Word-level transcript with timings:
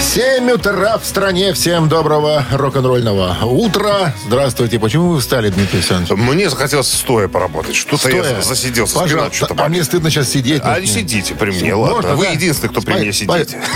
7 0.00 0.50
утра 0.50 0.98
в 0.98 1.04
стране. 1.06 1.52
Всем 1.52 1.88
доброго 1.88 2.44
рок-н-ролльного 2.50 3.36
утра. 3.44 4.12
Здравствуйте. 4.26 4.78
Почему 4.80 5.10
вы 5.10 5.20
встали, 5.20 5.50
Дмитрий 5.50 5.78
Александрович? 5.78 6.18
Мне 6.20 6.50
захотелось 6.50 6.88
стоя 6.92 7.28
поработать. 7.28 7.76
Что-то 7.76 8.10
я 8.10 8.40
засиделся. 8.42 8.92
спина 8.94 9.04
Пожалуйста. 9.04 9.36
что-то 9.36 9.54
а 9.54 9.56
болит. 9.56 9.70
мне 9.70 9.84
стыдно 9.84 10.10
сейчас 10.10 10.28
сидеть. 10.30 10.62
А 10.64 10.78
Вот, 10.80 10.86
сидите 10.88 11.34
при 11.34 11.50
мне, 11.50 11.74
Можно, 11.76 11.94
ладно. 12.08 12.16
Вы 12.16 12.24
да? 12.26 12.30
единственный, 12.32 12.70
кто 12.70 12.80
при 12.80 12.94
Спа- 12.94 12.98
мне 13.00 13.12
сидите. 13.12 13.58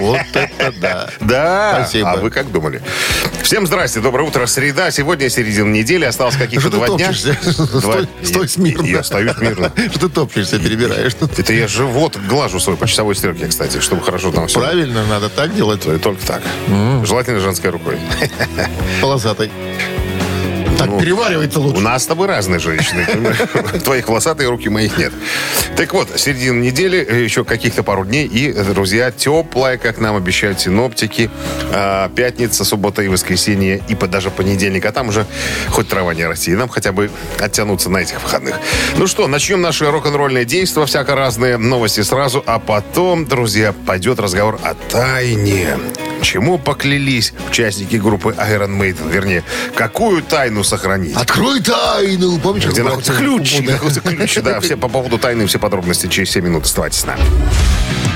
Вот 0.00 0.18
это 0.32 0.72
да. 0.80 1.10
Да, 1.20 1.80
Спасибо. 1.82 2.12
а 2.12 2.16
вы 2.16 2.30
как 2.30 2.50
думали? 2.50 2.82
Всем 3.42 3.66
здрасте, 3.66 4.00
доброе 4.00 4.26
утро, 4.26 4.46
среда. 4.46 4.90
Сегодня 4.90 5.28
середина 5.28 5.70
недели, 5.70 6.04
осталось 6.06 6.36
каких-то 6.38 6.70
два 6.70 6.88
дня. 6.88 7.12
Два- 7.56 7.80
Стой, 7.80 8.08
стой 8.24 8.48
смирно. 8.48 8.86
Я 8.86 9.02
стою 9.04 9.32
смирно. 9.34 9.70
Что 9.90 9.98
ты 10.00 10.08
топчешься, 10.08 10.58
перебираешь? 10.58 11.12
Это 11.36 11.52
я 11.52 11.68
живот 11.68 12.16
глажу 12.28 12.58
свой 12.58 12.76
по 12.76 12.86
часовой 12.88 13.14
стрелке, 13.14 13.46
кстати, 13.46 13.80
чтобы 13.80 14.02
хорошо 14.02 14.32
там 14.32 14.48
все. 14.48 14.60
Правильно, 14.60 15.04
надо 15.06 15.21
так 15.28 15.54
делать. 15.54 15.82
Только 16.02 16.26
так. 16.26 16.42
Желательно 17.04 17.40
женской 17.40 17.70
рукой. 17.70 17.98
Полосатой. 19.00 19.50
Так 20.82 20.90
Ну, 20.90 21.00
переваривается 21.00 21.60
У 21.60 21.62
лучше. 21.62 21.80
нас 21.80 22.02
с 22.02 22.06
тобой 22.06 22.26
разные 22.26 22.58
женщины. 22.58 23.06
Твоих 23.84 24.08
волосатые 24.08 24.48
руки, 24.48 24.68
моих 24.68 24.98
нет. 24.98 25.12
Так 25.76 25.92
вот, 25.94 26.08
середина 26.16 26.60
недели, 26.60 26.98
э, 27.08 27.22
еще 27.22 27.44
каких-то 27.44 27.84
пару 27.84 28.04
дней. 28.04 28.26
И, 28.26 28.52
друзья, 28.52 29.12
теплая, 29.12 29.78
как 29.78 29.98
нам 29.98 30.16
обещают 30.16 30.60
синоптики. 30.60 31.30
А, 31.72 32.08
Пятница, 32.08 32.64
суббота 32.64 33.02
и 33.02 33.08
воскресенье. 33.08 33.80
И 33.88 33.94
даже 33.94 34.30
понедельник. 34.30 34.84
А 34.84 34.90
там 34.92 35.08
уже 35.08 35.24
хоть 35.68 35.88
трава 35.88 36.12
не 36.14 36.26
расти. 36.26 36.50
И 36.50 36.54
нам 36.56 36.68
хотя 36.68 36.90
бы 36.90 37.10
оттянуться 37.38 37.88
на 37.88 37.98
этих 37.98 38.20
выходных. 38.20 38.56
Ну 38.96 39.06
что, 39.06 39.28
начнем 39.28 39.60
наши 39.60 39.88
рок-н-ролльные 39.88 40.44
действия. 40.44 40.84
Всяко 40.86 41.14
разные 41.14 41.56
новости 41.58 42.00
сразу. 42.02 42.42
А 42.46 42.58
потом, 42.58 43.24
друзья, 43.26 43.72
пойдет 43.86 44.18
разговор 44.18 44.58
о 44.64 44.74
тайне. 44.90 45.78
Чему 46.22 46.58
поклялись 46.58 47.34
участники 47.48 47.96
группы 47.96 48.34
Iron 48.38 48.78
Maiden? 48.78 49.10
Вернее, 49.10 49.44
какую 49.74 50.22
тайну 50.22 50.64
сохранить? 50.64 51.16
Открой 51.16 51.60
тайну. 51.60 52.38
Помнишь, 52.38 52.66
Где 52.66 52.82
братья 52.82 53.12
ключи? 53.12 53.66
Куку, 53.66 53.90
да? 54.42 54.60
Все 54.60 54.76
по 54.76 54.88
поводу 54.88 55.18
тайны, 55.18 55.46
все 55.46 55.58
подробности 55.58 56.06
через 56.06 56.30
7 56.30 56.44
минут. 56.44 56.64
Оставайтесь 56.64 57.00
с 57.00 57.04
нами. 57.04 57.22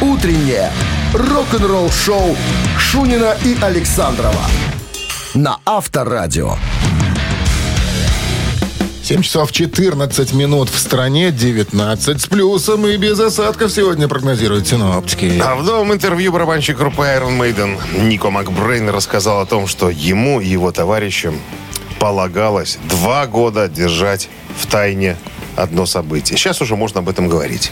«Утреннее 0.01 0.71
рок-н-ролл-шоу» 1.15 2.37
Шунина 2.79 3.35
и 3.45 3.57
Александрова 3.61 4.43
на 5.35 5.59
Авторадио. 5.65 6.57
7 9.07 9.23
часов 9.23 9.53
14 9.53 10.33
минут 10.33 10.69
в 10.69 10.77
стране, 10.81 11.31
19 11.31 12.21
с 12.21 12.27
плюсом 12.27 12.89
и 12.89 12.97
без 12.97 13.21
осадков 13.21 13.71
сегодня 13.71 14.09
прогнозируют 14.09 14.67
синоптики. 14.67 15.41
А 15.41 15.55
в 15.55 15.63
новом 15.63 15.93
интервью 15.93 16.33
барабанщик 16.33 16.77
группы 16.77 17.03
Iron 17.03 17.39
Maiden 17.39 17.79
Нико 18.03 18.31
Макбрейн 18.31 18.89
рассказал 18.89 19.43
о 19.43 19.47
том, 19.47 19.69
что 19.69 19.91
ему 19.91 20.41
и 20.41 20.49
его 20.49 20.73
товарищам 20.73 21.41
полагалось 22.01 22.81
два 22.89 23.29
года 23.29 23.69
держать 23.69 24.29
в 24.59 24.67
тайне 24.67 25.17
одно 25.55 25.87
событие. 25.87 26.37
Сейчас 26.37 26.61
уже 26.61 26.75
можно 26.75 26.99
об 26.99 27.09
этом 27.09 27.29
говорить. 27.29 27.71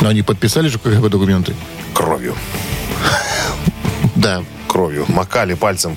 Но 0.00 0.08
они 0.08 0.22
подписали 0.22 0.68
же 0.68 0.78
КГБ 0.78 1.10
документы? 1.10 1.54
Кровью. 1.92 2.34
Да. 4.14 4.42
Кровью. 4.74 5.04
Макали 5.06 5.54
пальцем. 5.54 5.96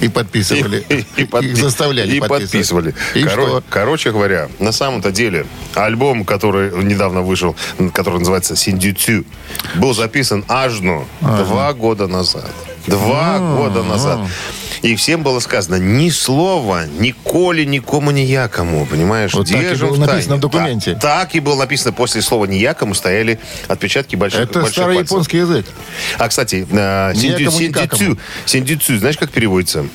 И 0.00 0.06
подписывали. 0.08 0.84
И, 0.88 1.04
и 1.16 1.24
подпи- 1.24 1.46
Их 1.46 1.56
заставляли 1.56 2.14
и 2.14 2.20
подписывали. 2.20 2.94
И 3.16 3.24
Коро- 3.24 3.32
что? 3.32 3.62
Короче 3.68 4.12
говоря, 4.12 4.48
на 4.60 4.70
самом-то 4.70 5.10
деле 5.10 5.46
альбом, 5.74 6.24
который 6.24 6.70
недавно 6.84 7.22
вышел, 7.22 7.56
который 7.92 8.20
называется 8.20 8.54
«Синдюцю», 8.54 9.24
был 9.74 9.94
записан 9.94 10.44
аж 10.46 10.78
ну, 10.78 11.06
два 11.20 11.72
года 11.72 12.06
назад. 12.06 12.48
Два 12.86 13.38
года 13.40 13.82
назад. 13.82 14.20
И 14.82 14.94
всем 14.96 15.22
было 15.22 15.40
сказано 15.40 15.76
ни 15.76 16.10
слова, 16.10 16.86
николи 16.86 17.64
никому 17.64 18.10
не 18.10 18.24
якому, 18.24 18.86
понимаешь? 18.86 19.34
Вот 19.34 19.48
так 19.48 19.72
и 19.72 19.76
было 19.76 19.94
в 19.94 19.98
написано 19.98 20.36
в 20.36 20.40
документе. 20.40 20.92
Так, 20.92 21.00
так 21.02 21.34
и 21.34 21.40
было 21.40 21.56
написано 21.56 21.92
после 21.92 22.22
слова 22.22 22.44
«не 22.46 22.58
якому» 22.58 22.94
стояли 22.94 23.38
отпечатки 23.66 24.16
больших, 24.16 24.42
Это 24.42 24.60
больших 24.60 24.72
старый 24.72 24.96
пальцев. 24.96 25.10
японский 25.12 25.38
язык. 25.38 25.66
А, 26.18 26.28
кстати, 26.28 26.66
э, 26.70 27.12
синдю- 27.14 27.60
никакому. 27.60 28.02
синдюцю, 28.02 28.18
синдюцю, 28.46 28.98
знаешь, 28.98 29.16
как 29.18 29.30
переводится? 29.30 29.86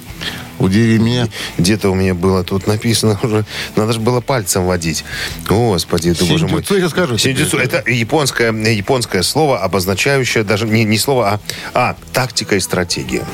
Удиви 0.60 1.00
меня. 1.00 1.28
Где-то 1.58 1.90
у 1.90 1.96
меня 1.96 2.14
было 2.14 2.44
тут 2.44 2.68
написано 2.68 3.20
уже. 3.24 3.44
Надо 3.76 3.94
же 3.94 4.00
было 4.00 4.22
пальцем 4.22 4.66
водить. 4.66 5.04
Господи, 5.48 6.14
ты 6.14 6.26
боже 6.26 6.48
мой. 6.48 6.64
Я 6.70 6.90
скажу. 6.90 7.18
Синдюцу. 7.18 7.58
Это 7.58 7.84
японское, 7.90 8.52
японское 8.52 9.24
слово, 9.24 9.60
обозначающее 9.60 10.44
даже 10.44 10.68
не, 10.68 10.84
не 10.84 10.98
слово, 10.98 11.34
а, 11.34 11.40
а 11.74 11.96
тактика 12.14 12.56
и 12.56 12.60
стратегия. 12.60 13.26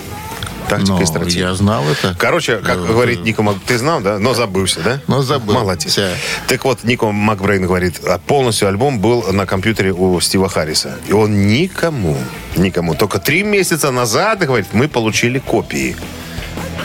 Тактика 0.70 0.94
Но 0.94 1.02
и 1.02 1.06
стратегия. 1.06 1.40
я 1.42 1.54
знал 1.56 1.84
это. 1.90 2.16
Короче, 2.18 2.58
как 2.58 2.82
Да, 2.82 2.88
говорит 2.88 3.20
да. 3.20 3.26
Нико 3.26 3.42
Мак... 3.44 3.58
Ты 3.66 3.78
знал, 3.78 4.02
да? 4.02 4.20
Но 4.20 4.34
забылся, 4.34 4.80
да? 4.82 5.02
Но 5.08 5.22
забыл. 5.24 5.56
Молодец. 5.56 5.92
Вся. 5.92 6.10
Так 6.48 6.64
вот, 6.66 6.84
Нико 6.84 7.08
Макбрейн 7.12 7.64
говорит, 7.66 8.00
а 8.06 8.20
полностью 8.20 8.68
альбом 8.68 9.00
был 9.00 9.24
на 9.34 9.46
компьютере 9.46 9.92
у 9.94 10.20
Стива 10.22 10.48
Харриса. 10.48 10.98
И 11.08 11.12
он 11.14 11.48
никому, 11.48 12.18
никому. 12.56 12.94
Только 12.96 13.20
три 13.20 13.44
месяца 13.44 13.92
назад, 13.92 14.40
говорит, 14.40 14.68
мы 14.74 14.88
получили 14.88 15.40
копии. 15.40 15.96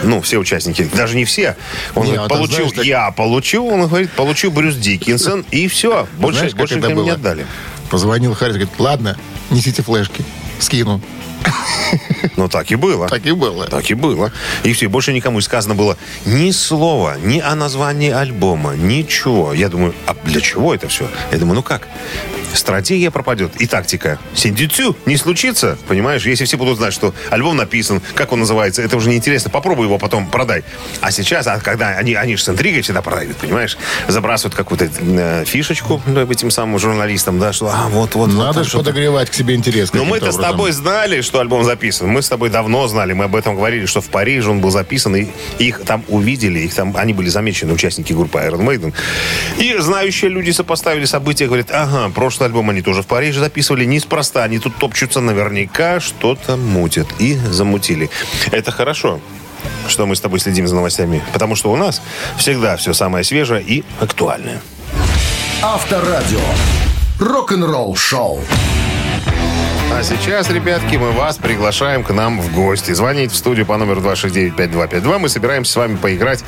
Ну, 0.03 0.21
все 0.21 0.39
участники. 0.39 0.89
Даже 0.95 1.17
не 1.17 1.25
все. 1.25 1.57
Он 1.95 2.05
Не, 2.07 2.13
говорит, 2.13 2.31
а 2.33 2.35
получил, 2.35 2.57
знаешь, 2.57 2.73
так- 2.77 2.85
я 2.85 3.11
получил, 3.11 3.67
он 3.67 3.87
говорит, 3.87 4.11
получил 4.13 4.51
Брюс 4.51 4.77
Диккинсон, 4.77 5.45
и 5.51 5.69
все. 5.69 6.07
Больше, 6.19 6.39
Знаешь, 6.41 6.55
больше 6.55 6.75
это 6.79 6.87
никому 6.89 7.03
не 7.03 7.07
было? 7.11 7.15
отдали. 7.15 7.47
Позвонил 7.91 8.35
Харрис, 8.35 8.55
говорит, 8.57 8.75
ладно, 8.79 9.17
несите 9.51 9.83
флешки. 9.83 10.25
Скину. 10.59 11.01
Ну, 12.37 12.49
так 12.49 12.71
и 12.71 12.77
было. 12.77 13.09
Так 13.09 13.27
и 13.27 13.33
было. 13.33 13.67
Так 13.67 13.91
и 13.91 13.95
было. 13.95 14.33
И 14.63 14.73
все, 14.73 14.89
больше 14.89 15.13
никому 15.13 15.41
сказано 15.41 15.75
было 15.75 15.97
ни 16.25 16.51
слова, 16.51 17.17
ни 17.23 17.39
о 17.39 17.55
названии 17.55 18.11
альбома, 18.11 18.75
ничего. 18.75 19.53
Я 19.53 19.69
думаю, 19.69 19.95
а 20.07 20.17
для 20.25 20.41
чего 20.41 20.75
это 20.75 20.89
все? 20.89 21.09
Я 21.33 21.39
думаю, 21.39 21.57
ну 21.57 21.63
как? 21.63 21.89
Стратегия 22.55 23.11
пропадет 23.11 23.57
и 23.57 23.67
тактика. 23.67 24.19
Синдюцю 24.35 24.97
не 25.07 25.17
случится, 25.17 25.77
понимаешь? 25.89 26.25
Если 26.25 26.45
все 26.45 26.57
будут 26.57 26.79
знать, 26.79 26.95
что 26.95 27.13
альбом 27.31 27.57
написан, 27.57 28.01
как 28.15 28.33
он 28.33 28.41
называется, 28.41 28.83
это 28.83 28.97
уже 28.97 29.09
неинтересно. 29.11 29.51
Попробуй 29.51 29.87
его 29.87 29.99
потом 29.99 30.29
продай. 30.29 30.65
А 31.01 31.11
сейчас, 31.11 31.47
а 31.47 31.59
когда 31.59 31.89
они, 31.89 32.15
они 32.15 32.37
же 32.37 32.45
с 32.45 32.49
интригой 32.49 32.83
всегда 32.83 33.03
продают, 33.03 33.37
понимаешь? 33.37 33.77
Забрасывают 34.07 34.55
какую-то 34.55 34.89
э, 35.01 35.45
фишечку 35.47 36.01
ну, 36.07 36.31
этим 36.31 36.51
самым 36.51 36.79
журналистам, 36.79 37.39
да, 37.39 37.53
что 37.53 37.71
а, 37.73 37.89
вот, 37.89 38.15
вот, 38.15 38.31
вот 38.31 38.39
Надо 38.39 38.55
там 38.61 38.65
же 38.65 38.77
подогревать 38.79 39.31
к 39.31 39.35
себе 39.35 39.55
интерес. 39.55 39.93
Но 39.93 40.05
мы-то 40.05 40.31
с 40.31 40.37
тобой 40.37 40.73
знали, 40.73 41.21
что 41.23 41.34
альбом 41.41 41.65
записан. 41.65 42.09
Мы 42.09 42.23
с 42.23 42.29
тобой 42.29 42.51
давно 42.51 42.87
знали, 42.89 43.13
мы 43.13 43.25
об 43.25 43.37
этом 43.37 43.57
говорили, 43.57 43.87
что 43.87 44.01
в 44.01 44.09
Париже 44.09 44.51
он 44.51 44.61
был 44.61 44.71
записан, 44.71 45.17
и 45.17 45.29
их 45.59 45.83
там 45.85 46.05
увидели, 46.09 46.61
их 46.61 46.75
там, 46.75 46.97
они 46.97 47.13
были 47.13 47.29
замечены, 47.29 47.73
участники 47.73 48.13
группы 48.13 48.39
Iron 48.39 48.65
Maiden. 48.65 48.95
И 49.59 49.77
знающие 49.79 50.31
люди 50.31 50.51
сопоставили 50.51 51.05
события, 51.05 51.47
говорят, 51.47 51.71
ага, 51.71 52.11
прошлый 52.15 52.49
альбом 52.49 52.71
они 52.71 52.83
тоже 52.83 53.03
в 53.03 53.07
Париже 53.07 53.41
записывали, 53.41 53.85
неспроста, 53.85 54.45
они 54.45 54.59
тут 54.59 54.77
топчутся, 54.77 55.21
наверняка 55.21 56.01
что-то 56.01 56.57
мутят. 56.57 57.07
И 57.19 57.37
замутили. 57.51 58.11
Это 58.51 58.71
хорошо 58.71 59.21
что 59.89 60.07
мы 60.07 60.17
с 60.17 60.21
тобой 60.21 60.41
следим 60.41 60.67
за 60.67 60.75
новостями, 60.75 61.23
потому 61.33 61.57
что 61.57 61.73
у 61.73 61.77
нас 61.77 62.03
всегда 62.37 62.77
все 62.77 62.93
самое 62.93 63.25
свежее 63.25 63.63
и 63.63 63.85
актуальное. 64.01 64.61
Авторадио. 65.63 66.41
Рок-н-ролл 67.19 67.97
шоу. 67.97 68.41
А 69.97 70.03
сейчас, 70.03 70.51
ребятки, 70.51 70.97
мы 70.97 71.13
вас 71.13 71.37
приглашаем 71.37 72.03
к 72.03 72.11
нам 72.11 72.41
в 72.41 72.53
гости. 72.53 72.91
Звоните 72.93 73.33
в 73.33 73.37
студию 73.37 73.65
по 73.65 73.77
номеру 73.77 74.01
269-5252. 74.01 75.19
Мы 75.21 75.29
собираемся 75.29 75.73
с 75.73 75.77
вами 75.77 75.95
поиграть 75.95 76.43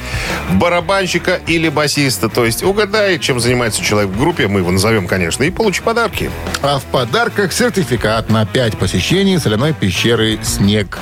в 0.51 0.57
барабанщика 0.57 1.39
или 1.47 1.69
басиста. 1.69 2.29
То 2.29 2.44
есть 2.44 2.65
угадай, 2.65 3.20
чем 3.20 3.38
занимается 3.38 3.85
человек 3.85 4.11
в 4.11 4.19
группе. 4.19 4.49
Мы 4.49 4.61
его 4.61 4.73
назовем, 4.73 5.06
конечно, 5.06 5.44
и 5.44 5.50
получи 5.50 5.81
подарки. 5.81 6.29
А 6.61 6.81
в 6.81 6.82
подарках 6.87 7.53
сертификат 7.53 8.31
на 8.31 8.44
5 8.47 8.79
посещений 8.79 9.38
соляной 9.38 9.75
пещеры 9.75 10.41
«Снег». 10.43 10.99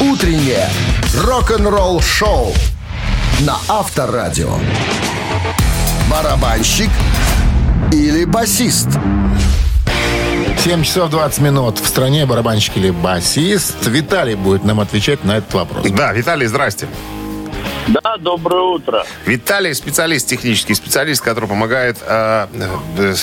Утреннее 0.00 0.68
рок-н-ролл 1.14 2.00
шоу 2.00 2.52
на 3.42 3.56
Авторадио. 3.68 4.52
Барабанщик 6.10 6.90
или 7.92 8.24
басист? 8.24 8.88
7 10.60 10.82
часов 10.84 11.10
20 11.10 11.40
минут. 11.40 11.78
В 11.78 11.86
стране 11.86 12.26
барабанщик 12.26 12.76
или 12.76 12.90
басист. 12.90 13.86
Виталий 13.86 14.34
будет 14.34 14.62
нам 14.62 14.78
отвечать 14.80 15.24
на 15.24 15.38
этот 15.38 15.54
вопрос. 15.54 15.86
Да, 15.90 16.12
Виталий, 16.12 16.46
здрасте. 16.46 16.86
Да, 17.88 18.18
доброе 18.18 18.60
утро. 18.60 19.06
Виталий 19.24 19.74
специалист, 19.74 20.28
технический 20.28 20.74
специалист, 20.74 21.22
который 21.24 21.48
помогает 21.48 21.96
э, 22.06 22.46
э, 22.98 23.14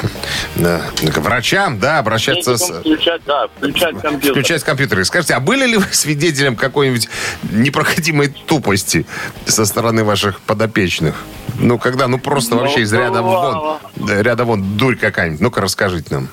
э, 0.55 0.81
врачам, 1.17 1.79
да, 1.79 1.99
обращаться 1.99 2.57
с... 2.57 2.71
Включать, 2.79 3.21
да, 3.27 3.47
включать 3.55 4.01
компьютер. 4.01 4.31
Включать 4.31 4.63
компьютеры. 4.63 5.05
Скажите, 5.05 5.35
а 5.35 5.39
были 5.39 5.67
ли 5.67 5.77
вы 5.77 5.85
свидетелем 5.91 6.55
какой-нибудь 6.55 7.07
непроходимой 7.51 8.29
тупости 8.29 9.05
со 9.45 9.65
стороны 9.65 10.03
ваших 10.03 10.41
подопечных? 10.41 11.13
Ну, 11.59 11.77
когда, 11.77 12.07
ну, 12.07 12.17
просто 12.17 12.55
Ну, 12.55 12.61
вообще 12.61 12.81
из 12.81 12.91
ряда 12.91 13.21
вон, 13.21 13.77
ряда 14.07 14.43
вон 14.43 14.75
дурь 14.75 14.97
какая-нибудь. 14.97 15.39
Ну-ка, 15.39 15.61
расскажите 15.61 16.07
нам. 16.15 16.29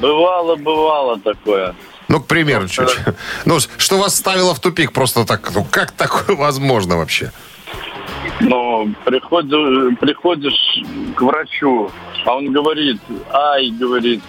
Бывало, 0.00 0.56
бывало 0.56 1.18
такое. 1.20 1.74
Ну, 2.08 2.20
к 2.20 2.26
примеру, 2.26 2.68
чуть. 2.68 2.96
Ну, 3.44 3.58
что 3.60 3.98
вас 3.98 4.16
ставило 4.16 4.54
в 4.54 4.60
тупик 4.60 4.92
просто 4.92 5.24
так? 5.24 5.50
Ну, 5.54 5.66
как 5.70 5.92
такое 5.92 6.36
возможно 6.36 6.96
вообще? 6.96 7.32
Но 8.40 8.86
приходишь, 9.04 9.98
приходишь 9.98 10.82
к 11.16 11.22
врачу, 11.22 11.90
а 12.24 12.36
он 12.36 12.52
говорит, 12.52 13.00
ай, 13.32 13.70
говорит, 13.70 14.22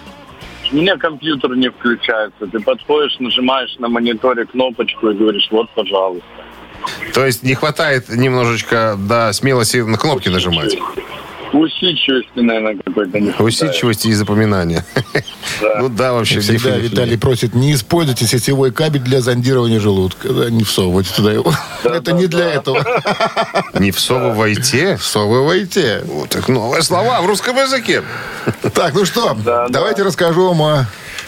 у 0.72 0.76
меня 0.76 0.96
компьютер 0.96 1.56
не 1.56 1.70
включается. 1.70 2.46
Ты 2.46 2.60
подходишь, 2.60 3.18
нажимаешь 3.18 3.76
на 3.78 3.88
мониторе 3.88 4.46
кнопочку 4.46 5.10
и 5.10 5.14
говоришь, 5.14 5.48
вот, 5.50 5.70
пожалуйста. 5.70 6.26
То 7.14 7.24
есть 7.26 7.42
не 7.42 7.54
хватает 7.54 8.08
немножечко, 8.08 8.96
да, 8.98 9.32
смелости 9.32 9.78
на 9.78 9.98
кнопки 9.98 10.28
нажимать. 10.28 10.76
Усидчивости, 11.52 12.38
наверное, 12.38 12.76
какой-то 12.84 13.18
не. 13.18 13.30
Усидчивости 13.38 14.08
и 14.08 14.12
запоминания. 14.14 14.84
Ну 15.78 15.88
да, 15.88 16.12
вообще. 16.14 16.40
Всегда 16.40 16.70
definitely. 16.70 16.80
Виталий 16.80 17.18
просит, 17.18 17.54
не 17.54 17.74
используйте 17.74 18.26
сетевой 18.26 18.72
кабель 18.72 19.02
для 19.02 19.20
зондирования 19.20 19.78
желудка. 19.80 20.32
Да, 20.32 20.48
не 20.48 20.64
всовывайте 20.64 21.10
туда 21.14 21.32
его. 21.32 21.52
Это 21.84 22.12
не 22.12 22.26
для 22.28 22.46
этого. 22.54 22.82
Не 23.78 23.90
всовывайте. 23.90 24.96
Всовывайте. 25.00 26.02
Вот 26.06 26.30
так 26.30 26.48
новые 26.48 26.82
слова 26.82 27.20
в 27.20 27.26
русском 27.26 27.56
языке. 27.56 28.02
Так, 28.74 28.94
ну 28.94 29.04
что, 29.04 29.34
Да, 29.44 29.68
давайте 29.68 30.02
расскажу 30.02 30.48
вам 30.48 30.62
о 30.62 30.86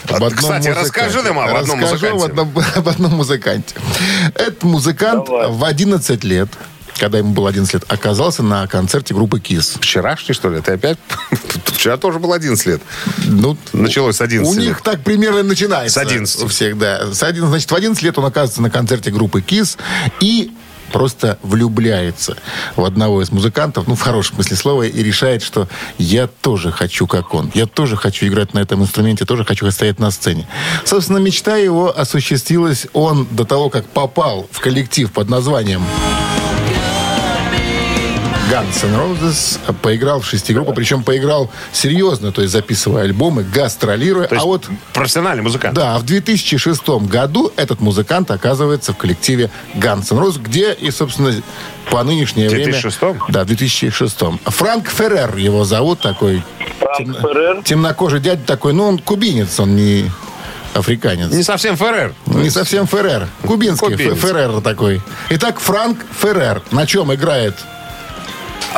об 0.09 0.15
одном 0.15 0.29
кстати, 0.31 0.67
музыканте. 0.69 0.81
расскажи 0.81 1.21
нам 1.21 1.39
об 1.39 1.55
одном 1.55 1.79
Расскажу 1.81 2.09
музыканте. 2.15 2.25
об 2.25 2.39
одном, 2.39 2.63
об 2.75 2.87
одном 2.89 3.11
музыканте. 3.13 3.75
Этот 4.35 4.63
музыкант 4.63 5.25
Давай. 5.27 5.47
в 5.51 5.63
11 5.63 6.23
лет, 6.23 6.49
когда 6.97 7.17
ему 7.17 7.33
было 7.33 7.49
11 7.49 7.73
лет, 7.73 7.83
оказался 7.87 8.43
на 8.43 8.67
концерте 8.67 9.13
группы 9.13 9.39
KISS. 9.39 9.79
Вчерашний, 9.79 10.33
что 10.33 10.49
ли? 10.49 10.61
Ты 10.61 10.73
опять? 10.73 10.97
Вчера 11.65 11.97
тоже 11.97 12.19
было 12.19 12.35
11 12.35 12.65
лет. 12.65 12.81
Ну, 13.25 13.57
Началось 13.73 14.17
с 14.17 14.21
11 14.21 14.49
У 14.49 14.57
лет. 14.57 14.67
них 14.69 14.81
так 14.81 15.03
примерно 15.03 15.43
начинается. 15.43 15.99
С 15.99 16.03
11. 16.03 16.43
У 16.43 16.47
всех, 16.47 16.77
да. 16.77 17.11
С 17.13 17.23
11, 17.23 17.49
значит, 17.49 17.71
в 17.71 17.75
11 17.75 18.01
лет 18.03 18.17
он 18.17 18.25
оказывается 18.25 18.61
на 18.61 18.69
концерте 18.69 19.11
группы 19.11 19.41
KISS 19.41 19.77
и 20.19 20.51
просто 20.91 21.39
влюбляется 21.41 22.37
в 22.75 22.85
одного 22.85 23.21
из 23.23 23.31
музыкантов, 23.31 23.87
ну, 23.87 23.95
в 23.95 24.01
хорошем 24.01 24.35
смысле 24.35 24.55
слова, 24.55 24.83
и 24.83 25.03
решает, 25.03 25.41
что 25.41 25.67
я 25.97 26.27
тоже 26.27 26.71
хочу, 26.71 27.07
как 27.07 27.33
он. 27.33 27.51
Я 27.55 27.65
тоже 27.65 27.97
хочу 27.97 28.27
играть 28.27 28.53
на 28.53 28.59
этом 28.59 28.83
инструменте, 28.83 29.25
тоже 29.25 29.43
хочу 29.43 29.69
стоять 29.71 29.99
на 29.99 30.11
сцене. 30.11 30.47
Собственно, 30.85 31.17
мечта 31.17 31.57
его 31.57 31.97
осуществилась. 31.97 32.85
Он 32.93 33.27
до 33.31 33.43
того, 33.43 33.69
как 33.69 33.85
попал 33.87 34.47
в 34.51 34.59
коллектив 34.59 35.11
под 35.11 35.29
названием 35.29 35.83
Guns 38.53 38.85
N' 38.85 38.93
Roses 38.95 39.59
поиграл 39.81 40.21
в 40.21 40.27
шести 40.27 40.53
группах, 40.53 40.75
причем 40.75 41.01
поиграл 41.01 41.49
серьезно, 41.71 42.31
то 42.31 42.43
есть 42.43 42.53
записывая 42.53 43.05
альбомы, 43.05 43.43
гастролируя. 43.43 44.27
То 44.27 44.35
есть 44.35 44.45
а 44.45 44.47
вот 44.47 44.69
профессиональный 44.93 45.41
музыкант. 45.41 45.73
да, 45.73 45.97
в 45.97 46.03
2006 46.03 46.87
году 47.07 47.51
этот 47.55 47.79
музыкант 47.79 48.29
оказывается 48.29 48.93
в 48.93 48.97
коллективе 48.97 49.49
Guns 49.73 50.13
N' 50.13 50.19
Roses, 50.19 50.39
где 50.39 50.71
и, 50.71 50.91
собственно, 50.91 51.33
по 51.89 52.03
нынешнее 52.03 52.47
В 52.47 52.51
время... 52.51 52.73
2006-м? 52.73 53.23
Да, 53.29 53.43
в 53.43 53.47
2006 53.47 54.19
Франк 54.45 54.87
Феррер 54.87 55.35
его 55.35 55.63
зовут, 55.65 56.01
такой 56.01 56.43
Франк 56.79 57.21
Феррер. 57.21 57.63
темнокожий 57.63 58.19
дядя 58.19 58.43
такой, 58.45 58.73
ну, 58.73 58.85
он 58.85 58.99
кубинец, 58.99 59.59
он 59.59 59.75
не 59.75 60.11
африканец. 60.75 61.31
Не 61.31 61.41
совсем 61.41 61.75
ФРР. 61.75 62.13
Не 62.27 62.51
совсем 62.51 62.85
Феррер. 62.85 63.27
Кубинский 63.41 63.93
Кубинец. 63.93 64.13
Фе- 64.13 64.27
Феррер 64.27 64.61
такой. 64.61 65.01
Итак, 65.31 65.59
Франк 65.59 65.97
Феррер. 66.21 66.61
На 66.69 66.85
чем 66.85 67.11
играет? 67.11 67.55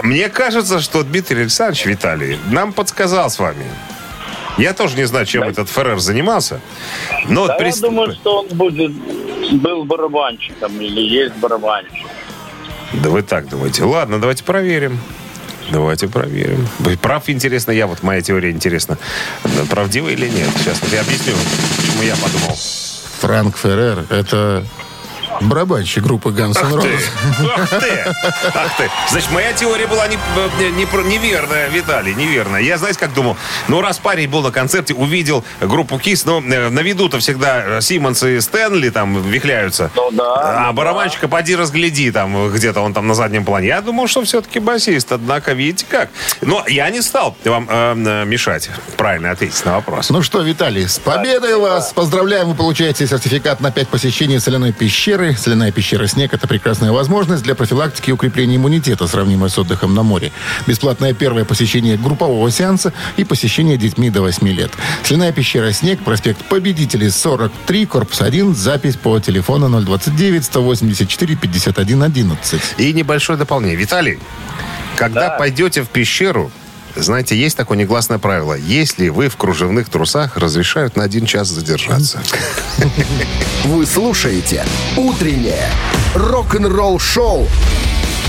Мне 0.03 0.29
кажется, 0.29 0.79
что 0.79 1.03
Дмитрий 1.03 1.41
Александрович 1.41 1.85
Виталий 1.85 2.37
нам 2.49 2.73
подсказал 2.73 3.29
с 3.29 3.39
вами. 3.39 3.65
Я 4.57 4.73
тоже 4.73 4.95
не 4.95 5.05
знаю, 5.05 5.25
чем 5.25 5.43
этот 5.43 5.69
ФРР 5.69 5.99
занимался. 5.99 6.61
Но 7.27 7.41
вот 7.41 7.57
Да, 7.59 7.65
я 7.65 7.73
думаю, 7.75 8.13
что 8.13 8.41
он 8.41 8.47
будет 8.49 8.91
был 9.61 9.83
барабанщиком 9.83 10.79
или 10.79 11.01
есть 11.01 11.35
барабанщик. 11.35 12.07
Да 12.93 13.09
вы 13.09 13.21
так 13.21 13.49
думаете. 13.49 13.83
Ладно, 13.83 14.19
давайте 14.19 14.43
проверим. 14.43 14.99
Давайте 15.71 16.07
проверим. 16.07 16.67
Вы 16.79 16.95
Прав, 16.95 17.29
интересно, 17.29 17.71
я, 17.71 17.87
вот 17.87 18.03
моя 18.03 18.21
теория 18.21 18.51
интересна. 18.51 18.97
Правдива 19.69 20.09
или 20.09 20.27
нет? 20.29 20.49
Сейчас 20.57 20.79
вот 20.81 20.93
я 20.93 21.01
объясню, 21.01 21.33
почему 21.77 22.03
я 22.03 22.15
подумал. 22.15 22.55
Франк 23.19 23.57
Феррер. 23.57 24.05
Это 24.09 24.63
барабанщик 25.41 26.03
группы 26.03 26.29
Guns 26.29 26.57
N' 26.57 26.65
Ах 26.75 26.81
ты, 26.81 26.87
Roses. 26.87 27.03
ах 27.55 27.69
ты, 27.69 28.13
ах 28.53 28.77
ты. 28.77 28.89
Значит, 29.11 29.31
моя 29.31 29.53
теория 29.53 29.87
была 29.87 30.07
не, 30.07 30.17
не- 30.59 30.71
не 30.71 30.85
про- 30.85 31.03
неверная, 31.03 31.69
Виталий, 31.69 32.13
неверная. 32.13 32.61
Я, 32.61 32.77
знаете, 32.77 32.99
как 32.99 33.13
думал? 33.13 33.37
Ну, 33.67 33.81
раз 33.81 33.97
парень 33.97 34.29
был 34.29 34.41
на 34.41 34.51
концерте, 34.51 34.93
увидел 34.93 35.43
группу 35.61 35.97
Кис, 35.99 36.25
но 36.25 36.39
э, 36.41 36.69
на 36.69 36.79
виду-то 36.81 37.19
всегда 37.19 37.81
Симмонс 37.81 38.23
и 38.23 38.39
Стэнли 38.39 38.89
там 38.89 39.21
вихляются. 39.29 39.91
Ну 39.95 40.09
да, 40.11 40.65
А 40.65 40.67
ну 40.67 40.73
барабанщика 40.73 41.27
поди 41.27 41.55
разгляди, 41.55 42.11
там 42.11 42.49
где-то 42.51 42.81
он 42.81 42.93
там 42.93 43.07
на 43.07 43.13
заднем 43.13 43.45
плане. 43.45 43.67
Я 43.67 43.81
думал, 43.81 44.07
что 44.07 44.23
все-таки 44.23 44.59
басист, 44.59 45.11
однако 45.11 45.53
видите 45.53 45.85
как. 45.89 46.09
Но 46.41 46.63
я 46.67 46.89
не 46.89 47.01
стал 47.01 47.35
вам 47.45 47.67
э, 47.69 47.93
э, 47.95 48.25
мешать 48.25 48.69
правильно 48.97 49.31
ответить 49.31 49.63
на 49.65 49.75
вопрос. 49.75 50.09
Ну 50.09 50.21
что, 50.21 50.41
Виталий, 50.41 50.87
с 50.87 50.99
победой 50.99 51.57
вас! 51.57 51.93
Поздравляем, 51.93 52.47
вы 52.49 52.55
получаете 52.55 53.07
сертификат 53.07 53.59
на 53.61 53.71
5 53.71 53.87
посещений 53.89 54.39
соляной 54.39 54.71
пещеры. 54.73 55.24
Соляная 55.33 55.71
пещера 55.71 56.05
«Снег»— 56.07 56.33
это 56.35 56.47
прекрасная 56.47 56.91
возможность 56.91 57.43
для 57.43 57.55
профилактики 57.55 58.09
и 58.09 58.13
укрепления 58.13 58.57
иммунитета, 58.57 59.07
сравнимая 59.07 59.49
с 59.49 59.57
отдыхом 59.57 59.95
на 59.95 60.03
море. 60.03 60.33
Бесплатное 60.67 61.13
первое 61.13 61.45
посещение 61.45 61.95
группового 61.97 62.51
сеанса 62.51 62.91
и 63.17 63.23
посещение 63.23 63.77
детьми 63.77 64.09
до 64.09 64.21
8 64.21 64.47
лет. 64.49 64.71
Соляная 65.03 65.31
пещера 65.31 65.71
«Снег», 65.71 66.03
проспект 66.03 66.43
Победителей, 66.45 67.09
43, 67.09 67.85
корпус 67.85 68.21
1, 68.21 68.55
запись 68.55 68.95
по 68.95 69.19
телефону 69.19 69.67
029-184-51-11. 69.81 72.61
И 72.77 72.93
небольшое 72.93 73.39
дополнение. 73.39 73.75
Виталий, 73.75 74.19
когда 74.95 75.31
пойдете 75.31 75.83
в 75.83 75.89
пещеру, 75.89 76.51
знаете, 76.95 77.37
есть 77.37 77.57
такое 77.57 77.77
негласное 77.77 78.17
правило. 78.17 78.53
Если 78.53 79.09
вы 79.09 79.29
в 79.29 79.37
кружевных 79.37 79.89
трусах, 79.89 80.37
разрешают 80.37 80.95
на 80.95 81.03
один 81.03 81.25
час 81.25 81.49
задержаться. 81.49 82.21
Вы 83.65 83.85
слушаете 83.85 84.65
«Утреннее 84.95 85.69
рок-н-ролл-шоу» 86.13 87.47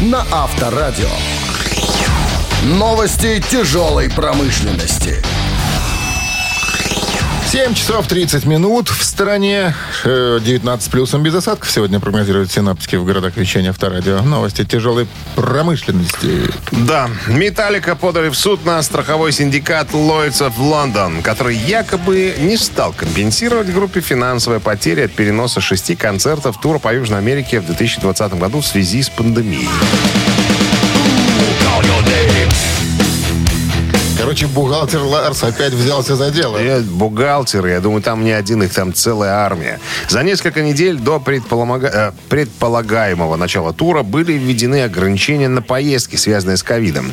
на 0.00 0.26
Авторадио. 0.32 1.08
Новости 2.64 3.42
тяжелой 3.50 4.10
промышленности. 4.10 5.22
7 7.56 7.72
часов 7.72 8.06
30 8.06 8.44
минут. 8.44 8.90
В 8.90 9.02
стороне 9.02 9.74
э, 10.04 10.40
19 10.44 10.90
плюсом 10.90 11.22
без 11.22 11.34
осадков. 11.34 11.70
Сегодня 11.70 11.98
прогнозируют 12.00 12.52
синаптики 12.52 12.96
в 12.96 13.06
городах 13.06 13.34
вещания 13.38 13.70
авторадио. 13.70 14.20
Новости 14.20 14.62
тяжелой 14.62 15.08
промышленности. 15.36 16.50
Да, 16.70 17.08
Металлика 17.28 17.96
подали 17.96 18.28
в 18.28 18.34
суд 18.34 18.66
на 18.66 18.82
страховой 18.82 19.32
синдикат 19.32 19.92
Lloyds 19.92 20.46
of 20.46 20.58
London, 20.58 21.22
который 21.22 21.56
якобы 21.56 22.34
не 22.40 22.58
стал 22.58 22.92
компенсировать 22.92 23.72
группе 23.72 24.02
финансовые 24.02 24.60
потери 24.60 25.00
от 25.00 25.12
переноса 25.12 25.62
шести 25.62 25.96
концертов 25.96 26.60
тура 26.60 26.78
по 26.78 26.94
Южной 26.94 27.20
Америке 27.20 27.60
в 27.60 27.64
2020 27.64 28.34
году 28.34 28.60
в 28.60 28.66
связи 28.66 29.02
с 29.02 29.08
пандемией. 29.08 29.70
Короче, 34.18 34.46
бухгалтер 34.46 35.02
Ларс 35.02 35.42
опять 35.44 35.72
взялся 35.74 36.16
за 36.16 36.30
дело. 36.30 36.56
Я 36.58 36.80
бухгалтер, 36.80 37.66
я 37.66 37.80
думаю, 37.80 38.02
там 38.02 38.24
не 38.24 38.32
один, 38.32 38.62
их 38.62 38.72
там 38.72 38.94
целая 38.94 39.32
армия. 39.34 39.78
За 40.08 40.22
несколько 40.22 40.62
недель 40.62 40.96
до 40.98 41.16
предполага- 41.18 41.90
э, 41.92 42.12
предполагаемого 42.30 43.36
начала 43.36 43.74
тура 43.74 44.02
были 44.02 44.32
введены 44.32 44.84
ограничения 44.84 45.48
на 45.48 45.60
поездки, 45.60 46.16
связанные 46.16 46.56
с 46.56 46.62
ковидом. 46.62 47.12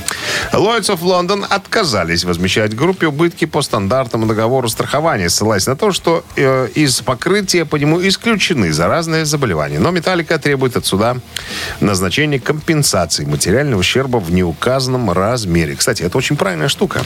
Lloyds 0.54 0.90
of 0.90 1.02
London 1.02 1.46
отказались 1.50 2.24
возмещать 2.24 2.74
группе 2.76 3.08
убытки 3.08 3.46
по 3.46 3.62
стандартному 3.62 4.26
договору 4.26 4.70
страхования, 4.70 5.30
ссылаясь 5.30 5.68
на 5.68 5.76
то, 5.76 5.92
что 5.92 6.24
э, 6.38 6.70
из 6.74 7.02
покрытия 7.02 7.66
по 7.66 7.76
нему 7.76 8.02
исключены 8.08 8.72
заразные 8.72 9.26
заболевания. 9.26 9.80
Но 9.80 9.92
Металлика 9.92 10.40
требует 10.40 10.78
от 10.78 10.86
суда 10.86 11.18
назначения 11.82 12.40
компенсации 12.40 13.26
материального 13.26 13.82
ущерба 13.82 14.18
в 14.18 14.32
неуказанном 14.32 15.12
размере. 15.12 15.76
Кстати, 15.76 16.04
это 16.04 16.18
очень 16.18 16.38
правильная 16.38 16.70
штука. 16.70 16.93
Штука. 16.94 17.06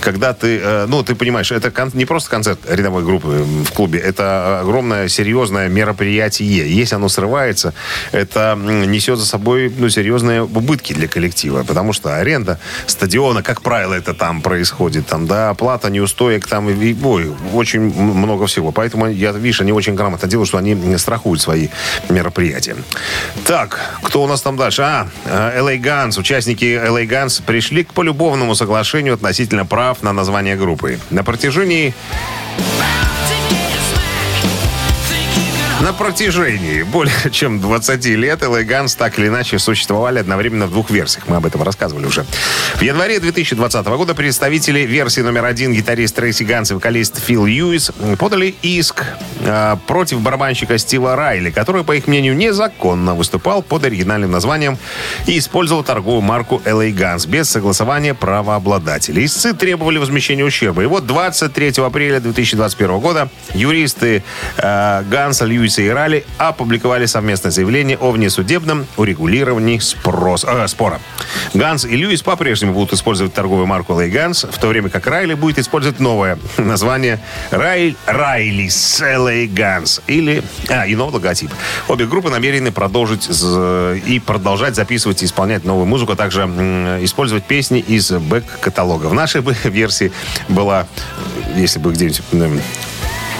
Когда 0.00 0.32
ты, 0.32 0.58
э, 0.58 0.86
ну, 0.88 1.02
ты 1.02 1.14
понимаешь, 1.14 1.52
это 1.52 1.72
не 1.94 2.04
просто 2.04 2.30
концерт 2.30 2.58
рядовой 2.68 3.02
группы 3.02 3.44
в 3.64 3.72
клубе, 3.72 3.98
это 3.98 4.60
огромное 4.60 5.08
серьезное 5.08 5.68
мероприятие. 5.68 6.74
Если 6.74 6.94
оно 6.94 7.08
срывается, 7.08 7.74
это 8.12 8.56
несет 8.56 9.18
за 9.18 9.26
собой 9.26 9.72
ну, 9.76 9.88
серьезные 9.88 10.42
убытки 10.42 10.92
для 10.92 11.08
коллектива, 11.08 11.64
потому 11.64 11.92
что 11.92 12.16
аренда 12.16 12.58
стадиона, 12.86 13.42
как 13.42 13.62
правило, 13.62 13.94
это 13.94 14.14
там 14.14 14.40
происходит, 14.42 15.06
там, 15.06 15.26
да, 15.26 15.50
оплата 15.50 15.90
неустоек, 15.90 16.46
там, 16.46 16.68
и, 16.68 16.96
ой, 17.02 17.32
очень 17.52 17.80
много 17.80 18.46
всего. 18.46 18.72
Поэтому, 18.72 19.06
я, 19.06 19.32
видишь, 19.32 19.60
они 19.60 19.72
очень 19.72 19.94
грамотно 19.94 20.28
делают, 20.28 20.48
что 20.48 20.58
они 20.58 20.96
страхуют 20.98 21.40
свои 21.40 21.68
мероприятия. 22.08 22.76
Так, 23.46 23.78
кто 24.02 24.22
у 24.22 24.26
нас 24.26 24.42
там 24.42 24.56
дальше? 24.56 24.82
А, 24.82 25.08
э, 25.24 25.60
LA 25.60 25.80
Guns. 25.80 26.18
Участники 26.18 26.64
LA 26.64 27.06
Guns 27.08 27.42
пришли 27.44 27.84
к 27.84 27.92
полюбовному 27.92 28.54
соглашению 28.54 29.14
относительно 29.14 29.25
прав 29.64 30.02
на 30.02 30.12
название 30.12 30.56
группы. 30.56 30.98
На 31.10 31.22
протяжении 31.22 31.94
на 35.86 35.92
протяжении 35.92 36.82
более 36.82 37.14
чем 37.30 37.60
20 37.60 38.04
лет 38.06 38.42
LA 38.42 38.66
Guns 38.66 38.96
так 38.98 39.20
или 39.20 39.28
иначе 39.28 39.60
существовали 39.60 40.18
одновременно 40.18 40.66
в 40.66 40.70
двух 40.72 40.90
версиях. 40.90 41.28
Мы 41.28 41.36
об 41.36 41.46
этом 41.46 41.62
рассказывали 41.62 42.06
уже. 42.06 42.26
В 42.74 42.82
январе 42.82 43.20
2020 43.20 43.86
года 43.86 44.12
представители 44.16 44.80
версии 44.80 45.20
номер 45.20 45.44
один 45.44 45.72
гитарист 45.72 46.16
Трейси 46.16 46.42
Ганс 46.42 46.72
и 46.72 46.74
вокалист 46.74 47.20
Фил 47.20 47.46
Льюис 47.46 47.92
подали 48.18 48.56
иск 48.62 49.04
э, 49.42 49.76
против 49.86 50.20
барабанщика 50.22 50.76
Стива 50.76 51.14
Райли, 51.14 51.50
который, 51.50 51.84
по 51.84 51.94
их 51.94 52.08
мнению, 52.08 52.34
незаконно 52.34 53.14
выступал 53.14 53.62
под 53.62 53.84
оригинальным 53.84 54.32
названием 54.32 54.78
и 55.28 55.38
использовал 55.38 55.84
торговую 55.84 56.22
марку 56.22 56.60
LA 56.64 56.90
Guns 56.92 57.28
без 57.28 57.48
согласования 57.48 58.12
правообладателей. 58.12 59.24
Истцы 59.24 59.54
требовали 59.54 59.98
возмещения 59.98 60.44
ущерба. 60.44 60.82
И 60.82 60.86
вот 60.86 61.06
23 61.06 61.74
апреля 61.84 62.18
2021 62.18 62.98
года 62.98 63.28
юристы 63.54 64.24
э, 64.56 65.04
Ганса, 65.08 65.44
Льюиса 65.44 65.75
Ралли 65.82 66.24
опубликовали 66.38 67.06
совместное 67.06 67.50
заявление 67.50 67.96
о 67.98 68.10
внесудебном 68.10 68.86
урегулировании 68.96 69.78
спрос, 69.78 70.44
э, 70.44 70.66
спора. 70.68 71.00
Ганс 71.54 71.84
и 71.84 71.96
Льюис 71.96 72.22
по-прежнему 72.22 72.72
будут 72.72 72.92
использовать 72.92 73.34
торговую 73.34 73.66
марку 73.66 73.92
LA 73.92 74.10
Guns, 74.10 74.50
в 74.50 74.58
то 74.58 74.68
время 74.68 74.88
как 74.88 75.06
Райли 75.06 75.34
будет 75.34 75.58
использовать 75.58 76.00
новое 76.00 76.38
название 76.56 77.20
Рай, 77.50 77.96
Райлис 78.06 79.00
LA 79.00 79.46
Guns 79.48 80.02
или 80.06 80.42
а, 80.68 80.86
и 80.86 80.94
новый 80.94 81.14
логотип. 81.14 81.50
Обе 81.88 82.06
группы 82.06 82.30
намерены 82.30 82.72
продолжить 82.72 83.28
и 83.28 84.22
продолжать 84.24 84.74
записывать 84.74 85.22
и 85.22 85.26
исполнять 85.26 85.64
новую 85.64 85.86
музыку, 85.86 86.12
а 86.12 86.16
также 86.16 86.42
использовать 87.02 87.44
песни 87.44 87.80
из 87.80 88.10
бэк-каталога. 88.10 89.06
В 89.06 89.14
нашей 89.14 89.40
версии 89.64 90.12
была, 90.48 90.86
если 91.54 91.78
бы 91.78 91.92
где-нибудь 91.92 92.22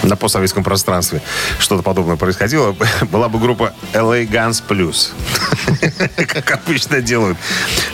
на 0.03 0.15
постсоветском 0.15 0.63
пространстве 0.63 1.21
что-то 1.59 1.83
подобное 1.83 2.15
происходило, 2.15 2.75
была 3.11 3.29
бы 3.29 3.39
группа 3.39 3.73
LA 3.93 4.27
Guns 4.27 4.63
Plus. 4.67 5.11
Как 6.27 6.51
обычно 6.51 7.01
делают. 7.01 7.37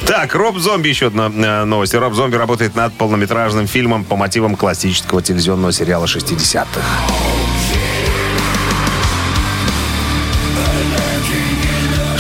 Так, 0.06 0.36
Роб 0.36 0.58
Зомби, 0.58 0.90
еще 0.90 1.08
одна 1.08 1.28
э, 1.28 1.64
новость. 1.66 1.94
Роб 1.94 2.14
Зомби 2.14 2.36
работает 2.36 2.76
над 2.76 2.94
полнометражным 2.94 3.68
фильмом 3.68 4.04
по 4.04 4.16
мотивам 4.16 4.56
классического 4.56 5.22
телевизионного 5.22 5.72
сериала 5.72 6.06
60-х. 6.06 7.33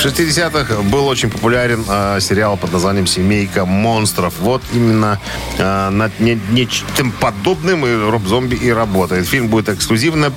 В 0.03 0.05
60-х 0.05 0.81
был 0.91 1.07
очень 1.07 1.29
популярен 1.29 1.85
э, 1.87 2.17
сериал 2.19 2.57
под 2.57 2.73
названием 2.73 3.07
«Семейка 3.07 3.63
монстров». 3.63 4.33
Вот 4.41 4.61
именно 4.73 5.17
э, 5.57 5.89
над 5.91 6.19
не- 6.19 6.37
нечто 6.51 7.05
подобным 7.21 7.85
и 7.85 8.09
Роб 8.11 8.27
Зомби 8.27 8.55
и 8.55 8.69
работает. 8.69 9.25
Фильм 9.25 9.47
будет 9.47 9.69
эксклюзивно 9.69 10.33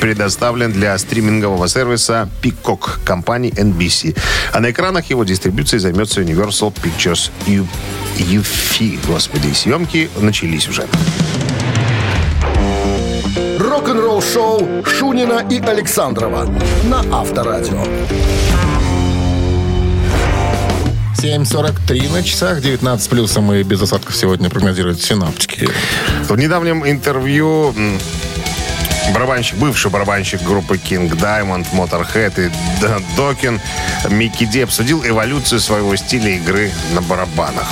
предоставлен 0.00 0.72
для 0.72 0.96
стримингового 0.96 1.68
сервиса 1.68 2.30
Peacock 2.42 3.04
компании 3.04 3.52
NBC. 3.52 4.16
А 4.54 4.60
на 4.60 4.70
экранах 4.70 5.10
его 5.10 5.22
дистрибуцией 5.24 5.80
займется 5.80 6.22
Universal 6.22 6.72
Pictures 6.82 7.30
U- 7.46 7.66
UFI. 8.16 8.98
Господи, 9.06 9.52
съемки 9.52 10.08
начались 10.18 10.66
уже. 10.66 10.86
Рок-н-ролл 13.58 14.22
шоу 14.22 14.82
Шунина 14.86 15.44
и 15.50 15.60
Александрова 15.60 16.46
на 16.84 17.00
Авторадио. 17.20 17.84
7.43 21.20 22.12
на 22.12 22.22
часах, 22.22 22.62
19 22.62 23.10
плюсом 23.10 23.52
и 23.52 23.62
без 23.62 23.82
осадков 23.82 24.16
сегодня 24.16 24.48
прогнозируют 24.48 25.02
синаптики. 25.02 25.68
В 26.26 26.34
недавнем 26.34 26.88
интервью 26.88 27.74
барабанщик, 29.12 29.56
бывший 29.58 29.90
барабанщик 29.90 30.40
группы 30.42 30.76
King 30.76 31.10
Diamond, 31.10 31.66
Motorhead 31.72 32.46
и 32.46 33.16
Докин 33.16 33.60
Микки 34.08 34.46
Ди 34.46 34.62
обсудил 34.62 35.04
эволюцию 35.04 35.60
своего 35.60 35.94
стиля 35.96 36.30
игры 36.36 36.72
на 36.94 37.02
барабанах. 37.02 37.68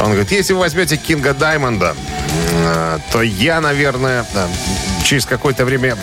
Он 0.00 0.10
говорит, 0.10 0.30
если 0.30 0.52
вы 0.52 0.60
возьмете 0.60 0.98
Кинга 0.98 1.32
Даймонда, 1.32 1.96
э, 2.50 2.98
то 3.10 3.22
я, 3.22 3.62
наверное, 3.62 4.26
через 5.02 5.24
какое-то 5.24 5.64
время 5.64 5.96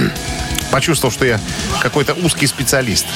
почувствовал, 0.70 1.10
что 1.10 1.24
я 1.24 1.40
какой-то 1.80 2.12
узкий 2.12 2.46
специалист. 2.46 3.06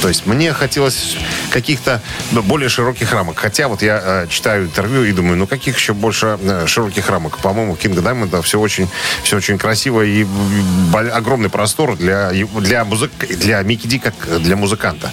То 0.00 0.08
есть 0.08 0.26
мне 0.26 0.52
хотелось 0.52 1.16
каких-то 1.50 2.00
ну, 2.30 2.42
более 2.42 2.68
широких 2.68 3.12
рамок. 3.12 3.38
Хотя 3.38 3.68
вот 3.68 3.82
я 3.82 4.00
э, 4.02 4.26
читаю 4.28 4.66
интервью 4.66 5.04
и 5.04 5.12
думаю, 5.12 5.36
ну 5.36 5.46
каких 5.46 5.76
еще 5.76 5.92
больше 5.92 6.38
э, 6.40 6.66
широких 6.66 7.08
рамок? 7.08 7.38
По-моему, 7.38 7.74
Кинга 7.74 8.00
Даймонда 8.00 8.42
все 8.42 8.60
очень, 8.60 8.88
все 9.22 9.36
очень 9.36 9.58
красиво 9.58 10.02
и 10.02 10.26
огромный 11.12 11.48
простор 11.48 11.96
для, 11.96 12.30
для, 12.30 12.84
музык, 12.84 13.10
для 13.18 13.62
Микки 13.62 13.86
Ди 13.86 13.98
как 13.98 14.14
для 14.40 14.56
музыканта. 14.56 15.10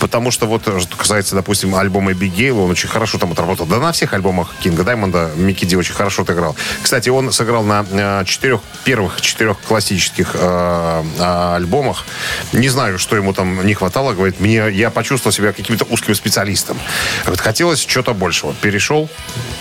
Потому 0.00 0.30
что 0.30 0.46
вот, 0.46 0.62
что 0.62 0.96
касается, 0.96 1.34
допустим, 1.34 1.74
альбома 1.74 2.12
Эбигейл, 2.12 2.60
он 2.60 2.70
очень 2.70 2.88
хорошо 2.88 3.18
там 3.18 3.32
отработал. 3.32 3.66
Да 3.66 3.78
на 3.78 3.92
всех 3.92 4.12
альбомах 4.12 4.54
Кинга 4.60 4.84
Даймонда 4.84 5.30
Микки 5.36 5.64
Ди 5.64 5.76
очень 5.76 5.94
хорошо 5.94 6.22
отыграл. 6.22 6.56
Кстати, 6.82 7.08
он 7.08 7.32
сыграл 7.32 7.62
на 7.62 7.86
э, 7.90 8.24
четырех, 8.26 8.60
первых 8.84 9.20
четырех 9.20 9.58
классических 9.60 10.32
э, 10.34 11.04
э, 11.18 11.54
альбомах. 11.56 12.04
Не 12.52 12.68
знаю, 12.68 12.98
что 12.98 13.16
ему 13.16 13.32
там 13.32 13.64
не 13.64 13.74
хватало. 13.74 14.12
Говорит, 14.26 14.40
мне, 14.40 14.70
я 14.70 14.90
почувствовал 14.90 15.32
себя 15.32 15.52
каким-то 15.52 15.84
узким 15.84 16.12
специалистом. 16.16 16.76
Говорит, 17.22 17.40
хотелось 17.40 17.78
чего-то 17.78 18.12
большего. 18.12 18.52
Перешел. 18.54 19.08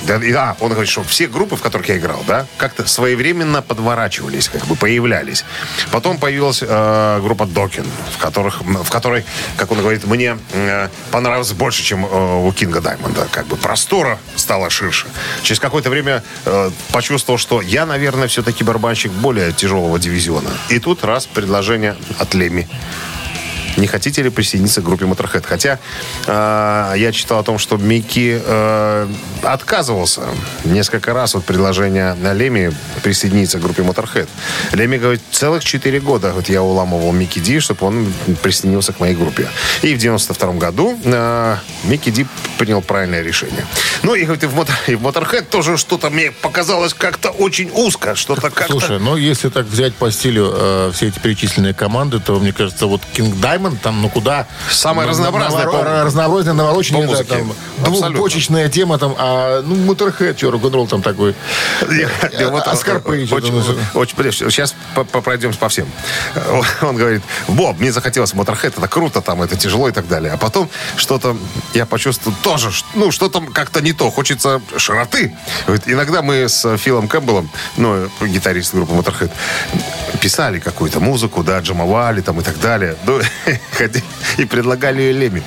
Да, 0.08 0.16
и, 0.16 0.32
а, 0.34 0.58
он 0.60 0.72
говорит, 0.72 0.90
что 0.90 1.04
все 1.04 1.28
группы, 1.28 1.56
в 1.56 1.62
которых 1.62 1.88
я 1.90 1.98
играл, 1.98 2.24
да, 2.28 2.48
как-то 2.58 2.88
своевременно 2.88 3.62
подворачивались, 3.62 4.50
как 4.50 4.66
бы 4.66 4.76
появлялись. 4.76 5.46
Потом 5.92 6.18
появилась 6.18 6.64
э, 6.66 7.20
группа 7.22 7.46
Докин, 7.46 7.86
в, 8.16 8.18
которых, 8.18 8.62
в 8.62 8.90
которой, 8.90 9.24
как 9.56 9.72
он 9.72 9.80
говорит, 9.80 10.06
мне 10.06 10.38
э, 10.54 10.90
понравилось 11.12 11.52
больше, 11.52 11.84
чем 11.84 12.04
э, 12.04 12.48
у 12.48 12.52
Кинга 12.52 12.82
Даймонда. 12.82 13.28
Как 13.32 13.46
бы 13.46 13.56
простора 13.56 14.18
стала 14.36 14.72
ширше. 14.72 15.06
Через 15.44 15.60
какое-то 15.60 15.92
время 15.92 16.24
э, 16.46 16.72
почувствовал, 16.92 17.38
что 17.38 17.62
я, 17.62 17.86
наверное, 17.86 18.28
все-таки 18.28 18.64
барабанщик 18.64 19.12
более 19.12 19.54
тяжелого 19.54 20.00
дивизиона. 20.00 20.50
И 20.70 20.80
тут 20.80 21.04
раз 21.04 21.28
предложение 21.28 21.96
от 22.18 22.34
Леми. 22.34 22.68
Не 23.78 23.88
хотите 23.88 24.22
ли 24.22 24.30
присоединиться 24.30 24.82
к 24.82 24.86
группе 24.86 25.06
Motorhead? 25.06 25.46
Хотя 25.46 25.80
э, 26.28 26.94
я 26.98 27.12
читал 27.12 27.40
о 27.40 27.44
том, 27.44 27.58
что 27.60 27.78
Микки 27.78 28.42
э, 28.44 29.08
отказывался 29.44 30.24
несколько 30.64 31.14
раз 31.14 31.36
от 31.36 31.46
предложения 31.46 32.16
на 32.16 32.34
Леми 32.34 32.74
присоединиться 33.04 33.60
к 33.60 33.62
группе 33.62 33.82
Motorhead. 33.82 34.30
Леми 34.74 34.98
говорит, 34.98 35.22
целых 35.32 35.64
4 35.64 36.00
года 36.00 36.32
вот 36.34 36.50
я 36.50 36.62
уламывал 36.62 37.12
Микки 37.12 37.40
Ди, 37.40 37.60
чтобы 37.60 37.86
он 37.86 38.14
присоединился 38.42 38.94
к 38.94 39.00
моей 39.00 39.16
группе. 39.16 39.48
И 39.82 39.94
в 39.94 39.98
92 39.98 40.54
году 40.54 40.98
э, 41.04 41.58
Микки 41.84 42.10
Ди 42.10 42.26
принял 42.58 42.82
правильное 42.82 43.22
решение. 43.22 43.66
Ну 44.04 44.16
и, 44.16 44.24
говорит, 44.24 44.44
и 44.44 44.48
в, 44.48 44.54
в 44.54 45.06
Motorhead 45.06 45.46
тоже 45.46 45.78
что-то 45.78 46.10
мне 46.10 46.32
показалось 46.32 46.94
как-то 46.94 47.30
очень 47.30 47.70
узко, 47.74 48.16
что-то 48.16 48.50
как-то... 48.50 48.72
Слушай, 48.72 49.00
ну 49.00 49.18
если 49.18 49.50
так 49.50 49.66
взять 49.66 49.96
по 49.96 50.12
стилю 50.12 50.52
э, 50.54 50.92
все 50.94 51.08
эти 51.08 51.20
перечисленные 51.20 51.74
команды, 51.74 52.20
то 52.20 52.40
мне 52.40 52.54
кажется, 52.54 52.86
вот 52.88 53.02
King 53.14 53.34
Diamond 53.40 53.65
там, 53.72 54.02
ну 54.02 54.10
куда... 54.10 54.48
Самое 54.70 55.06
ну, 55.06 55.12
разнообразное 55.12 55.66
наворо- 55.66 56.54
навороченное, 56.54 57.08
по 57.08 57.14
да, 57.14 57.24
там, 57.24 57.54
Абсолютно. 57.80 58.10
двухбочечная 58.10 58.70
тема, 58.70 58.98
там, 58.98 59.16
а, 59.18 59.62
ну, 59.62 59.76
Motorhead, 59.76 60.38
что, 60.38 60.52
рок-н-ролл 60.52 60.88
там 60.88 61.02
такой. 61.02 61.36
Вот, 62.56 62.68
А 62.68 62.72
очень, 63.94 64.16
сейчас 64.32 64.76
пройдемся 65.24 65.60
по 65.60 65.70
всем. 65.70 65.88
Он 66.82 66.96
говорит, 66.96 67.22
Боб, 67.48 67.80
мне 67.80 67.92
захотелось 67.92 68.34
Motorhead, 68.34 68.74
это 68.78 68.88
круто, 68.88 69.22
там, 69.22 69.42
это 69.42 69.56
тяжело 69.56 69.90
и 69.90 69.92
так 69.92 70.08
далее. 70.08 70.34
А 70.34 70.38
потом 70.38 70.70
что-то 70.96 71.38
я 71.74 71.86
почувствовал 71.86 72.36
тоже, 72.44 72.72
ну, 72.94 73.12
что-то 73.12 73.42
как-то 73.42 73.82
не 73.82 73.94
то, 73.94 74.10
хочется 74.12 74.62
широты. 74.78 75.36
Иногда 75.86 76.22
мы 76.22 76.48
с 76.48 76.78
Филом 76.78 77.08
Кэмпбеллом, 77.08 77.50
ну, 77.78 78.10
гитарист 78.22 78.74
группы 78.74 78.94
Motorhead, 78.94 79.32
писали 80.20 80.60
какую-то 80.60 81.00
музыку, 81.00 81.44
да, 81.44 81.60
джамовали 81.60 82.22
там 82.22 82.40
и 82.40 82.44
так 82.44 82.60
далее. 82.60 82.96
Ну, 83.06 83.22
и 84.38 84.46
предлагали 84.46 85.02
ее 85.02 85.14
Леми. 85.14 85.44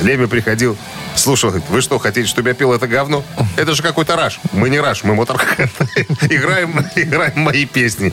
Леми 0.00 0.26
приходил, 0.26 0.76
Слушай, 1.16 1.62
вы 1.68 1.80
что, 1.82 1.98
хотите, 1.98 2.26
чтобы 2.26 2.48
я 2.48 2.54
пил 2.54 2.72
это 2.72 2.86
говно? 2.86 3.22
Это 3.56 3.74
же 3.74 3.82
какой-то 3.82 4.16
Rush. 4.16 4.40
Мы 4.52 4.70
не 4.70 4.80
Rush, 4.80 5.04
мы 5.04 5.14
Motorhead. 5.14 5.70
играем, 6.30 6.86
играем 6.94 7.40
мои 7.40 7.66
песни. 7.66 8.12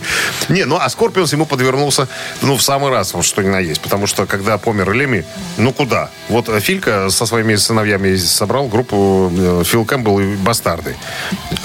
Не, 0.49 0.65
ну 0.65 0.77
а 0.77 0.89
Скорпионс 0.89 1.31
ему 1.31 1.45
подвернулся, 1.45 2.07
ну, 2.41 2.57
в 2.57 2.61
самый 2.61 2.91
раз, 2.91 3.13
вот 3.13 3.23
что 3.23 3.41
ни 3.43 3.47
на 3.47 3.59
есть. 3.59 3.81
Потому 3.81 4.07
что, 4.07 4.25
когда 4.25 4.57
помер 4.57 4.91
Леми, 4.91 5.25
ну, 5.57 5.71
куда? 5.71 6.09
Вот 6.27 6.49
Филька 6.61 7.09
со 7.09 7.25
своими 7.25 7.55
сыновьями 7.55 8.15
собрал 8.17 8.67
группу 8.67 9.31
э, 9.33 9.63
Фил 9.65 9.85
Кэмпбелл 9.85 10.19
и 10.19 10.35
Бастарды. 10.35 10.95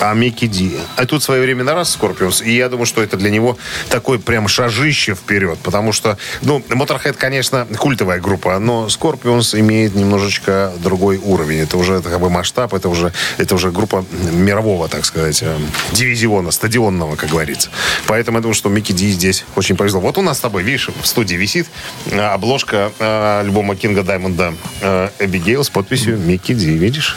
А 0.00 0.14
Микки 0.14 0.47
Ди. 0.47 0.76
А 0.97 1.07
тут 1.07 1.23
в 1.23 1.25
свое 1.25 1.43
время 1.43 1.64
на 1.64 1.75
раз 1.75 1.91
Скорпионс. 1.91 2.43
И 2.43 2.55
я 2.55 2.69
думаю, 2.69 2.87
что 2.87 3.02
это 3.02 3.17
для 3.17 3.31
него 3.31 3.59
такой 3.88 4.19
прям 4.19 4.49
шажище 4.49 5.14
вперед. 5.14 5.59
Потому 5.62 5.93
что, 5.93 6.19
ну, 6.43 6.62
Motorhead, 6.69 7.14
конечно, 7.14 7.67
культовая 7.79 8.21
группа, 8.21 8.59
но 8.59 8.88
Скорпионс 8.88 9.55
имеет 9.55 9.95
немножечко 10.12 10.73
другой 10.83 11.16
уровень. 11.16 11.61
Это 11.61 11.76
уже 11.76 11.95
это 11.95 12.11
как 12.11 12.21
бы 12.21 12.28
масштаб, 12.28 12.75
это 12.75 12.88
уже, 12.88 13.12
это 13.38 13.54
уже 13.54 13.71
группа 13.71 14.04
мирового, 14.31 14.88
так 14.88 15.04
сказать, 15.04 15.42
э, 15.42 15.59
дивизиона, 15.92 16.50
стадионного, 16.50 17.16
как 17.16 17.31
говорится. 17.31 17.71
Поэтому 18.07 18.38
я 18.38 18.42
думаю, 18.42 18.54
что 18.54 18.69
Микки 18.69 18.92
Ди 18.92 19.11
здесь 19.12 19.45
очень 19.57 19.76
повезло. 19.76 20.00
Вот 20.00 20.19
у 20.19 20.23
нас 20.23 20.38
с 20.38 20.40
тобой, 20.40 20.62
видишь, 20.62 20.90
в 21.00 21.07
студии 21.07 21.37
висит 21.37 21.66
э, 22.11 22.21
обложка 22.21 22.92
э, 22.99 23.40
альбома 23.40 23.75
Кинга 23.75 24.02
Даймонда 24.02 24.54
э, 24.81 25.09
Эбигейл 25.19 25.64
с 25.64 25.71
подписью 25.71 26.19
Микки 26.19 26.52
Ди, 26.52 26.76
видишь? 26.76 27.16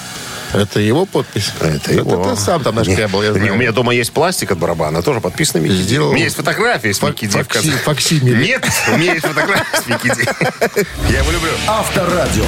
Это 0.53 0.79
его 0.79 1.05
подпись? 1.05 1.51
Это 1.59 1.93
его. 1.93 2.21
Это 2.23 2.35
ты 2.35 2.41
сам 2.41 2.63
там 2.63 2.75
нашкрябал, 2.75 3.23
я 3.23 3.33
знаю. 3.33 3.53
у 3.53 3.57
меня 3.57 3.71
дома 3.71 3.93
есть 3.93 4.11
пластик 4.13 4.51
от 4.51 4.57
барабана, 4.57 5.01
тоже 5.01 5.19
подписан 5.21 5.61
Микки. 5.61 5.75
Сделал- 5.75 6.09
У 6.11 6.13
меня 6.13 6.25
есть 6.25 6.35
фотография 6.37 6.93
с 6.93 7.01
Микки 7.01 7.25
Ди. 7.25 7.31
в 7.37 7.41
факси- 7.41 7.47
конце. 7.53 7.71
факсимиле. 7.71 8.47
Нет, 8.47 8.65
у 8.93 8.97
меня 8.97 9.13
есть 9.13 9.25
фотография 9.25 9.81
с 9.81 9.87
Микки 9.87 10.11
Ди. 10.15 10.85
Я 11.11 11.19
его 11.19 11.31
люблю. 11.31 11.51
Авторадио. 11.67 12.45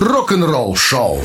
Рок-н-ролл 0.00 0.74
шоу. 0.76 1.22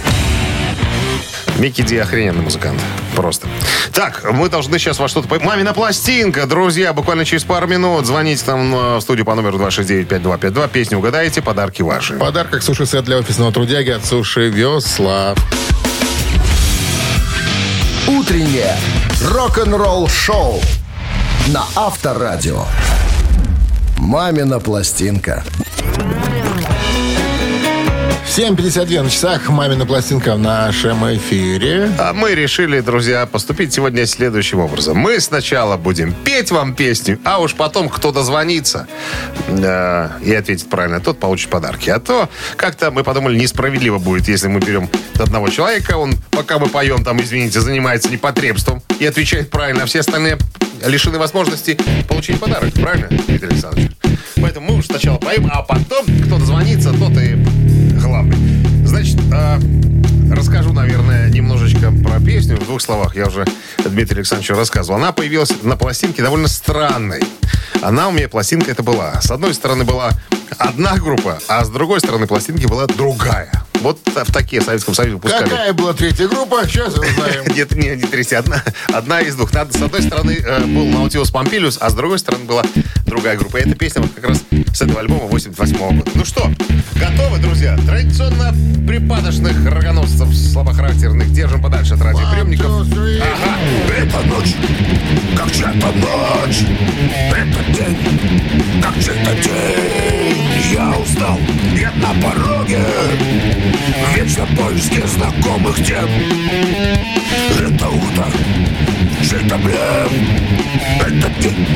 Микки 1.57 1.81
Ди 1.81 1.97
охрененный 1.97 2.41
музыкант. 2.41 2.79
Просто. 3.15 3.47
Так, 3.93 4.29
мы 4.33 4.49
должны 4.49 4.77
сейчас 4.77 4.99
во 4.99 5.07
что-то... 5.07 5.39
Мамина 5.39 5.73
пластинка, 5.73 6.45
друзья, 6.47 6.91
буквально 6.91 7.23
через 7.23 7.45
пару 7.45 7.65
минут. 7.65 8.05
Звоните 8.05 8.43
там 8.43 8.75
э, 8.75 8.97
в 8.97 9.01
студию 9.01 9.25
по 9.25 9.33
номеру 9.35 9.57
269-5252. 9.59 10.69
Песню 10.69 10.97
угадаете, 10.97 11.41
подарки 11.41 11.81
ваши. 11.81 12.15
В 12.15 12.19
подарках 12.19 12.61
суши-сет 12.61 13.05
для 13.05 13.17
офисного 13.17 13.53
трудяги 13.53 13.91
от 13.91 14.05
Суши 14.05 14.49
Весла. 14.49 15.33
Утреннее 18.25 18.75
рок-н-ролл 19.21 20.07
шоу 20.07 20.59
на 21.49 21.63
Авторадио. 21.75 22.63
Мамина 23.99 24.59
пластинка. 24.59 25.43
7.52 28.35 29.01
на 29.01 29.09
часах. 29.09 29.47
Мамина 29.47 29.85
пластинка 29.85 30.35
в 30.35 30.39
нашем 30.39 31.05
эфире. 31.15 31.89
А 31.97 32.11
мы 32.11 32.35
решили, 32.35 32.81
друзья, 32.81 33.25
поступить 33.25 33.73
сегодня 33.73 34.05
следующим 34.05 34.59
образом. 34.59 34.97
Мы 34.97 35.21
сначала 35.21 35.77
будем 35.77 36.11
петь 36.11 36.51
вам 36.51 36.75
песню, 36.75 37.17
а 37.23 37.39
уж 37.39 37.53
потом 37.53 37.87
кто 37.87 38.11
дозвонится 38.11 38.87
э, 39.47 40.09
и 40.21 40.33
ответит 40.33 40.69
правильно, 40.69 40.99
тот 40.99 41.17
получит 41.17 41.49
подарки. 41.49 41.89
А 41.89 42.01
то 42.01 42.27
как-то 42.57 42.91
мы 42.91 43.05
подумали, 43.05 43.39
несправедливо 43.39 43.99
будет, 43.99 44.27
если 44.27 44.49
мы 44.49 44.59
берем 44.59 44.89
одного 45.17 45.47
человека, 45.47 45.95
он, 45.95 46.15
пока 46.31 46.59
мы 46.59 46.67
поем, 46.67 47.05
там, 47.05 47.21
извините, 47.21 47.61
занимается 47.61 48.09
непотребством 48.09 48.83
и 48.99 49.05
отвечает 49.05 49.49
правильно, 49.49 49.83
а 49.83 49.85
все 49.85 50.01
остальные 50.01 50.39
лишены 50.85 51.19
возможности 51.19 51.77
получить 52.09 52.37
подарок. 52.41 52.73
Правильно, 52.73 53.07
Дмитрий 53.07 53.47
Александрович? 53.47 53.91
Поэтому 54.41 54.73
мы 54.73 54.79
уж 54.79 54.87
сначала 54.87 55.17
поем, 55.19 55.49
а 55.51 55.61
потом 55.61 56.05
кто 56.25 56.37
дозвонится, 56.37 56.91
тот 56.91 57.11
и. 57.17 57.34
Э, 59.35 59.59
Расскажу, 60.31 60.73
наверное, 60.73 61.29
немножечко 61.29 61.91
про 62.03 62.19
песню. 62.19 62.57
В 62.57 62.65
двух 62.65 62.81
словах 62.81 63.15
я 63.15 63.27
уже 63.27 63.45
Дмитрию 63.77 64.19
Александровичу 64.19 64.55
рассказывал. 64.55 64.97
Она 64.97 65.11
появилась 65.11 65.51
на 65.61 65.77
пластинке 65.77 66.23
довольно 66.23 66.47
странной. 66.47 67.23
Она 67.81 68.07
у 68.07 68.11
меня 68.11 68.27
пластинка 68.27 68.71
это 68.71 68.81
была. 68.81 69.21
С 69.21 69.29
одной 69.29 69.53
стороны 69.53 69.83
была 69.83 70.11
одна 70.57 70.97
группа, 70.97 71.39
а 71.47 71.63
с 71.63 71.69
другой 71.69 71.99
стороны 71.99 72.27
пластинки 72.27 72.65
была 72.65 72.87
другая. 72.87 73.64
Вот 73.85 73.99
в 74.03 74.31
такие 74.31 74.63
в 74.63 74.65
Советском 74.65 74.95
Союзе 74.95 75.13
выпускали. 75.17 75.47
Какая 75.47 75.71
была 75.73 75.93
третья 75.93 76.27
группа? 76.27 76.67
Сейчас 76.67 76.95
узнаем. 76.95 77.43
Нет, 77.55 77.71
не, 77.75 77.89
не 77.89 78.07
трясти. 78.07 78.33
Одна, 78.33 78.63
одна 78.91 79.21
из 79.21 79.35
двух. 79.35 79.53
Надо, 79.53 79.77
с 79.77 79.79
одной 79.79 80.01
стороны 80.01 80.39
э, 80.43 80.65
был 80.65 80.85
Наутилус 80.85 81.29
Помпилиус, 81.29 81.77
а 81.79 81.91
с 81.91 81.93
другой 81.93 82.17
стороны 82.17 82.45
была 82.45 82.63
другая 83.05 83.37
группа. 83.37 83.57
И 83.57 83.61
эта 83.61 83.75
песня 83.75 84.01
вот 84.01 84.09
как 84.15 84.27
раз 84.27 84.41
с 84.73 84.81
этого 84.81 85.01
альбома 85.01 85.27
88 85.27 85.97
года. 85.97 86.11
Ну 86.15 86.25
что, 86.25 86.51
готовы, 86.95 87.37
друзья? 87.37 87.77
Традиционно 87.85 88.55
припадочных 88.87 89.63
рогоносцев 89.71 90.35
слабохарактерных 90.35 91.31
держим 91.31 91.61
подальше 91.61 91.93
от 91.93 92.01
радиоприемников. 92.01 92.65
Ага. 92.65 93.55
Это 93.97 94.21
ночь, 94.27 94.55
как 95.37 95.51
чья-то 95.51 95.91
ночь 95.91 96.63
Это 97.31 97.71
день, 97.71 98.81
как 98.81 98.95
чей-то 98.95 99.31
день 99.43 100.73
Я 100.73 100.97
устал, 100.97 101.39
я 101.75 101.91
на 101.91 102.13
пороге 102.21 102.79
Вечно 104.15 104.47
поиски 104.57 105.01
знакомых 105.05 105.75
тем. 105.83 106.07
Это 107.59 107.89
утро, 107.89 108.27
чей-то 109.21 109.57
блеф 109.57 110.11
Это 110.99 111.29
день, 111.39 111.67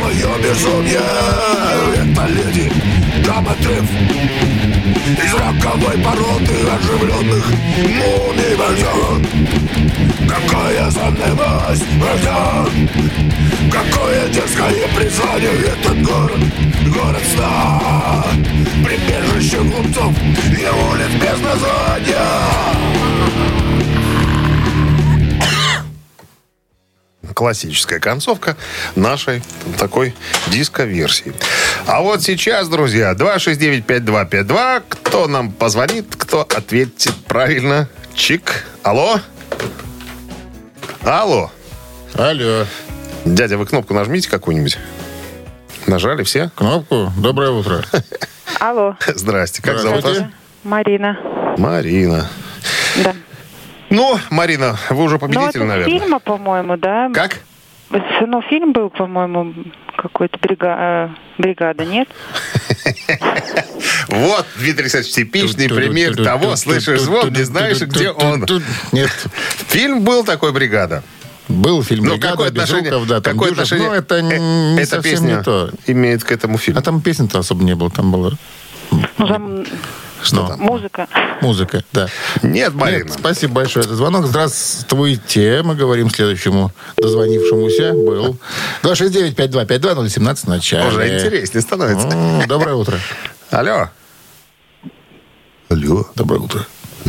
мое 0.00 0.38
безумие 0.42 1.00
Это 1.94 2.26
леди, 2.26 2.70
Даматрив 3.24 3.88
Из 5.24 5.34
роковой 5.34 5.98
породы 5.98 6.56
оживленных 6.74 7.50
мумий 7.78 8.54
вожден 8.56 9.26
Какая 10.28 10.90
занавес 10.90 11.82
вожден 11.98 12.88
Какое 13.70 14.28
детское 14.28 14.88
призвание 14.96 15.52
этот 15.66 16.02
город 16.02 16.40
Город 16.86 17.22
сна 17.34 18.24
Прибежище 18.84 19.58
глупцов 19.58 20.14
И 20.50 20.66
улиц 20.66 21.12
без 21.20 21.40
названия 21.40 22.56
классическая 27.36 28.00
концовка 28.00 28.56
нашей 28.94 29.42
такой 29.78 30.14
диско-версии. 30.46 31.34
А 31.86 32.00
вот 32.00 32.22
сейчас, 32.22 32.66
друзья, 32.68 33.12
269-5252. 33.12 34.82
Кто 34.88 35.28
нам 35.28 35.52
позвонит, 35.52 36.16
кто 36.16 36.40
ответит 36.40 37.14
правильно? 37.28 37.90
Чик. 38.14 38.64
Алло? 38.82 39.20
Алло? 41.04 41.50
Алло. 42.14 42.64
Дядя, 43.26 43.58
вы 43.58 43.66
кнопку 43.66 43.92
нажмите 43.92 44.30
какую-нибудь. 44.30 44.78
Нажали 45.86 46.22
все? 46.22 46.50
Кнопку. 46.54 47.12
Доброе 47.18 47.50
утро. 47.50 47.84
Алло, 48.58 48.96
Здрасте. 49.14 49.60
Как 49.60 49.78
зовут 49.78 50.04
вас? 50.04 50.22
Марина. 50.64 51.18
Марина. 51.58 52.30
Ну, 53.90 54.18
Марина, 54.30 54.76
вы 54.90 55.04
уже 55.04 55.14
Ну, 55.14 55.20
победитель, 55.20 55.48
это 55.48 55.58
с 55.58 55.64
наверное. 55.64 55.98
фильма, 56.00 56.18
по-моему, 56.18 56.76
да? 56.76 57.10
Как? 57.14 57.40
Ну, 57.90 58.42
фильм 58.42 58.72
был, 58.72 58.90
по-моему, 58.90 59.54
какой-то 59.96 60.38
брига... 60.38 60.76
э, 60.78 61.08
бригада, 61.42 61.84
нет? 61.84 62.08
Вот, 64.08 64.46
Дмитрий 64.56 64.82
Александрович, 64.84 65.14
типичный 65.14 65.68
пример 65.68 66.16
того, 66.16 66.56
слышишь 66.56 67.00
звон, 67.00 67.32
не 67.32 67.42
знаешь, 67.44 67.80
где 67.80 68.10
он. 68.10 68.44
Нет. 68.92 69.10
Фильм 69.68 70.02
был 70.02 70.24
такой 70.24 70.52
«Бригада». 70.52 71.02
Был 71.48 71.82
фильм 71.82 72.04
Ну, 72.04 72.12
«Бригада», 72.12 72.32
какое 72.32 72.48
отношение, 72.48 72.84
Безруков, 72.90 73.08
да, 73.08 73.20
там 73.20 73.34
какое 73.34 73.50
Дюжев. 73.50 73.64
отношение 73.64 73.88
Ну, 73.88 73.94
это 73.94 74.14
э, 74.16 74.22
не 74.74 74.80
эта 74.82 74.86
совсем 74.96 75.12
песня 75.12 75.36
не 75.36 75.42
то. 75.42 75.70
имеет 75.86 76.24
к 76.24 76.32
этому 76.32 76.58
фильму? 76.58 76.80
А 76.80 76.82
там 76.82 77.00
песен-то 77.00 77.38
особо 77.38 77.62
не 77.62 77.74
было. 77.76 77.88
Там 77.90 78.10
была 78.10 78.32
Ну, 78.90 79.26
там 79.28 79.64
что 80.22 80.46
там? 80.48 80.60
музыка. 80.60 81.08
Музыка, 81.40 81.84
да. 81.92 82.08
Нет, 82.42 82.74
Марина. 82.74 83.04
Нет, 83.04 83.12
спасибо 83.12 83.54
большое 83.54 83.84
за 83.84 83.94
звонок. 83.94 84.26
Здравствуйте. 84.26 85.62
Мы 85.62 85.74
говорим 85.74 86.10
следующему 86.10 86.72
дозвонившемуся. 86.96 87.92
Был. 87.92 88.36
269-5252-017 88.82 90.36
в 90.36 90.48
начале. 90.48 90.88
Уже 90.88 91.14
интереснее 91.16 91.62
становится. 91.62 92.08
М, 92.08 92.46
Доброе 92.48 92.74
утро. 92.74 92.98
Алло. 93.50 93.90
Алло. 95.68 96.04
Доброе 96.14 96.40
утро. 96.40 96.66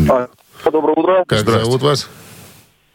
А, 0.10 0.28
Доброе 0.72 0.96
утро. 0.96 1.24
Как 1.28 1.39
зовут 1.48 1.82
вас? 1.82 2.10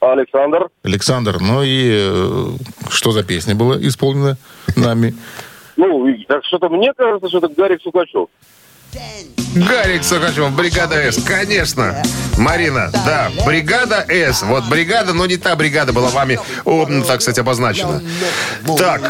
Александр. 0.00 0.68
Александр. 0.82 1.38
Ну 1.40 1.62
и 1.62 1.90
э, 1.92 2.48
что 2.90 3.12
за 3.12 3.22
песня 3.22 3.54
была 3.54 3.76
исполнена 3.80 4.36
нами? 4.74 5.14
Ну, 5.76 6.06
так 6.28 6.44
что-то 6.44 6.68
мне 6.68 6.92
кажется, 6.92 7.28
что 7.28 7.38
это 7.38 7.48
Гарик 7.48 7.80
Сукачев. 7.82 8.28
Гарик 9.54 10.04
Сукачев, 10.04 10.50
бригада 10.52 10.96
С, 10.96 11.22
конечно. 11.22 12.02
Марина, 12.36 12.90
да, 13.06 13.30
бригада 13.44 14.04
С. 14.08 14.42
Вот 14.42 14.64
бригада, 14.64 15.12
но 15.12 15.26
не 15.26 15.36
та 15.36 15.56
бригада 15.56 15.92
была 15.92 16.08
вами, 16.08 16.38
о, 16.64 16.86
так 17.06 17.20
сказать, 17.22 17.38
обозначена. 17.38 18.02
Так. 18.78 19.02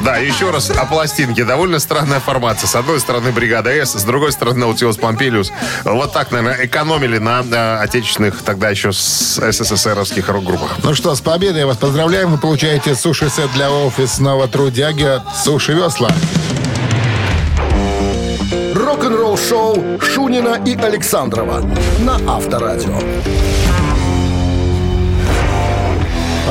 Да, 0.00 0.16
еще 0.16 0.50
раз 0.50 0.68
о 0.70 0.84
пластинке. 0.84 1.44
Довольно 1.44 1.78
странная 1.78 2.18
формация. 2.18 2.66
С 2.66 2.74
одной 2.74 2.98
стороны 2.98 3.30
бригада 3.30 3.70
С, 3.70 3.92
с 3.92 4.02
другой 4.02 4.32
стороны 4.32 4.58
Наутилус 4.58 4.96
Помпилиус. 4.96 5.52
Вот 5.84 6.12
так, 6.12 6.32
наверное, 6.32 6.66
экономили 6.66 7.18
на 7.18 7.44
э, 7.48 7.76
отечественных 7.82 8.42
тогда 8.42 8.70
еще 8.70 8.92
с 8.92 9.40
СССРовских 9.40 10.28
рок-группах. 10.28 10.78
Ну 10.82 10.94
что, 10.94 11.14
с 11.14 11.20
победой 11.20 11.66
вас 11.66 11.76
поздравляем. 11.76 12.32
Вы 12.32 12.38
получаете 12.38 12.96
суши-сет 12.96 13.52
для 13.52 13.70
офисного 13.70 14.48
трудяги 14.48 15.04
от 15.04 15.22
Суши 15.36 15.72
Весла. 15.72 16.10
Рок-н-ролл 18.92 19.38
шоу 19.38 19.98
Шунина 20.02 20.60
и 20.66 20.76
Александрова 20.76 21.64
на 22.00 22.16
Авторадио. 22.30 22.98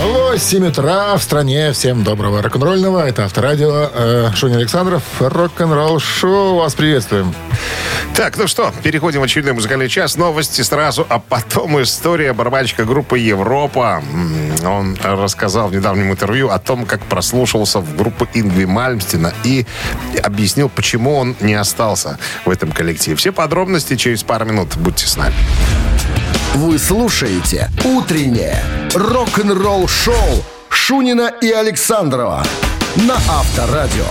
8 0.02 0.68
утра 0.68 1.18
в 1.18 1.22
стране. 1.22 1.72
Всем 1.72 2.04
доброго 2.04 2.42
рок-н-ролльного. 2.42 3.08
Это 3.08 3.26
Авторадио. 3.26 3.92
Э, 3.94 4.32
Шунин 4.34 4.58
Александров. 4.58 5.04
Рок-н-ролл 5.20 6.00
шоу. 6.00 6.56
Вас 6.56 6.74
приветствуем. 6.74 7.32
Так, 8.16 8.38
ну 8.38 8.48
что, 8.48 8.72
переходим 8.84 9.22
в 9.22 9.24
очередной 9.24 9.54
музыкальный 9.54 9.88
час. 9.88 10.18
Новости 10.18 10.62
сразу, 10.62 11.08
а 11.10 11.20
потом 11.20 11.82
история 11.82 12.34
барабанщика 12.34 12.84
группы 12.84 13.18
«Европа». 13.18 14.04
Он 14.64 14.98
рассказал 15.02 15.70
в 15.70 15.74
недавнем 15.74 16.12
интервью 16.12 16.50
о 16.50 16.60
том, 16.60 16.86
как 16.86 17.02
прослушался 17.06 17.80
в 17.80 17.96
группу 17.96 18.28
Ингви 18.34 18.66
Мальмстина 18.66 19.34
и 19.44 19.66
объяснил, 20.22 20.70
почему 20.70 21.16
он 21.16 21.36
не 21.40 21.56
остался 21.56 22.20
в 22.46 22.50
этом 22.50 22.72
коллективе. 22.72 23.16
Все 23.16 23.32
подробности 23.32 23.96
через 23.96 24.24
пару 24.24 24.46
минут. 24.46 24.76
Будьте 24.76 25.08
с 25.08 25.16
нами. 25.18 25.36
Вы 26.54 26.78
слушаете 26.78 27.70
«Утреннее 27.86 28.62
рок-н-ролл-шоу» 28.94 30.44
Шунина 30.70 31.32
и 31.42 31.50
Александрова 31.50 32.44
на 32.98 33.16
Авторадио. 33.16 34.06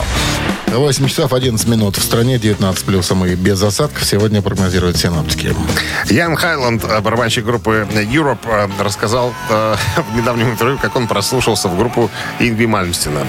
8 0.72 1.06
часов 1.08 1.32
11 1.32 1.66
минут. 1.68 1.96
В 1.96 2.02
стране 2.02 2.38
19 2.38 2.84
плюсом 2.84 3.24
и 3.24 3.34
без 3.34 3.62
осадков. 3.62 4.04
Сегодня 4.04 4.40
прогнозируют 4.42 4.96
синоптики. 4.96 5.54
Ян 6.08 6.36
Хайланд, 6.36 6.84
э, 6.84 7.00
барабанщик 7.00 7.44
группы 7.44 7.86
Europe, 7.92 8.38
э, 8.46 8.68
рассказал 8.82 9.34
э, 9.48 9.74
в 10.12 10.16
недавнем 10.16 10.50
интервью, 10.50 10.78
как 10.78 10.96
он 10.96 11.08
прослушался 11.08 11.68
в 11.68 11.76
группу 11.76 12.10
Ингви 12.38 12.66
Мальмстина 12.66 13.26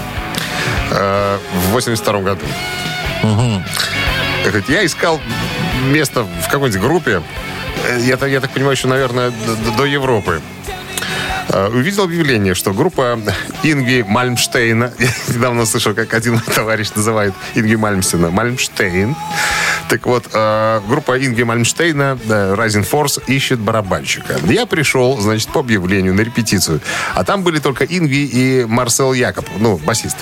э, 0.92 1.38
в 1.68 1.72
82 1.72 2.20
году. 2.22 2.46
Говорит, 4.44 4.70
Я 4.70 4.86
искал 4.86 5.20
место 5.92 6.24
в 6.24 6.50
какой-нибудь 6.50 6.82
группе, 6.82 7.22
э, 7.88 8.02
я, 8.02 8.18
так- 8.18 8.30
я 8.30 8.40
так 8.42 8.52
понимаю, 8.52 8.76
еще, 8.76 8.88
наверное, 8.88 9.32
до, 9.66 9.72
до 9.78 9.86
Европы. 9.86 10.42
Э, 11.54 11.68
Увидел 11.68 12.04
объявление, 12.04 12.56
что 12.56 12.74
группа 12.74 13.20
Инги 13.64 14.06
Мальмштейна, 14.08 14.94
я 15.00 15.10
недавно 15.36 15.66
слышал, 15.66 15.94
как 15.94 16.14
один 16.14 16.40
товарищ 16.40 16.90
называет 16.96 17.34
Инги 17.56 17.76
Мальмстина, 17.76 18.30
Мальмштейн. 18.32 19.16
Так 19.90 20.06
вот, 20.06 20.30
э, 20.34 20.82
группа 20.88 21.24
Инги 21.24 21.44
Мальмштейна, 21.44 22.18
э, 22.24 22.56
Rising 22.58 22.90
Force, 22.90 23.22
ищет 23.28 23.60
барабанщика. 23.60 24.40
Я 24.46 24.66
пришел, 24.66 25.20
значит, 25.20 25.50
по 25.50 25.60
объявлению 25.60 26.14
на 26.14 26.22
репетицию. 26.22 26.80
А 27.16 27.24
там 27.24 27.44
были 27.44 27.60
только 27.60 27.86
Инги 27.86 28.26
и 28.26 28.66
Марсел 28.66 29.14
Якоб, 29.14 29.46
ну, 29.60 29.78
басист. 29.78 30.18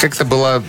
Как-то 0.00 0.24
была 0.24 0.62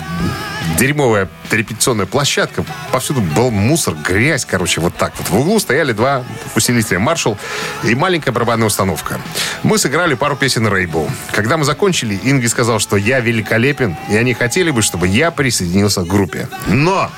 дерьмовая 0.78 1.30
репетиционная 1.52 2.06
площадка. 2.06 2.66
Повсюду 2.92 3.22
был 3.22 3.52
мусор, 3.52 3.96
грязь, 3.96 4.46
короче, 4.46 4.82
вот 4.82 4.96
так 4.96 5.14
вот. 5.18 5.30
В 5.30 5.40
углу 5.40 5.60
стояли 5.60 5.94
два 5.94 6.24
усилителя 6.56 7.00
«Маршал» 7.00 7.38
и 7.84 7.96
маленькая 7.96 8.32
барабанная 8.32 8.68
установка. 8.68 9.20
Мы 9.64 9.78
сыграли 9.78 10.16
пару 10.16 10.36
песен 10.36 10.68
Рейбоу. 10.68 11.10
Когда 11.32 11.58
мы 11.58 11.66
закончили, 11.66 12.20
Инги 12.24 12.48
сказал, 12.48 12.80
что 12.80 12.98
я 12.98 13.20
великолепен, 13.20 13.96
и 14.10 14.18
они 14.18 14.34
хотели 14.34 14.72
бы, 14.72 14.82
чтобы 14.82 15.08
я 15.08 15.32
присоединился 15.32 16.02
к 16.02 16.08
группе. 16.08 16.48
Но 16.68 17.10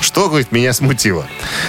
что, 0.00 0.28
говорит, 0.28 0.52
меня 0.52 0.72
смутило? 0.72 1.26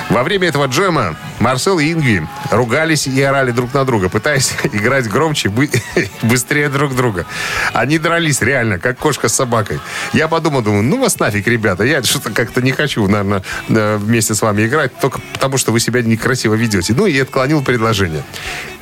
Во 0.09 0.23
время 0.23 0.47
этого 0.47 0.65
джема 0.65 1.15
Марсел 1.41 1.79
и 1.79 1.91
Ингви 1.91 2.27
ругались 2.51 3.07
и 3.07 3.21
орали 3.21 3.49
друг 3.49 3.73
на 3.73 3.83
друга, 3.83 4.09
пытаясь 4.09 4.53
играть 4.71 5.09
громче, 5.09 5.49
бы- 5.49 5.69
быстрее 6.21 6.69
друг 6.69 6.95
друга. 6.95 7.25
Они 7.73 7.97
дрались 7.97 8.41
реально, 8.41 8.77
как 8.77 8.99
кошка 8.99 9.27
с 9.27 9.33
собакой. 9.33 9.79
Я 10.13 10.27
подумал, 10.27 10.61
думаю, 10.61 10.83
ну 10.83 11.01
вас 11.01 11.17
нафиг, 11.19 11.47
ребята, 11.47 11.83
я 11.83 12.03
что-то 12.03 12.31
как-то 12.31 12.61
не 12.61 12.71
хочу, 12.71 13.07
наверное, 13.07 13.41
э, 13.69 13.97
вместе 13.97 14.35
с 14.35 14.41
вами 14.43 14.67
играть, 14.67 14.95
только 14.99 15.19
потому 15.33 15.57
что 15.57 15.71
вы 15.71 15.79
себя 15.79 16.03
некрасиво 16.03 16.53
ведете. 16.53 16.93
Ну 16.93 17.07
и 17.07 17.19
отклонил 17.19 17.63
предложение. 17.63 18.23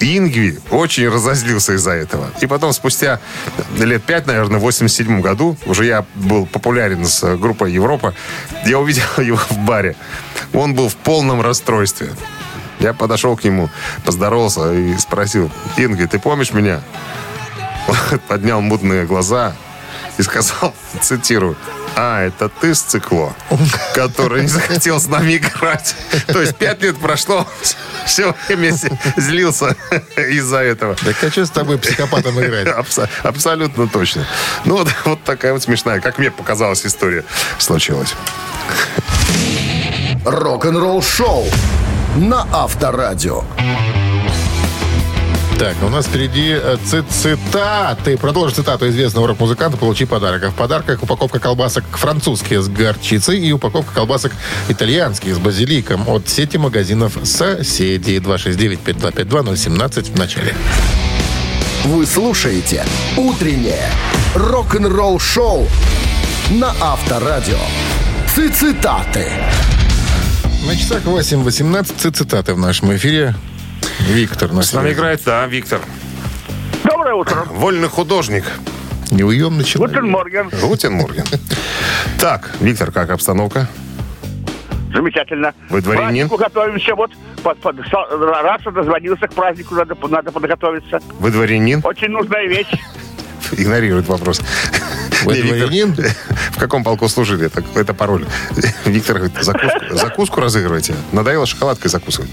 Ингви 0.01 0.59
очень 0.69 1.07
разозлился 1.07 1.73
из-за 1.75 1.91
этого. 1.91 2.29
И 2.41 2.45
потом, 2.45 2.73
спустя 2.73 3.21
лет 3.77 4.03
пять, 4.03 4.27
наверное, 4.27 4.59
в 4.59 4.63
87 4.63 5.21
году, 5.21 5.57
уже 5.65 5.85
я 5.85 6.05
был 6.15 6.45
популярен 6.45 7.05
с 7.05 7.37
группой 7.37 7.71
Европа, 7.71 8.13
я 8.65 8.79
увидел 8.79 9.03
его 9.17 9.37
в 9.37 9.57
баре. 9.59 9.95
Он 10.53 10.73
был 10.73 10.89
в 10.89 10.95
полном 10.97 11.41
расстройстве. 11.41 12.09
Я 12.79 12.93
подошел 12.93 13.35
к 13.35 13.43
нему, 13.43 13.69
поздоровался 14.05 14.73
и 14.73 14.97
спросил, 14.97 15.51
Ингви, 15.77 16.05
ты 16.05 16.17
помнишь 16.19 16.53
меня? 16.53 16.81
Он 17.87 18.19
поднял 18.27 18.61
мутные 18.61 19.05
глаза 19.05 19.53
и 20.17 20.21
сказал, 20.21 20.73
цитирую, 21.01 21.57
а, 21.95 22.25
это 22.25 22.49
ты 22.49 22.73
с 22.75 22.81
цикло, 22.81 23.33
который 23.93 24.43
не 24.43 24.47
захотел 24.47 24.99
с 24.99 25.07
нами 25.07 25.37
играть. 25.37 25.95
То 26.27 26.41
есть 26.41 26.55
пять 26.55 26.81
лет 26.81 26.97
прошло, 26.97 27.47
все 28.05 28.35
время 28.47 28.73
злился 29.17 29.75
из-за 30.15 30.57
этого. 30.57 30.95
Так 30.95 31.21
а 31.23 31.31
что 31.31 31.45
с 31.45 31.49
тобой 31.49 31.77
психопатом 31.77 32.39
играть? 32.39 32.67
Абсо- 32.67 33.09
абсолютно 33.23 33.87
точно. 33.87 34.25
Ну, 34.65 34.77
вот, 34.77 34.87
вот 35.05 35.23
такая 35.23 35.53
вот 35.53 35.63
смешная, 35.63 35.99
как 35.99 36.17
мне 36.17 36.31
показалась 36.31 36.85
история, 36.85 37.25
случилась. 37.57 38.13
Рок-н-ролл-шоу 40.25 41.47
на 42.19 42.45
Авторадио. 42.51 43.43
Так, 45.57 45.75
у 45.83 45.89
нас 45.89 46.05
впереди 46.05 46.51
э, 46.51 46.77
ци- 46.85 47.03
цитаты. 47.09 48.17
Продолжи 48.17 48.55
цитату 48.55 48.87
известного 48.89 49.27
рок-музыканта, 49.27 49.77
получи 49.77 50.05
подарок. 50.05 50.43
А 50.43 50.49
в 50.51 50.53
подарках 50.53 51.03
упаковка 51.03 51.39
колбасок 51.39 51.83
французские 51.97 52.61
с 52.61 52.67
горчицей 52.69 53.39
и 53.39 53.51
упаковка 53.51 53.93
колбасок 53.93 54.31
итальянские 54.69 55.35
с 55.35 55.37
базиликом 55.37 56.07
от 56.07 56.29
сети 56.29 56.57
магазинов 56.57 57.17
«Соседи». 57.23 58.17
269-5252-017 58.19 60.13
в 60.13 60.17
начале. 60.19 60.55
Вы 61.85 62.05
слушаете 62.05 62.85
«Утреннее 63.17 63.89
рок-н-ролл-шоу» 64.35 65.67
на 66.51 66.73
Авторадио. 66.81 67.59
Цитаты. 68.35 69.27
На 70.67 70.75
часах 70.75 71.03
8.18 71.05 72.11
цитаты 72.11 72.53
в 72.53 72.57
нашем 72.57 72.93
эфире. 72.95 73.33
Виктор 74.01 74.51
на 74.51 74.61
С 74.61 74.73
нами 74.73 74.91
играет, 74.91 75.21
да, 75.25 75.45
Виктор. 75.47 75.79
Доброе 76.83 77.15
утро. 77.15 77.45
Вольный 77.49 77.87
художник. 77.87 78.43
Неуемный 79.11 79.63
человек. 79.63 79.95
Guten 79.95 80.11
Morgen. 80.11 80.49
Guten 80.61 80.93
Morgen. 80.93 81.25
Так, 82.19 82.51
Виктор, 82.59 82.91
как 82.91 83.09
обстановка? 83.09 83.67
Замечательно. 84.93 85.53
Вы 85.69 85.81
дворянин? 85.81 86.27
К 86.27 86.29
празднику 86.29 86.37
готовимся. 86.37 86.95
Вот 86.95 87.11
под, 87.43 87.59
под, 87.59 87.79
раз 87.79 88.61
что 88.61 88.71
дозвонился 88.71 89.27
к 89.27 89.33
празднику, 89.33 89.75
надо, 89.75 89.95
надо 90.09 90.31
подготовиться. 90.31 90.99
Вы 91.19 91.31
дворянин? 91.31 91.81
Очень 91.83 92.09
нужная 92.09 92.47
вещь. 92.47 92.71
Игнорирует 93.57 94.07
вопрос. 94.07 94.41
Дворянин? 95.23 95.95
В 96.51 96.57
каком 96.59 96.83
полку 96.83 97.07
служили? 97.09 97.45
Это, 97.47 97.63
это 97.75 97.93
пароль. 97.93 98.25
Виктор 98.85 99.17
говорит, 99.19 99.37
закуску, 99.43 99.79
закуску 99.97 100.41
разыгрываете? 100.41 100.95
Надоело 101.11 101.45
шоколадкой 101.45 101.89
закусывать. 101.91 102.29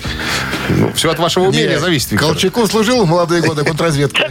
Ну, 0.68 0.92
все 0.94 1.10
от 1.10 1.18
вашего 1.18 1.44
умения 1.44 1.78
зависит, 1.78 2.12
Виктор. 2.12 2.28
Колчаку 2.30 2.66
служил 2.66 3.04
в 3.04 3.08
молодые 3.08 3.42
годы 3.42 3.64
контрразведки. 3.64 4.24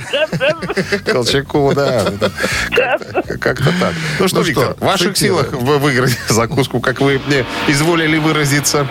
Колчаку, 1.05 1.71
да. 1.75 2.09
да. 2.19 2.31
Как- 2.75 3.39
Как-то 3.39 3.73
так. 3.79 3.93
Ну 4.19 4.27
что, 4.27 4.37
Ну 4.37 4.43
Виктор, 4.43 4.75
в 4.75 4.81
ваших 4.81 5.17
силах 5.17 5.51
вы- 5.51 5.79
выиграть 5.79 6.17
закуску, 6.29 6.79
как 6.79 7.01
вы 7.01 7.21
мне 7.27 7.45
изволили 7.67 8.17
выразиться. 8.17 8.87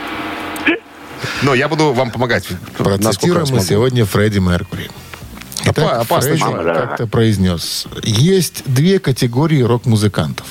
Но 1.43 1.55
я 1.55 1.69
буду 1.69 1.93
вам 1.93 2.11
помогать. 2.11 2.47
Процитируем 2.77 3.47
мы 3.51 3.61
сегодня 3.61 4.05
Фредди 4.05 4.39
Меркури. 4.39 4.91
Итак, 5.65 5.79
Опа- 5.79 6.01
опасный 6.01 6.37
Фредди 6.37 6.43
человек. 6.45 6.77
как-то 6.77 7.07
произнес. 7.07 7.87
Есть 8.03 8.63
две 8.67 8.99
категории 8.99 9.63
рок-музыкантов. 9.63 10.47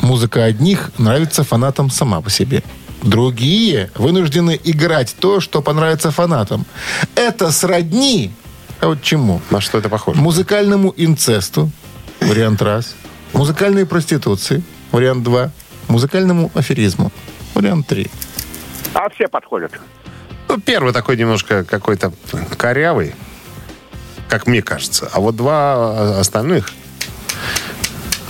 Музыка 0.00 0.44
одних 0.44 0.90
нравится 0.98 1.44
фанатам 1.44 1.90
сама 1.90 2.20
по 2.20 2.30
себе. 2.30 2.62
Другие 3.02 3.90
вынуждены 3.94 4.60
играть 4.62 5.16
то, 5.18 5.40
что 5.40 5.62
понравится 5.62 6.10
фанатам. 6.10 6.66
Это 7.14 7.50
сродни, 7.52 8.30
а 8.80 8.88
вот 8.88 9.02
чему? 9.02 9.40
На 9.50 9.60
что 9.60 9.78
это 9.78 9.88
похоже? 9.88 10.20
Музыкальному 10.20 10.92
инцесту, 10.96 11.70
вариант 12.20 12.60
раз. 12.62 12.94
Музыкальной 13.32 13.86
проституции, 13.86 14.62
вариант 14.92 15.22
два. 15.22 15.50
Музыкальному 15.88 16.50
аферизму, 16.54 17.10
вариант 17.54 17.86
три. 17.86 18.10
А 18.94 19.08
все 19.10 19.28
подходят. 19.28 19.72
Ну, 20.48 20.60
первый 20.60 20.92
такой 20.92 21.16
немножко 21.16 21.64
какой-то 21.64 22.12
корявый, 22.58 23.14
как 24.30 24.46
мне 24.46 24.62
кажется. 24.62 25.10
А 25.12 25.20
вот 25.20 25.36
два 25.36 26.18
остальных 26.20 26.72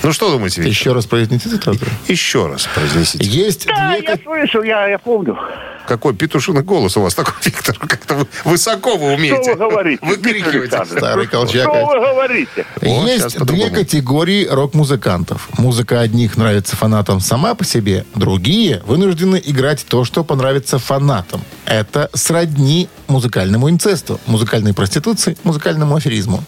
Ну, 0.03 0.13
что 0.13 0.31
думаете, 0.31 0.63
Виктор? 0.63 0.71
Еще 0.71 0.93
раз 0.93 1.07
произнесите 1.07 1.51
цитату. 1.51 1.79
Еще 2.09 2.47
раз 2.47 2.67
произнесите. 2.75 3.25
Есть 3.27 3.67
Да, 3.67 3.95
две 3.97 4.07
я 4.09 4.17
слышал, 4.23 4.63
я, 4.63 4.89
я 4.89 4.99
помню. 4.99 5.39
Какой 5.87 6.15
петушиный 6.15 6.63
голос 6.63 6.97
у 6.97 7.03
вас 7.03 7.15
такой, 7.15 7.35
Виктор. 7.45 7.77
Как-то 7.79 8.15
вы- 8.15 8.27
высоко 8.45 8.97
вы 8.97 9.13
умеете. 9.15 9.43
Что 9.43 9.53
вы 9.53 9.71
говорите. 9.71 10.07
Виктор 10.07 10.55
Александрович? 10.55 10.99
Старый 10.99 11.27
колчак. 11.27 11.63
Что 11.65 11.87
вы 11.87 12.01
говорите? 12.01 12.67
Есть 12.81 13.31
две 13.33 13.39
по-другому. 13.41 13.75
категории 13.75 14.47
рок-музыкантов. 14.47 15.49
Музыка 15.59 16.01
одних 16.01 16.37
нравится 16.39 16.77
фанатам 16.77 17.21
сама 17.21 17.55
по 17.55 17.65
себе, 17.65 18.07
другие 18.15 18.83
вынуждены 18.87 19.41
играть 19.45 19.85
то, 19.87 20.05
что 20.05 20.25
понравится 20.25 20.79
фанатам. 20.79 21.43
Это 21.67 22.09
сродни 22.15 22.89
музыкальному 23.09 23.69
инцесту, 23.69 24.19
музыкальной 24.27 24.73
проституции, 24.73 25.37
музыкальному 25.45 25.95
аферизму. 25.97 26.43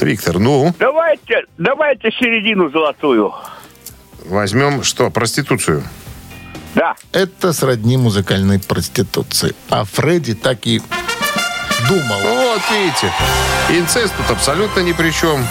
Виктор, 0.00 0.38
ну, 0.38 0.74
Давайте, 0.78 1.44
давайте 1.56 2.10
середину 2.10 2.70
золотую. 2.70 3.32
возьмем 4.24 4.82
что, 4.82 5.10
проституцию? 5.10 5.82
Да. 6.74 6.94
Это 7.12 7.52
сродни 7.52 7.96
музыкальной 7.96 8.60
проституции. 8.60 9.54
А 9.70 9.84
Фредди 9.84 10.34
так 10.34 10.66
и 10.66 10.80
думал. 11.88 12.20
Вот, 12.22 12.60
видите, 12.70 13.12
инцест 13.70 14.14
тут 14.16 14.30
абсолютно 14.30 14.80
ни 14.80 14.92
при 14.92 15.10
чем. 15.10 15.44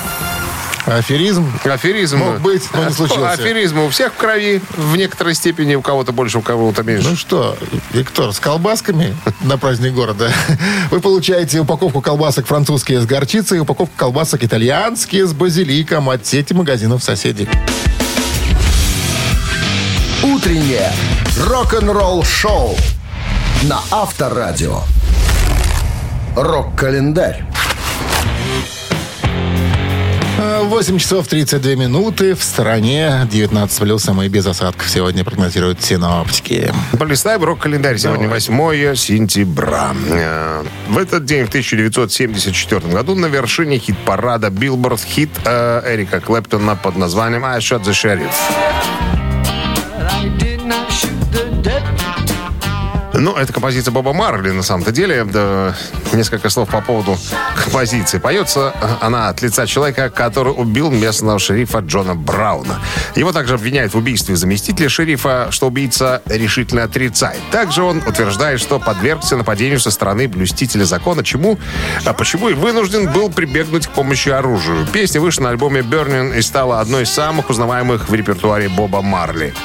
Аферизм 0.88 1.52
Аферизм. 1.66 2.18
Мог 2.18 2.40
быть, 2.40 2.64
но 2.74 2.86
не 2.86 2.94
случился. 2.94 3.32
Аферизм 3.32 3.80
у 3.80 3.90
всех 3.90 4.14
в 4.14 4.16
крови, 4.16 4.62
в 4.78 4.96
некоторой 4.96 5.36
степени, 5.36 5.76
у 5.76 5.82
кого-то 5.82 6.14
больше, 6.14 6.38
у 6.38 6.42
кого-то 6.42 6.84
меньше. 6.84 7.10
Ну 7.10 7.16
что, 7.18 7.58
Виктор, 7.92 8.32
с 8.32 8.40
колбасками 8.40 9.16
на 9.42 9.58
праздник 9.58 9.94
города 9.94 10.32
вы 10.90 11.02
получаете 11.02 11.60
упаковку 11.60 12.00
колбасок 12.02 12.48
французские 12.48 13.02
с 13.02 13.06
горчицей 13.06 13.58
и 13.58 13.62
упаковку 13.62 13.94
колбасок 13.98 14.46
итальянские 14.46 15.28
с 15.28 15.34
базиликом 15.34 16.10
от 16.10 16.26
сети 16.26 16.54
магазинов 16.54 17.04
соседей. 17.04 17.50
Утреннее 20.24 20.94
рок-н-ролл-шоу 21.38 22.78
на 23.64 23.82
Авторадио. 23.92 24.82
Рок-календарь. 26.36 27.44
8 30.78 31.00
часов 31.00 31.28
32 31.28 31.74
минуты. 31.74 32.36
В 32.36 32.44
стороне 32.44 33.28
19 33.32 33.80
плюс, 33.80 34.04
самые 34.04 34.30
без 34.30 34.46
осадков. 34.46 34.88
Сегодня 34.88 35.24
прогнозируют 35.24 35.82
синоптики. 35.82 36.72
Полистай 37.00 37.40
рок-календарь. 37.40 37.98
Сегодня 37.98 38.30
8 38.30 38.96
сентября. 38.96 39.96
Э, 40.12 40.64
В 40.88 41.00
этот 41.00 41.26
день, 41.26 41.46
в 41.46 41.50
1974 41.50 42.94
году, 42.94 43.16
на 43.16 43.26
вершине 43.26 43.80
хит-парада 43.80 44.50
Billboard 44.50 45.02
хит 45.04 45.32
э, 45.46 45.96
Эрика 45.96 46.20
Клэптона 46.20 46.76
под 46.76 46.96
названием 46.96 47.44
«I 47.44 47.58
Shot 47.58 47.84
the 47.84 47.94
Sheriff». 47.94 48.36
Ну, 53.20 53.36
это 53.36 53.52
композиция 53.52 53.92
Боба 53.92 54.14
Марли, 54.14 54.52
на 54.52 54.62
самом-то 54.62 54.92
деле. 54.92 55.24
Да, 55.24 55.76
несколько 56.14 56.50
слов 56.50 56.70
по 56.70 56.82
поводу 56.82 57.18
композиции. 57.64 58.20
Поется 58.20 58.74
она 59.02 59.30
от 59.30 59.42
лица 59.42 59.66
человека, 59.66 60.12
который 60.12 60.54
убил 60.54 60.92
местного 60.92 61.40
шерифа 61.40 61.80
Джона 61.80 62.14
Брауна. 62.14 62.80
Его 63.16 63.32
также 63.32 63.56
обвиняют 63.56 63.96
в 63.96 63.98
убийстве 63.98 64.36
заместителя 64.36 64.88
шерифа, 64.88 65.48
что 65.50 65.68
убийца 65.68 66.22
решительно 66.28 66.84
отрицает. 66.84 67.40
Также 67.52 67.82
он 67.82 68.04
утверждает, 68.06 68.60
что 68.60 68.80
подвергся 68.80 69.36
нападению 69.36 69.80
со 69.80 69.90
стороны 69.90 70.28
блюстителя 70.28 70.86
закона, 70.86 71.24
чему, 71.24 71.58
а 72.06 72.14
почему 72.14 72.50
и 72.50 72.54
вынужден 72.54 73.12
был 73.12 73.32
прибегнуть 73.32 73.88
к 73.88 73.92
помощи 73.92 74.30
оружия. 74.30 74.86
Песня 74.94 75.22
вышла 75.22 75.46
на 75.46 75.50
альбоме 75.50 75.82
«Burning» 75.82 76.38
и 76.38 76.42
стала 76.44 76.82
одной 76.82 77.04
из 77.04 77.10
самых 77.10 77.50
узнаваемых 77.50 78.10
в 78.10 78.14
репертуаре 78.14 78.70
Боба 78.70 79.02
Марли. 79.02 79.56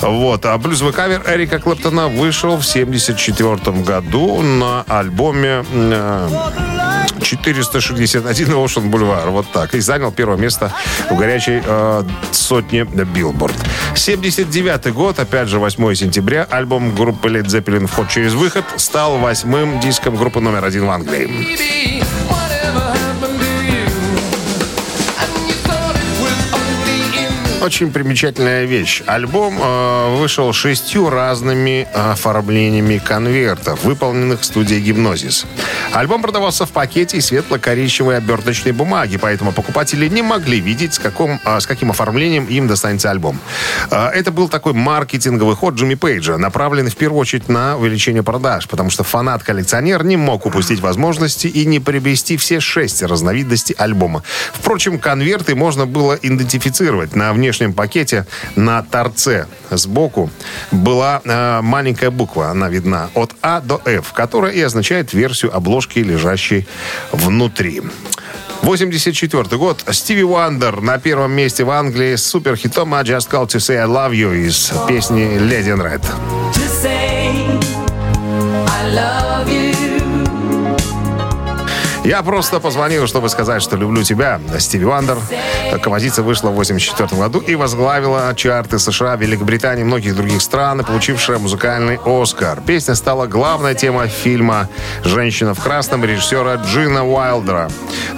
Вот. 0.00 0.44
А 0.46 0.58
блюзовый 0.58 0.92
кавер 0.92 1.22
Эрика 1.26 1.58
Клэптона 1.58 2.08
вышел 2.08 2.56
в 2.56 2.64
1974 2.88 3.82
году 3.82 4.42
на 4.42 4.82
альбоме 4.88 5.64
э, 5.72 6.28
461 7.20 8.48
Ocean 8.54 8.90
Boulevard. 8.90 9.30
Вот 9.30 9.46
так. 9.52 9.74
И 9.74 9.80
занял 9.80 10.12
первое 10.12 10.36
место 10.36 10.72
в 11.10 11.16
горячей 11.16 11.62
э, 11.64 12.04
сотне 12.32 12.82
Billboard. 12.82 13.54
79 13.94 14.92
год, 14.92 15.18
опять 15.18 15.48
же, 15.48 15.58
8 15.58 15.94
сентября, 15.94 16.46
альбом 16.50 16.94
группы 16.94 17.28
Led 17.28 17.46
Zeppelin 17.46 17.86
«Вход 17.86 18.08
через 18.08 18.32
выход» 18.34 18.64
стал 18.76 19.18
восьмым 19.18 19.80
диском 19.80 20.16
группы 20.16 20.40
номер 20.40 20.64
один 20.64 20.86
в 20.86 20.90
Англии. 20.90 22.47
Очень 27.68 27.92
примечательная 27.92 28.64
вещь. 28.64 29.02
Альбом 29.04 29.58
э, 29.60 30.16
вышел 30.16 30.54
шестью 30.54 31.10
разными 31.10 31.86
оформлениями 31.92 32.96
конвертов, 32.96 33.84
выполненных 33.84 34.40
в 34.40 34.44
студии 34.46 34.76
«Гипнозис». 34.76 35.44
Альбом 35.92 36.22
продавался 36.22 36.64
в 36.64 36.70
пакете 36.70 37.18
из 37.18 37.26
светло-коричневой 37.26 38.16
оберточной 38.16 38.72
бумаги, 38.72 39.18
поэтому 39.18 39.52
покупатели 39.52 40.08
не 40.08 40.22
могли 40.22 40.60
видеть, 40.60 40.94
с, 40.94 40.98
каком, 40.98 41.40
э, 41.44 41.60
с 41.60 41.66
каким 41.66 41.90
оформлением 41.90 42.46
им 42.46 42.68
достанется 42.68 43.10
альбом. 43.10 43.38
Э, 43.90 44.06
это 44.14 44.32
был 44.32 44.48
такой 44.48 44.72
маркетинговый 44.72 45.54
ход 45.54 45.74
Джимми 45.74 45.94
Пейджа, 45.94 46.38
направленный 46.38 46.90
в 46.90 46.96
первую 46.96 47.20
очередь 47.20 47.50
на 47.50 47.76
увеличение 47.76 48.22
продаж, 48.22 48.66
потому 48.66 48.88
что 48.88 49.04
фанат-коллекционер 49.04 50.04
не 50.04 50.16
мог 50.16 50.46
упустить 50.46 50.80
возможности 50.80 51.48
и 51.48 51.66
не 51.66 51.80
приобрести 51.80 52.38
все 52.38 52.60
шесть 52.60 53.02
разновидностей 53.02 53.74
альбома. 53.74 54.22
Впрочем, 54.54 54.98
конверты 54.98 55.54
можно 55.54 55.84
было 55.84 56.14
идентифицировать. 56.14 57.14
На 57.14 57.34
внешнем 57.34 57.57
пакете 57.66 58.26
на 58.56 58.82
торце 58.82 59.46
сбоку 59.70 60.30
была 60.70 61.20
э, 61.24 61.60
маленькая 61.62 62.10
буква, 62.10 62.50
она 62.50 62.68
видна, 62.68 63.10
от 63.14 63.32
А 63.42 63.60
до 63.60 63.80
F, 63.84 64.12
которая 64.12 64.52
и 64.52 64.60
означает 64.60 65.12
версию 65.12 65.54
обложки, 65.54 65.98
лежащей 65.98 66.66
внутри. 67.12 67.82
84 68.62 69.56
год. 69.56 69.84
Стиви 69.90 70.24
Уандер 70.24 70.80
на 70.80 70.98
первом 70.98 71.32
месте 71.32 71.64
в 71.64 71.70
Англии 71.70 72.16
с 72.16 72.26
суперхитом 72.26 72.94
«I 72.94 73.02
Just 73.02 73.30
Called 73.30 73.48
To 73.48 73.58
Say 73.58 73.76
I 73.76 73.86
Love 73.86 74.12
You» 74.12 74.36
из 74.46 74.72
песни 74.86 75.38
«Lady 75.38 75.74
in 75.74 75.80
Red». 75.80 76.02
Я 82.08 82.22
просто 82.22 82.58
позвонил, 82.58 83.06
чтобы 83.06 83.28
сказать, 83.28 83.60
что 83.60 83.76
люблю 83.76 84.02
тебя. 84.02 84.40
Стиви 84.58 84.86
Вандер. 84.86 85.18
Композиция 85.82 86.22
вышла 86.22 86.48
в 86.48 86.52
1984 86.52 87.20
году 87.20 87.38
и 87.40 87.54
возглавила 87.54 88.32
чарты 88.34 88.78
США, 88.78 89.16
Великобритании 89.16 89.82
и 89.82 89.84
многих 89.84 90.16
других 90.16 90.40
стран, 90.40 90.82
получившая 90.86 91.36
музыкальный 91.36 92.00
Оскар. 92.02 92.62
Песня 92.66 92.94
стала 92.94 93.26
главной 93.26 93.74
темой 93.74 94.08
фильма 94.08 94.70
«Женщина 95.04 95.52
в 95.52 95.62
красном» 95.62 96.02
режиссера 96.02 96.54
Джина 96.54 97.06
Уайлдера 97.06 97.68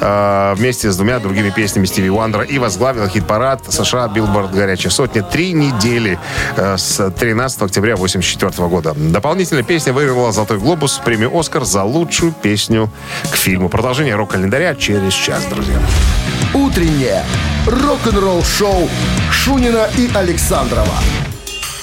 э, 0.00 0.54
вместе 0.56 0.92
с 0.92 0.96
двумя 0.96 1.18
другими 1.18 1.50
песнями 1.50 1.86
Стиви 1.86 2.10
Вандера 2.10 2.44
и 2.44 2.58
возглавила 2.58 3.08
хит-парад 3.08 3.72
США 3.72 4.06
«Billboard. 4.06 4.52
Горячая 4.52 4.92
сотня» 4.92 5.24
три 5.24 5.52
недели 5.52 6.16
э, 6.54 6.76
с 6.76 7.10
13 7.10 7.62
октября 7.62 7.94
1984 7.94 8.68
года. 8.68 8.94
Дополнительно 8.94 9.64
песня 9.64 9.92
выиграла 9.92 10.30
«Золотой 10.30 10.58
глобус» 10.58 11.00
премию 11.04 11.36
«Оскар» 11.36 11.64
за 11.64 11.82
лучшую 11.82 12.30
песню 12.30 12.88
к 13.32 13.34
фильму. 13.34 13.68
Продолжение 13.80 14.14
рок-календаря 14.14 14.74
через 14.74 15.14
час, 15.14 15.46
друзья. 15.46 15.78
Утреннее 16.52 17.24
рок-н-ролл-шоу 17.66 18.90
Шунина 19.32 19.88
и 19.96 20.10
Александрова 20.12 20.98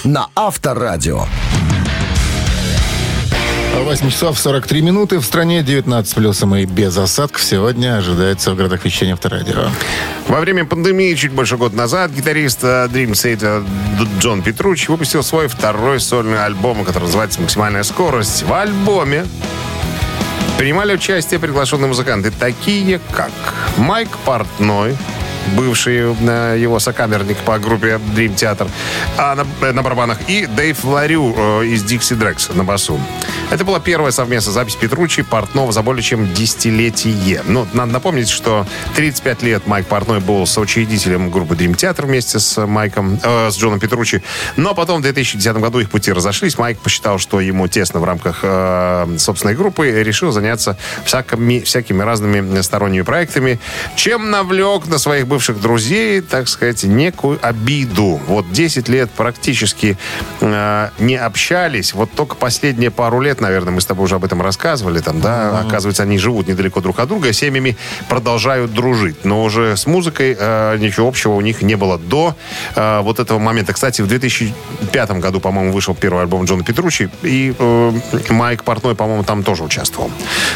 на 0.04 0.28
Авторадио. 0.36 1.26
8 3.84 4.12
часов 4.12 4.38
43 4.38 4.82
минуты. 4.84 5.18
В 5.18 5.26
стране 5.26 5.64
19 5.64 6.14
плюсом 6.14 6.56
и 6.56 6.66
без 6.66 6.96
осадков. 7.00 7.42
Сегодня 7.42 7.98
ожидается 7.98 8.52
в 8.52 8.56
городах 8.56 8.86
вещания 8.86 9.14
авторадио. 9.14 9.70
Во 10.28 10.40
время 10.40 10.66
пандемии 10.66 11.16
чуть 11.16 11.32
больше 11.32 11.58
года 11.58 11.76
назад 11.76 12.12
гитарист 12.12 12.60
э, 12.62 12.88
Dream 12.92 13.14
Theater 13.14 13.66
Д- 14.00 14.08
Джон 14.20 14.44
Петручи 14.44 14.92
выпустил 14.92 15.24
свой 15.24 15.48
второй 15.48 16.00
сольный 16.00 16.46
альбом, 16.46 16.86
который 16.86 17.06
называется 17.06 17.42
«Максимальная 17.42 17.82
скорость». 17.82 18.44
В 18.44 18.54
альбоме 18.54 19.26
принимали 20.58 20.94
участие 20.94 21.40
приглашенные 21.40 21.88
музыканты, 21.88 22.32
такие 22.32 23.00
как 23.12 23.32
Майк 23.78 24.10
Портной, 24.26 24.96
бывший 25.56 26.16
э, 26.20 26.58
его 26.60 26.80
сокамерник 26.80 27.38
по 27.38 27.60
группе 27.60 28.00
Dream 28.16 28.36
Theater, 28.36 28.70
а 29.18 29.36
на, 29.36 29.46
э, 29.62 29.72
на 29.72 29.82
барабанах, 29.82 30.18
и 30.28 30.46
Дэйв 30.46 30.84
Ларю 30.84 31.34
э, 31.38 31.66
из 31.66 31.84
Dixie 31.84 32.18
Drex 32.18 32.56
на 32.56 32.64
басу. 32.64 33.00
Это 33.50 33.64
была 33.64 33.80
первая 33.80 34.12
совместная 34.12 34.54
запись 34.54 34.76
Петручи 34.76 35.22
Портнова 35.22 35.72
за 35.72 35.82
более 35.82 36.04
чем 36.04 36.34
десятилетие. 36.34 37.42
Ну, 37.46 37.66
надо 37.74 37.94
напомнить, 37.94 38.30
что 38.30 38.66
35 38.96 39.44
лет 39.44 39.68
Майк 39.68 39.88
Портной 39.88 40.20
был 40.20 40.46
соучредителем 40.46 41.32
группы 41.32 41.56
Dream 41.56 41.76
Theater 41.76 42.06
вместе 42.06 42.40
с 42.40 42.66
Майком, 42.66 43.20
э, 43.24 43.50
с 43.50 43.58
Джоном 43.58 43.80
Петручи. 43.80 44.22
Но 44.58 44.76
потом 44.76 45.00
в 45.00 45.04
2010 45.04 45.58
году 45.58 45.80
их 45.80 45.90
пути 45.90 46.12
разошлись. 46.12 46.58
Майк 46.58 46.80
посчитал, 46.80 47.20
что 47.20 47.40
ему 47.40 47.68
тесно 47.68 48.00
в 48.00 48.04
рамках 48.04 48.40
э, 48.44 49.16
собственной 49.18 49.56
группы 49.56 49.90
решил 49.90 50.32
заняться 50.32 50.78
всякими, 51.06 51.62
всякими 51.62 52.04
разными 52.04 52.62
сторонними 52.62 53.04
проектами, 53.04 53.60
чем 53.96 54.30
навлек 54.30 54.88
на 54.88 54.98
своих 54.98 55.28
бывших 55.28 55.37
бывших 55.38 55.62
друзей, 55.62 56.22
так 56.22 56.48
сказать, 56.48 56.84
некую 56.84 57.38
обиду. 57.44 58.20
Вот 58.28 58.52
10 58.52 58.90
лет 58.90 59.12
практически 59.12 59.96
э, 60.42 60.90
не 60.98 61.16
общались. 61.16 61.94
Вот 61.94 62.12
только 62.12 62.36
последние 62.36 62.90
пару 62.90 63.22
лет, 63.22 63.40
наверное, 63.40 63.72
мы 63.72 63.80
с 63.80 63.86
тобой 63.86 64.06
уже 64.06 64.16
об 64.16 64.26
этом 64.26 64.42
рассказывали. 64.42 65.00
Там, 65.00 65.22
да, 65.22 65.60
оказывается, 65.60 66.02
они 66.02 66.18
живут 66.18 66.48
недалеко 66.48 66.82
друг 66.82 66.98
от 67.00 67.10
друга, 67.10 67.32
семьями 67.34 67.78
продолжают 68.10 68.74
дружить. 68.74 69.26
Но 69.26 69.44
уже 69.44 69.78
с 69.78 69.86
музыкой 69.86 70.36
э, 70.40 70.78
ничего 70.80 71.08
общего 71.08 71.34
у 71.34 71.42
них 71.42 71.62
не 71.62 71.76
было 71.76 72.00
до 72.00 72.36
э, 72.76 73.02
вот 73.02 73.20
этого 73.20 73.38
момента. 73.38 73.74
Кстати, 73.74 74.02
в 74.02 74.08
2005 74.08 75.12
году, 75.20 75.40
по-моему, 75.40 75.72
вышел 75.72 75.94
первый 75.94 76.24
альбом 76.24 76.46
Джона 76.46 76.64
Петручи, 76.64 77.12
и 77.22 77.54
э, 77.60 77.92
Майк 78.30 78.64
Портной, 78.64 78.96
по-моему, 78.96 79.24
там 79.24 79.44
тоже 79.44 79.64
участвовал. 79.64 80.10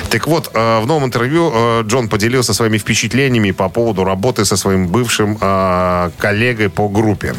Так 0.10 0.26
вот, 0.26 0.50
э, 0.56 0.80
в 0.80 0.88
новом 0.88 1.06
интервью 1.06 1.52
э, 1.54 1.84
Джон 1.84 2.10
поделился 2.10 2.56
своими 2.56 2.80
впечатлениями 2.80 3.52
по 3.52 3.70
поводу 3.70 4.04
работы 4.04 4.44
со 4.44 4.56
своим 4.72 4.88
бывшим 4.88 5.38
э, 5.42 6.12
коллегой 6.18 6.70
по 6.70 6.88
группе. 6.88 7.36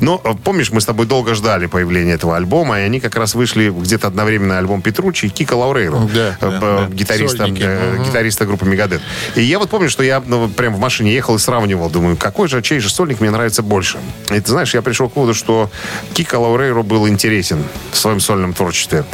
Но 0.00 0.20
э, 0.24 0.32
помнишь, 0.42 0.72
мы 0.72 0.80
с 0.80 0.84
тобой 0.84 1.06
долго 1.06 1.34
ждали 1.34 1.66
появления 1.66 2.14
этого 2.14 2.36
альбома, 2.36 2.80
и 2.80 2.82
они 2.82 2.98
как 2.98 3.16
раз 3.16 3.34
вышли 3.36 3.70
где-то 3.70 4.08
одновременно 4.08 4.58
альбом 4.58 4.82
Петручи 4.82 5.26
и 5.26 5.28
Кика 5.28 5.54
Лаурейро, 5.54 6.08
Да, 6.12 6.36
э, 6.40 6.50
да, 6.50 6.60
да. 6.60 6.88
гитариста, 6.88 7.44
э, 7.44 8.04
гитариста 8.04 8.46
группы 8.46 8.66
Мегадет. 8.66 9.00
И 9.36 9.42
я 9.42 9.60
вот 9.60 9.70
помню, 9.70 9.88
что 9.88 10.02
я 10.02 10.20
ну, 10.26 10.48
прям 10.48 10.74
в 10.74 10.80
машине 10.80 11.14
ехал 11.14 11.36
и 11.36 11.38
сравнивал, 11.38 11.88
думаю, 11.88 12.16
какой 12.16 12.48
же, 12.48 12.60
чей 12.62 12.80
же 12.80 12.90
сольник 12.90 13.20
мне 13.20 13.30
нравится 13.30 13.62
больше. 13.62 13.98
И 14.30 14.40
ты 14.40 14.50
знаешь, 14.50 14.74
я 14.74 14.82
пришел 14.82 15.08
к 15.08 15.14
выводу, 15.14 15.34
что 15.34 15.70
Кика 16.14 16.36
Лаурейро 16.36 16.82
был 16.82 17.08
интересен 17.08 17.62
в 17.92 17.96
своем 17.96 18.18
сольном 18.18 18.54
творчестве. 18.54 19.04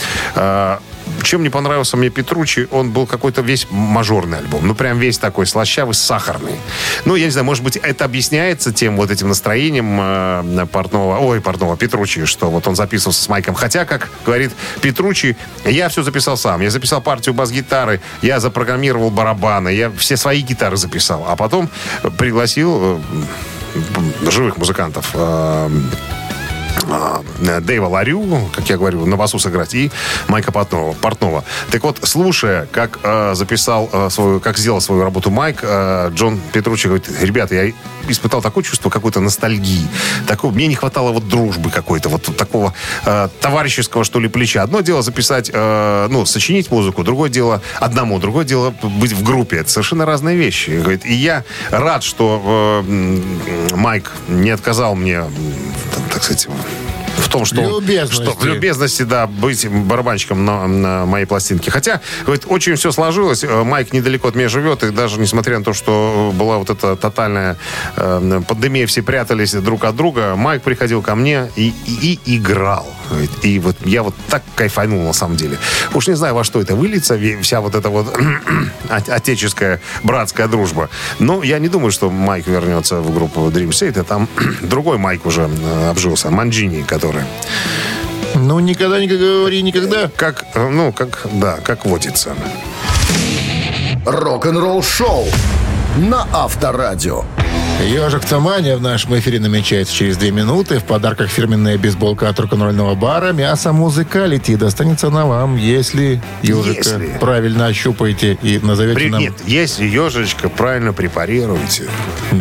Чем 1.22 1.42
не 1.42 1.50
понравился 1.50 1.96
мне 1.96 2.10
Петручи, 2.10 2.68
он 2.70 2.90
был 2.90 3.06
какой-то 3.06 3.42
весь 3.42 3.66
мажорный 3.70 4.38
альбом. 4.38 4.66
Ну, 4.66 4.74
прям 4.74 4.98
весь 4.98 5.18
такой 5.18 5.46
слащавый, 5.46 5.94
сахарный. 5.94 6.56
Ну, 7.04 7.14
я 7.14 7.26
не 7.26 7.30
знаю, 7.30 7.44
может 7.44 7.62
быть, 7.62 7.76
это 7.76 8.04
объясняется 8.04 8.72
тем 8.72 8.96
вот 8.96 9.10
этим 9.10 9.28
настроением 9.28 9.98
э, 10.00 10.66
Портнова, 10.70 11.18
ой, 11.18 11.40
Портнова, 11.40 11.76
Петручи, 11.76 12.24
что 12.24 12.50
вот 12.50 12.66
он 12.66 12.76
записывался 12.76 13.22
с 13.22 13.28
Майком. 13.28 13.54
Хотя, 13.54 13.84
как 13.84 14.10
говорит 14.24 14.52
Петручи, 14.80 15.36
я 15.64 15.88
все 15.88 16.02
записал 16.02 16.36
сам. 16.36 16.60
Я 16.60 16.70
записал 16.70 17.00
партию 17.00 17.34
бас-гитары, 17.34 18.00
я 18.22 18.40
запрограммировал 18.40 19.10
барабаны, 19.10 19.70
я 19.70 19.90
все 19.90 20.16
свои 20.16 20.40
гитары 20.40 20.76
записал. 20.76 21.24
А 21.28 21.36
потом 21.36 21.70
пригласил 22.18 23.00
э, 23.74 24.30
живых 24.30 24.56
музыкантов. 24.56 25.10
э, 25.14 25.70
Дэйва 27.60 27.86
Ларю, 27.86 28.48
как 28.54 28.68
я 28.68 28.76
говорю, 28.76 29.06
на 29.06 29.16
басу 29.16 29.38
сыграть, 29.38 29.74
и 29.74 29.90
Майка 30.28 30.52
Портнова. 30.52 30.92
Портнова. 30.94 31.44
Так 31.70 31.82
вот, 31.82 31.98
слушая, 32.02 32.66
как 32.70 33.00
э, 33.02 33.34
записал 33.34 33.88
э, 33.92 34.10
свою, 34.10 34.40
как 34.40 34.58
сделал 34.58 34.80
свою 34.80 35.02
работу 35.02 35.30
Майк, 35.30 35.60
э, 35.62 36.10
Джон 36.14 36.40
Петручи 36.52 36.86
говорит, 36.86 37.08
ребята, 37.20 37.54
я 37.54 37.72
испытал 38.08 38.42
такое 38.42 38.64
чувство 38.64 38.90
какой-то 38.90 39.20
ностальгии. 39.20 39.86
Такого, 40.26 40.52
мне 40.52 40.66
не 40.66 40.74
хватало 40.74 41.12
вот 41.12 41.28
дружбы 41.28 41.70
какой-то, 41.70 42.08
вот 42.08 42.36
такого 42.36 42.74
э, 43.04 43.28
товарищеского, 43.40 44.04
что 44.04 44.20
ли, 44.20 44.28
плеча. 44.28 44.62
Одно 44.62 44.80
дело 44.80 45.02
записать, 45.02 45.50
э, 45.52 46.06
ну, 46.10 46.24
сочинить 46.26 46.70
музыку, 46.70 47.04
другое 47.04 47.30
дело 47.30 47.62
одному, 47.80 48.18
другое 48.18 48.44
дело 48.44 48.74
быть 48.82 49.12
в 49.12 49.22
группе. 49.22 49.58
Это 49.58 49.70
совершенно 49.70 50.06
разные 50.06 50.36
вещи. 50.36 50.70
Говорит, 50.70 51.04
и 51.04 51.14
я 51.14 51.44
рад, 51.70 52.02
что 52.02 52.82
э, 52.86 53.20
Майк 53.74 54.12
не 54.28 54.50
отказал 54.50 54.94
мне, 54.94 55.24
так 56.10 56.22
сказать, 56.22 56.48
в 57.18 57.28
том, 57.28 57.44
что, 57.44 57.80
Любезности. 57.80 58.22
что 58.22 58.32
в 58.32 58.44
любезности, 58.44 59.02
да, 59.02 59.26
быть 59.26 59.68
барабанщиком 59.68 60.44
на, 60.44 60.66
на 60.66 61.06
моей 61.06 61.26
пластинке. 61.26 61.70
Хотя, 61.70 62.00
говорит, 62.24 62.44
очень 62.46 62.74
все 62.74 62.92
сложилось. 62.92 63.44
Э, 63.44 63.62
Майк 63.64 63.92
недалеко 63.92 64.28
от 64.28 64.34
меня 64.34 64.48
живет, 64.48 64.82
и 64.82 64.90
даже 64.90 65.20
несмотря 65.20 65.58
на 65.58 65.64
то, 65.64 65.72
что 65.72 66.32
была 66.34 66.58
вот 66.58 66.70
эта 66.70 66.96
тотальная 66.96 67.56
э, 67.96 68.42
пандемия, 68.46 68.86
все 68.86 69.02
прятались 69.02 69.52
друг 69.52 69.84
от 69.84 69.96
друга, 69.96 70.34
Майк 70.36 70.62
приходил 70.62 71.02
ко 71.02 71.14
мне 71.14 71.50
и, 71.56 71.72
и, 71.86 72.18
и 72.24 72.36
играл. 72.36 72.86
Говорит, 73.12 73.30
И 73.44 73.58
вот 73.58 73.76
я 73.84 74.02
вот 74.02 74.14
так 74.28 74.42
кайфанул 74.54 75.02
на 75.04 75.12
самом 75.12 75.36
деле. 75.36 75.58
Уж 75.94 76.08
не 76.08 76.14
знаю, 76.16 76.34
во 76.34 76.44
что 76.44 76.60
это 76.60 76.74
выльется, 76.74 77.18
вся 77.42 77.60
вот 77.60 77.74
эта 77.74 77.88
вот 77.90 78.14
от- 78.88 79.08
отеческая 79.08 79.80
братская 80.02 80.48
дружба. 80.48 80.88
Но 81.18 81.42
я 81.42 81.58
не 81.58 81.68
думаю, 81.68 81.92
что 81.92 82.10
Майк 82.10 82.46
вернется 82.46 83.00
в 83.00 83.12
группу 83.14 83.40
Dream 83.50 83.68
Theater. 83.70 84.02
Там 84.04 84.28
другой 84.62 84.98
Майк 84.98 85.26
уже 85.26 85.42
э, 85.42 85.90
обжился, 85.90 86.30
Манджини, 86.30 86.82
который 86.82 87.22
Ну, 88.34 88.60
никогда 88.60 88.98
не 89.00 89.06
говори 89.08 89.62
никогда. 89.62 90.08
как, 90.16 90.44
э, 90.54 90.68
ну, 90.68 90.92
как, 90.92 91.26
да, 91.32 91.58
как 91.62 91.84
водится. 91.84 92.34
Рок-н-ролл 94.06 94.82
шоу 94.82 95.26
на 95.96 96.26
Авторадио. 96.32 97.24
Ежик 97.82 98.24
Таманя 98.24 98.76
в 98.76 98.80
нашем 98.80 99.18
эфире 99.18 99.40
намечается 99.40 99.92
через 99.92 100.16
две 100.16 100.30
минуты. 100.30 100.78
В 100.78 100.84
подарках 100.84 101.28
фирменная 101.28 101.76
бейсболка 101.76 102.28
от 102.28 102.38
рок-н-ролльного 102.38 102.94
бара. 102.94 103.32
Мясо 103.32 103.72
музыкалити 103.72 104.56
достанется 104.56 105.10
на 105.10 105.26
вам, 105.26 105.56
если 105.56 106.22
ежика 106.42 106.76
Если. 106.76 107.18
правильно 107.20 107.66
ощупаете 107.66 108.38
и 108.42 108.58
назовете 108.60 108.94
При- 108.94 109.08
нам... 109.10 109.20
Нет, 109.20 109.34
если 109.46 109.84
ежечка 109.84 110.48
правильно 110.48 110.92
препарируете. 110.92 111.84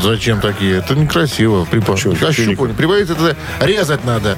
Зачем 0.01 0.39
такие? 0.41 0.77
Это 0.77 0.95
некрасиво. 0.95 1.65
Припа... 1.65 1.93
Ощупывать. 1.93 2.75
Прибавить 2.75 3.09
это 3.09 3.35
резать 3.61 4.05
надо. 4.05 4.37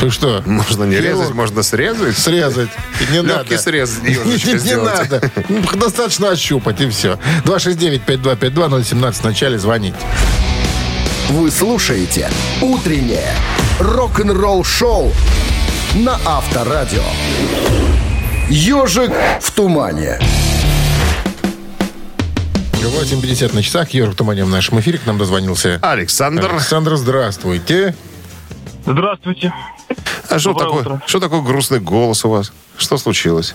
Ты 0.00 0.10
что? 0.10 0.42
Можно 0.46 0.84
не 0.84 0.96
Хирург. 0.96 1.20
резать, 1.20 1.34
можно 1.34 1.62
срезать. 1.62 2.16
Срезать. 2.16 2.70
Не 3.10 3.20
Легкий 3.22 3.50
надо. 3.52 3.62
срез 3.62 3.98
Не, 4.02 4.10
не 4.64 4.76
надо. 4.76 5.30
Ну, 5.48 5.62
Достаточно 5.78 6.30
ощупать, 6.30 6.80
и 6.80 6.88
все. 6.88 7.18
269-5252-017 7.44 9.12
в 9.12 9.24
начале 9.24 9.58
звонить. 9.58 9.94
Вы 11.30 11.50
слушаете 11.50 12.28
«Утреннее 12.60 13.32
рок-н-ролл-шоу» 13.78 15.12
на 15.94 16.18
Авторадио. 16.24 17.02
«Ежик 18.48 19.12
в 19.40 19.50
тумане». 19.52 20.18
8.50 22.90 23.54
на 23.54 23.62
часах. 23.62 23.90
Ежик 23.90 24.14
Туманя 24.16 24.44
в 24.44 24.48
нашем 24.48 24.80
эфире. 24.80 24.98
К 24.98 25.06
нам 25.06 25.18
дозвонился 25.18 25.78
Александр, 25.82 26.50
Александр, 26.52 26.96
здравствуйте. 26.96 27.64
Здравствуйте. 27.64 28.09
А 30.28 30.38
что 30.38 30.52
Доброе 30.52 30.64
такое, 30.66 30.80
утро. 30.80 31.02
что 31.06 31.20
такое 31.20 31.40
грустный 31.42 31.80
голос 31.80 32.24
у 32.24 32.30
вас? 32.30 32.52
Что 32.76 32.96
случилось? 32.98 33.54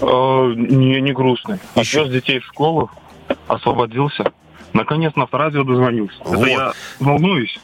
Э, 0.00 0.52
не, 0.56 1.00
не 1.00 1.12
грустный. 1.12 1.58
Еще. 1.74 2.00
Отвез 2.02 2.14
детей 2.14 2.40
в 2.40 2.44
школу, 2.46 2.90
освободился. 3.48 4.32
Наконец 4.72 5.14
на 5.16 5.24
авторадио 5.24 5.64
дозвонился. 5.64 6.16
Вот. 6.24 6.38
Это 6.38 6.46
я 6.48 6.72
волнуюсь. 7.00 7.58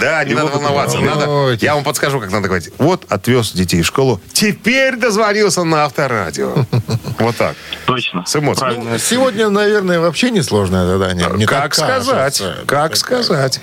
Да, 0.00 0.24
не 0.24 0.32
И 0.32 0.34
надо 0.34 0.46
вот 0.46 0.54
это 0.54 0.64
волноваться. 0.64 0.98
вот. 0.98 1.06
Надо, 1.06 1.64
я 1.64 1.74
вам 1.74 1.84
подскажу, 1.84 2.18
как 2.18 2.30
надо 2.30 2.46
говорить. 2.48 2.70
Вот 2.78 3.04
отвез 3.10 3.52
детей 3.52 3.82
в 3.82 3.86
школу. 3.86 4.20
Теперь 4.32 4.96
дозвонился 4.96 5.64
на 5.64 5.84
авторадио. 5.84 6.54
Вот 7.18 7.36
так. 7.36 7.54
Точно. 7.86 8.24
С 8.26 8.34
эмоциями. 8.34 8.74
Правильно. 8.74 8.98
Сегодня, 8.98 9.48
наверное, 9.48 10.00
вообще 10.00 10.30
несложное 10.30 10.86
задание. 10.86 11.28
Мне 11.28 11.46
как 11.46 11.74
сказать? 11.74 12.42
Как 12.66 12.96
сказать? 12.96 13.60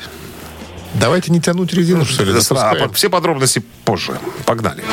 Давайте 0.94 1.32
не 1.32 1.40
тянуть 1.40 1.74
резину, 1.74 2.06
что 2.06 2.24
ли, 2.24 2.34
Все 2.94 3.10
подробности 3.10 3.64
позже. 3.86 4.20
Погнали. 4.46 4.84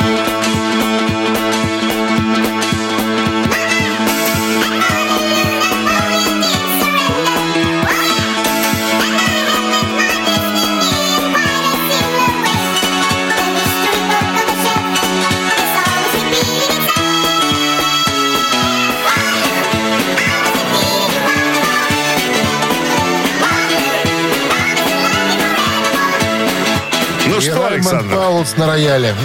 Паулс 28.37 28.55
на 28.55 28.67
рояле. 28.67 29.15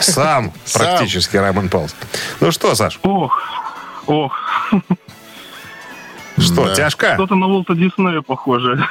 Сам 0.00 0.50
Сам. 0.64 0.80
практически 0.86 1.36
Раймонд 1.36 1.70
Паулс. 1.70 1.94
Ну 2.40 2.50
что, 2.50 2.74
Саш, 2.74 2.98
Ох, 3.02 3.38
ох. 4.06 4.32
что, 6.38 6.64
Да. 6.64 6.74
тяжко? 6.74 7.12
Что-то 7.14 7.34
на 7.34 7.46
Волта 7.46 7.74
Диснея 7.74 8.22
похоже. 8.22 8.82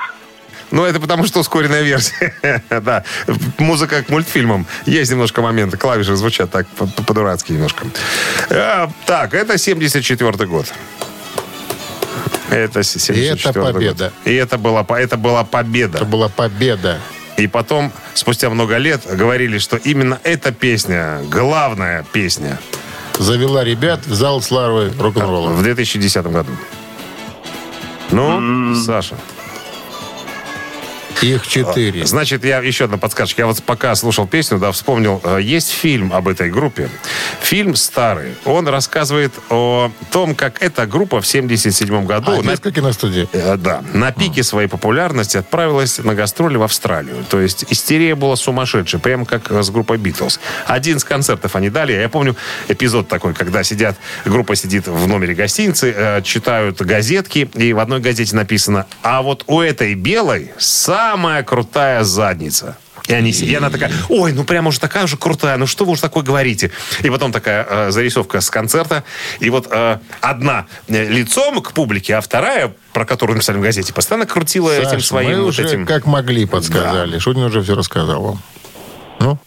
Ну, 0.69 0.85
это 0.85 0.99
потому, 0.99 1.25
что 1.25 1.39
ускоренная 1.39 1.81
версия. 1.81 2.61
да. 2.69 3.03
Музыка 3.57 4.03
к 4.03 4.09
мультфильмам. 4.09 4.67
Есть 4.85 5.09
немножко 5.11 5.41
моменты. 5.41 5.75
Клавиши 5.77 6.15
звучат 6.15 6.51
так 6.51 6.67
по- 6.67 6.85
по- 6.85 7.01
по-дурацки 7.03 7.51
немножко. 7.51 7.87
А, 8.51 8.91
так, 9.07 9.33
это 9.33 9.57
74 9.57 10.45
год. 10.45 10.71
Это 12.51 12.83
с- 12.83 12.99
74 12.99 13.59
год. 13.59 13.73
победа. 13.73 14.13
И 14.25 14.33
это 14.35 14.59
была, 14.59 14.85
это 14.99 15.17
была 15.17 15.43
победа. 15.43 15.97
Это 15.97 16.05
была 16.05 16.29
победа. 16.29 16.99
И 17.37 17.47
потом, 17.47 17.91
спустя 18.13 18.49
много 18.49 18.77
лет, 18.77 19.01
говорили, 19.11 19.57
что 19.57 19.77
именно 19.77 20.19
эта 20.23 20.51
песня, 20.51 21.19
главная 21.29 22.05
песня 22.11 22.59
Завела 23.19 23.63
ребят 23.63 24.05
в 24.05 24.13
зал 24.13 24.41
славы 24.41 24.91
рок-н-ролла. 24.99 25.49
в 25.49 25.61
2010 25.61 26.25
году. 26.27 26.51
Ну, 28.11 28.75
Саша, 28.75 29.15
Их 31.23 31.47
четыре. 31.47 32.05
Значит, 32.05 32.43
я 32.43 32.59
еще 32.59 32.85
одна 32.85 32.97
подсказочка. 32.97 33.41
Я 33.43 33.47
вот 33.47 33.61
пока 33.63 33.95
слушал 33.95 34.27
песню, 34.27 34.57
да, 34.59 34.71
вспомнил. 34.71 35.21
э, 35.23 35.39
Есть 35.41 35.71
фильм 35.71 36.11
об 36.13 36.27
этой 36.27 36.49
группе. 36.51 36.89
Фильм 37.41 37.75
старый. 37.75 38.33
Он 38.45 38.67
рассказывает 38.67 39.31
о 39.49 39.91
том, 40.11 40.35
как 40.35 40.61
эта 40.61 40.85
группа 40.85 41.21
в 41.21 41.27
77 41.27 42.05
году... 42.05 42.31
А, 42.33 42.35
на- 42.41 42.51
детская 42.51 42.71
киностудия. 42.71 43.27
Э, 43.31 43.55
Да, 43.57 43.83
на 43.93 44.11
пике 44.11 44.43
своей 44.43 44.67
популярности 44.67 45.37
отправилась 45.37 45.99
на 45.99 46.13
гастроли 46.13 46.57
в 46.57 46.63
Австралию. 46.63 47.23
То 47.29 47.39
есть 47.39 47.65
истерия 47.69 48.15
была 48.15 48.35
сумасшедшая, 48.35 48.99
прямо 48.99 49.25
как 49.25 49.49
с 49.51 49.69
группой 49.69 49.97
Битлз. 49.97 50.39
Один 50.67 50.97
из 50.97 51.03
концертов 51.03 51.55
они 51.55 51.69
дали. 51.69 51.93
Я 51.93 52.09
помню 52.09 52.35
эпизод 52.67 53.07
такой, 53.07 53.33
когда 53.33 53.63
сидят, 53.63 53.95
группа 54.25 54.55
сидит 54.55 54.87
в 54.87 55.07
номере 55.07 55.33
гостиницы, 55.35 55.93
э, 55.95 56.21
читают 56.23 56.81
газетки, 56.81 57.49
и 57.53 57.71
в 57.73 57.79
одной 57.79 57.99
газете 58.01 58.35
написано, 58.35 58.87
а 59.01 59.21
вот 59.21 59.43
у 59.47 59.61
этой 59.61 59.93
белой 59.95 60.51
самая 61.13 61.43
крутая 61.43 62.03
задница. 62.03 62.75
И, 63.07 63.13
они, 63.13 63.31
и 63.31 63.53
она 63.53 63.69
такая, 63.69 63.91
ой, 64.09 64.31
ну 64.31 64.45
прямо 64.45 64.69
уже 64.69 64.79
такая 64.79 65.07
же 65.07 65.17
крутая, 65.17 65.57
ну 65.57 65.67
что 65.67 65.83
вы 65.85 65.91
уж 65.91 65.99
такое 65.99 66.23
говорите? 66.23 66.71
И 67.03 67.09
потом 67.09 67.31
такая 67.31 67.67
э, 67.69 67.91
зарисовка 67.91 68.39
с 68.39 68.49
концерта. 68.49 69.03
И 69.39 69.49
вот 69.49 69.67
э, 69.69 69.99
одна 70.21 70.65
э, 70.87 71.09
лицом 71.09 71.61
к 71.61 71.73
публике, 71.73 72.15
а 72.15 72.21
вторая, 72.21 72.73
про 72.93 73.05
которую 73.05 73.35
написали 73.35 73.57
в 73.57 73.61
газете, 73.61 73.93
постоянно 73.93 74.25
крутила 74.25 74.71
этим 74.71 75.01
Саш, 75.01 75.05
своим 75.05 75.31
мы 75.31 75.41
вот 75.41 75.49
уже 75.49 75.63
этим. 75.65 75.85
как 75.85 76.05
могли 76.05 76.45
подсказали. 76.45 77.19
Шунин 77.19 77.43
уже 77.43 77.61
все 77.61 77.75
рассказал 77.75 78.23
вам. 78.23 78.41
Ну, 79.19 79.37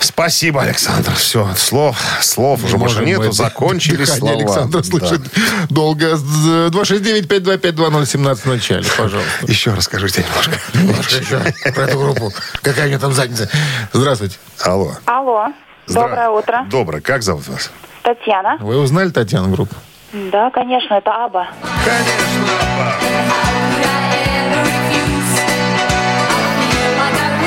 Спасибо, 0.00 0.62
Александр. 0.62 1.12
Все, 1.14 1.48
слов, 1.56 1.96
слов 2.20 2.64
уже 2.64 2.76
больше 2.78 3.04
нету, 3.04 3.24
мы 3.24 3.32
закончились 3.32 4.08
слова. 4.08 4.34
Александра 4.34 4.82
слышит 4.82 5.20
долго. 5.68 6.16
З- 6.16 6.68
269-525-2017 6.70 8.34
в 8.36 8.46
начале, 8.46 8.84
пожалуйста. 8.96 9.30
Да. 9.42 9.52
Еще 9.52 9.72
расскажите 9.74 10.24
немножко. 10.28 10.58
Немножко 10.74 11.16
еще 11.16 11.72
про 11.72 11.82
эту 11.84 11.98
группу. 11.98 12.32
Какая 12.62 12.86
у 12.86 12.88
нее 12.88 12.98
там 12.98 13.12
задница. 13.12 13.48
Здравствуйте. 13.92 14.36
Алло. 14.60 14.92
Алло. 15.06 15.46
Здра- 15.86 16.02
Доброе 16.02 16.28
утро. 16.30 16.66
Доброе. 16.70 17.00
Как 17.00 17.22
зовут 17.22 17.46
вас? 17.48 17.70
Татьяна. 18.02 18.56
Вы 18.60 18.78
узнали 18.78 19.10
Татьяну 19.10 19.50
группу? 19.50 19.74
Да, 20.12 20.50
конечно, 20.50 20.94
это 20.94 21.10
Аба. 21.24 21.48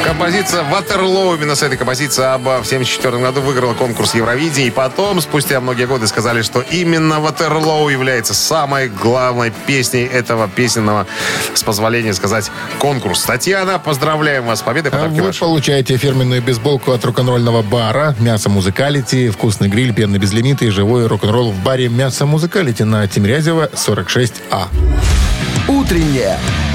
Композиция 0.05 0.63
«Ватерлоу». 0.63 1.35
Именно 1.35 1.55
с 1.55 1.63
этой 1.63 1.77
композиции 1.77 2.23
Аба 2.23 2.61
в 2.61 2.65
1974 2.65 3.17
году 3.19 3.41
выиграла 3.41 3.73
конкурс 3.73 4.15
Евровидения. 4.15 4.67
И 4.67 4.71
потом, 4.71 5.21
спустя 5.21 5.59
многие 5.61 5.85
годы, 5.85 6.07
сказали, 6.07 6.41
что 6.41 6.61
именно 6.61 7.19
«Ватерлоу» 7.19 7.89
является 7.89 8.33
самой 8.33 8.89
главной 8.89 9.51
песней 9.65 10.05
этого 10.05 10.47
песенного, 10.47 11.05
с 11.53 11.63
позволения 11.63 12.13
сказать, 12.13 12.51
конкурс. 12.79 13.23
Татьяна, 13.23 13.79
поздравляем 13.79 14.45
вас 14.45 14.59
с 14.59 14.61
победой. 14.61 14.91
А 14.91 14.95
Подарки 14.95 15.19
Вы 15.19 15.27
ваши. 15.27 15.39
получаете 15.39 15.97
фирменную 15.97 16.41
бейсболку 16.41 16.91
от 16.91 17.03
рок-н-ролльного 17.05 17.61
бара 17.61 18.15
«Мясо 18.19 18.49
Музыкалити», 18.49 19.29
вкусный 19.29 19.67
гриль, 19.69 19.93
пенный 19.93 20.19
безлимит 20.19 20.61
и 20.61 20.69
живой 20.69 21.07
рок-н-ролл 21.07 21.51
в 21.51 21.63
баре 21.63 21.89
«Мясо 21.89 22.25
Музыкалити» 22.25 22.83
на 22.83 23.07
Тимирязева, 23.07 23.69
46А. 23.73 24.67
Утреннее 25.67 26.37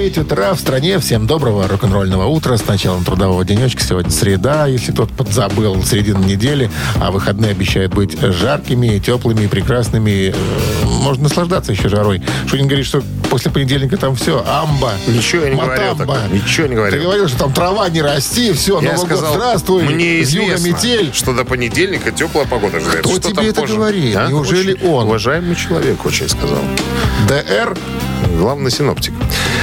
9 0.00 0.16
утра 0.16 0.54
в 0.54 0.58
стране. 0.58 0.98
Всем 0.98 1.26
доброго 1.26 1.68
рок-н-ролльного 1.68 2.24
утра. 2.24 2.56
С 2.56 2.66
началом 2.66 3.04
трудового 3.04 3.44
денечка. 3.44 3.82
Сегодня 3.84 4.10
среда, 4.10 4.66
если 4.66 4.92
кто-то 4.92 5.12
подзабыл, 5.12 5.84
середина 5.84 6.24
недели. 6.24 6.70
А 7.02 7.10
выходные 7.10 7.50
обещают 7.50 7.92
быть 7.92 8.18
жаркими, 8.18 8.98
теплыми, 8.98 9.46
прекрасными. 9.46 10.30
Э, 10.34 10.86
Можно 10.86 11.24
наслаждаться 11.24 11.72
еще 11.72 11.90
жарой. 11.90 12.22
Шунин 12.46 12.66
говорит, 12.66 12.86
что 12.86 13.02
после 13.28 13.50
понедельника 13.50 13.98
там 13.98 14.16
все, 14.16 14.42
амба. 14.48 14.92
Ничего 15.06 15.44
я 15.44 15.50
не 15.50 15.60
говорил. 15.60 15.94
Ничего 16.32 16.66
не 16.66 16.74
говорил. 16.76 16.98
Ты 16.98 17.04
говорил, 17.04 17.28
что 17.28 17.38
там 17.38 17.52
трава 17.52 17.86
не 17.90 18.00
расти, 18.00 18.54
все, 18.54 18.80
Я 18.80 18.94
Новый 18.94 19.06
сказал, 19.06 19.32
год, 19.34 19.42
здравствуй, 19.42 19.82
мне 19.82 20.22
известно, 20.22 20.66
метель. 20.66 21.10
что 21.12 21.34
до 21.34 21.44
понедельника 21.44 22.10
теплая 22.10 22.46
погода 22.46 22.80
ждет. 22.80 23.00
Кто 23.00 23.10
Что 23.10 23.32
тебе 23.32 23.48
это 23.50 23.60
позже? 23.60 23.76
говорит? 23.76 24.16
А? 24.16 24.28
Неужели 24.28 24.72
Очень 24.72 24.86
он? 24.88 25.06
Уважаемый 25.08 25.56
человек 25.56 26.06
очень 26.06 26.26
сказал. 26.30 26.62
ДР? 27.28 27.76
Главный 28.38 28.70
синоптик. 28.70 29.12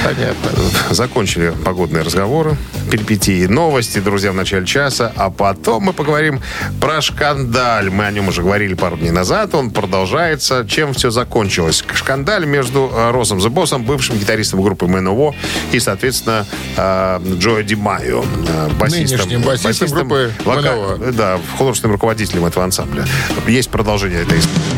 Понятно. 0.04 0.50
Закончили 0.94 1.52
погодные 1.64 2.02
разговоры, 2.02 2.56
перипетии, 2.90 3.46
новости, 3.46 3.98
друзья, 3.98 4.32
в 4.32 4.34
начале 4.34 4.64
часа. 4.64 5.12
А 5.16 5.28
потом 5.30 5.84
мы 5.84 5.92
поговорим 5.92 6.40
про 6.80 7.00
шкандаль. 7.00 7.90
Мы 7.90 8.06
о 8.06 8.10
нем 8.10 8.28
уже 8.28 8.42
говорили 8.42 8.74
пару 8.74 8.96
дней 8.96 9.10
назад. 9.10 9.54
Он 9.54 9.70
продолжается. 9.70 10.64
Чем 10.68 10.94
все 10.94 11.10
закончилось? 11.10 11.84
Шкандаль 11.92 12.46
между 12.46 12.90
э, 12.94 13.10
Росом 13.10 13.38
The 13.38 13.48
Боссом, 13.50 13.84
бывшим 13.84 14.16
гитаристом 14.18 14.62
группы 14.62 14.86
МНО, 14.86 15.34
и, 15.72 15.80
соответственно, 15.80 16.46
э, 16.76 17.20
Джо 17.38 17.62
Ди 17.62 17.74
Майо, 17.74 18.22
э, 18.48 18.68
басистом. 18.78 19.18
Нынешним 19.28 19.42
басистом 19.42 19.88
группы 19.88 20.32
вока- 20.44 21.12
Да, 21.12 21.38
художественным 21.58 21.94
руководителем 21.94 22.44
этого 22.46 22.64
ансамбля. 22.64 23.04
Есть 23.46 23.68
продолжение 23.70 24.22
этой 24.22 24.38
истории. 24.38 24.77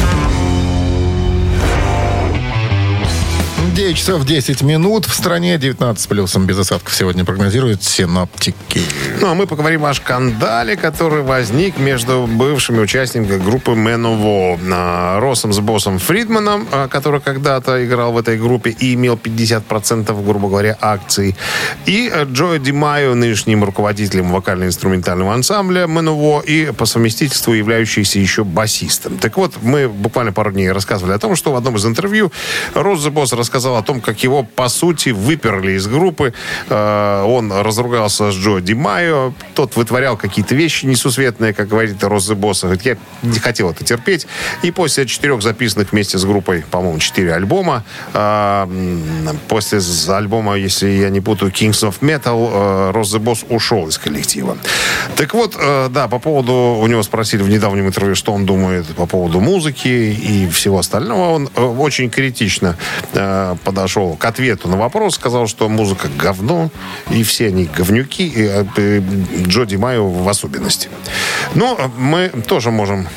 9 3.81 3.97
часов 3.97 4.25
10 4.25 4.61
минут. 4.61 5.05
В 5.07 5.13
стране 5.15 5.57
19 5.57 5.99
с 5.99 6.05
плюсом 6.05 6.45
без 6.45 6.59
осадков 6.59 6.93
сегодня 6.93 7.25
прогнозируют 7.25 7.81
синоптики. 7.81 8.79
Ну, 9.19 9.31
а 9.31 9.33
мы 9.33 9.47
поговорим 9.47 9.85
о 9.85 9.93
шкандале, 9.95 10.77
который 10.77 11.23
возник 11.23 11.79
между 11.79 12.27
бывшими 12.27 12.79
участниками 12.79 13.39
группы 13.39 13.71
Меново. 13.71 15.19
Росом 15.19 15.51
с 15.51 15.59
боссом 15.59 15.97
Фридманом, 15.97 16.67
а, 16.71 16.87
который 16.89 17.21
когда-то 17.21 17.83
играл 17.83 18.13
в 18.13 18.19
этой 18.19 18.37
группе 18.37 18.69
и 18.69 18.93
имел 18.93 19.15
50%, 19.17 20.23
грубо 20.23 20.47
говоря, 20.47 20.77
акций. 20.79 21.35
И 21.87 22.07
э, 22.13 22.25
Джо 22.25 22.59
Ди 22.59 22.71
Майо, 22.71 23.15
нынешним 23.15 23.63
руководителем 23.63 24.31
вокально-инструментального 24.31 25.33
ансамбля 25.33 25.87
Меново 25.87 26.41
и 26.41 26.71
по 26.71 26.85
совместительству 26.85 27.53
являющийся 27.53 28.19
еще 28.19 28.43
басистом. 28.43 29.17
Так 29.17 29.37
вот, 29.37 29.55
мы 29.63 29.89
буквально 29.89 30.33
пару 30.33 30.51
дней 30.51 30.71
рассказывали 30.71 31.13
о 31.13 31.19
том, 31.19 31.35
что 31.35 31.51
в 31.51 31.55
одном 31.55 31.77
из 31.77 31.85
интервью 31.87 32.31
Рос 32.75 33.03
Босс 33.07 33.33
рассказал 33.33 33.70
о 33.77 33.83
том, 33.83 34.01
как 34.01 34.23
его, 34.23 34.43
по 34.43 34.69
сути, 34.69 35.09
выперли 35.09 35.73
из 35.73 35.87
группы. 35.87 36.33
Э, 36.69 37.23
Он 37.23 37.51
разругался 37.51 38.31
с 38.31 38.35
Джо 38.35 38.59
Ди 38.59 38.73
Майо. 38.73 39.33
Тот 39.53 39.75
вытворял 39.75 40.17
какие-то 40.17 40.55
вещи 40.55 40.85
несусветные, 40.85 41.53
как 41.53 41.67
говорит 41.67 42.03
Рос 42.03 42.29
the 42.29 42.35
Босс. 42.35 42.63
Говорит, 42.63 42.83
я 42.83 42.97
не 43.21 43.39
хотел 43.39 43.71
это 43.71 43.83
терпеть. 43.83 44.27
И 44.63 44.71
после 44.71 45.05
четырех 45.05 45.41
записанных 45.41 45.91
вместе 45.91 46.17
с 46.17 46.25
группой, 46.25 46.63
по-моему, 46.69 46.99
четыре 46.99 47.33
альбома, 47.33 47.83
э, 48.13 48.67
после 49.47 49.79
альбома, 50.09 50.55
если 50.55 50.89
я 50.89 51.09
не 51.09 51.21
путаю, 51.21 51.51
Kings 51.51 51.83
of 51.83 51.95
Metal, 52.01 52.91
э, 52.93 53.01
the 53.01 53.19
Босс 53.19 53.45
ушел 53.49 53.87
из 53.87 53.97
коллектива. 53.97 54.57
Так 55.15 55.33
вот, 55.33 55.57
да, 55.89 56.07
по 56.07 56.19
поводу, 56.19 56.53
у 56.53 56.87
него 56.87 57.03
спросили 57.03 57.41
в 57.43 57.49
недавнем 57.49 57.87
интервью, 57.87 58.15
что 58.15 58.31
он 58.33 58.45
думает 58.45 58.85
по 58.95 59.05
поводу 59.05 59.39
музыки 59.39 59.87
и 59.87 60.47
всего 60.49 60.79
остального. 60.79 61.31
Он 61.31 61.49
очень 61.55 62.09
критично 62.09 62.77
подошел 63.55 64.15
к 64.15 64.25
ответу 64.25 64.67
на 64.67 64.77
вопрос, 64.77 65.15
сказал, 65.15 65.47
что 65.47 65.69
музыка 65.69 66.09
говно, 66.17 66.69
и 67.09 67.23
все 67.23 67.47
они 67.47 67.65
говнюки, 67.65 68.27
и 68.27 68.43
э, 68.43 68.65
э, 68.77 69.01
Джо 69.47 69.65
Майо 69.77 70.03
в 70.03 70.27
особенности. 70.27 70.89
Но 71.55 71.91
мы 71.97 72.29
тоже 72.29 72.71
можем 72.71 73.07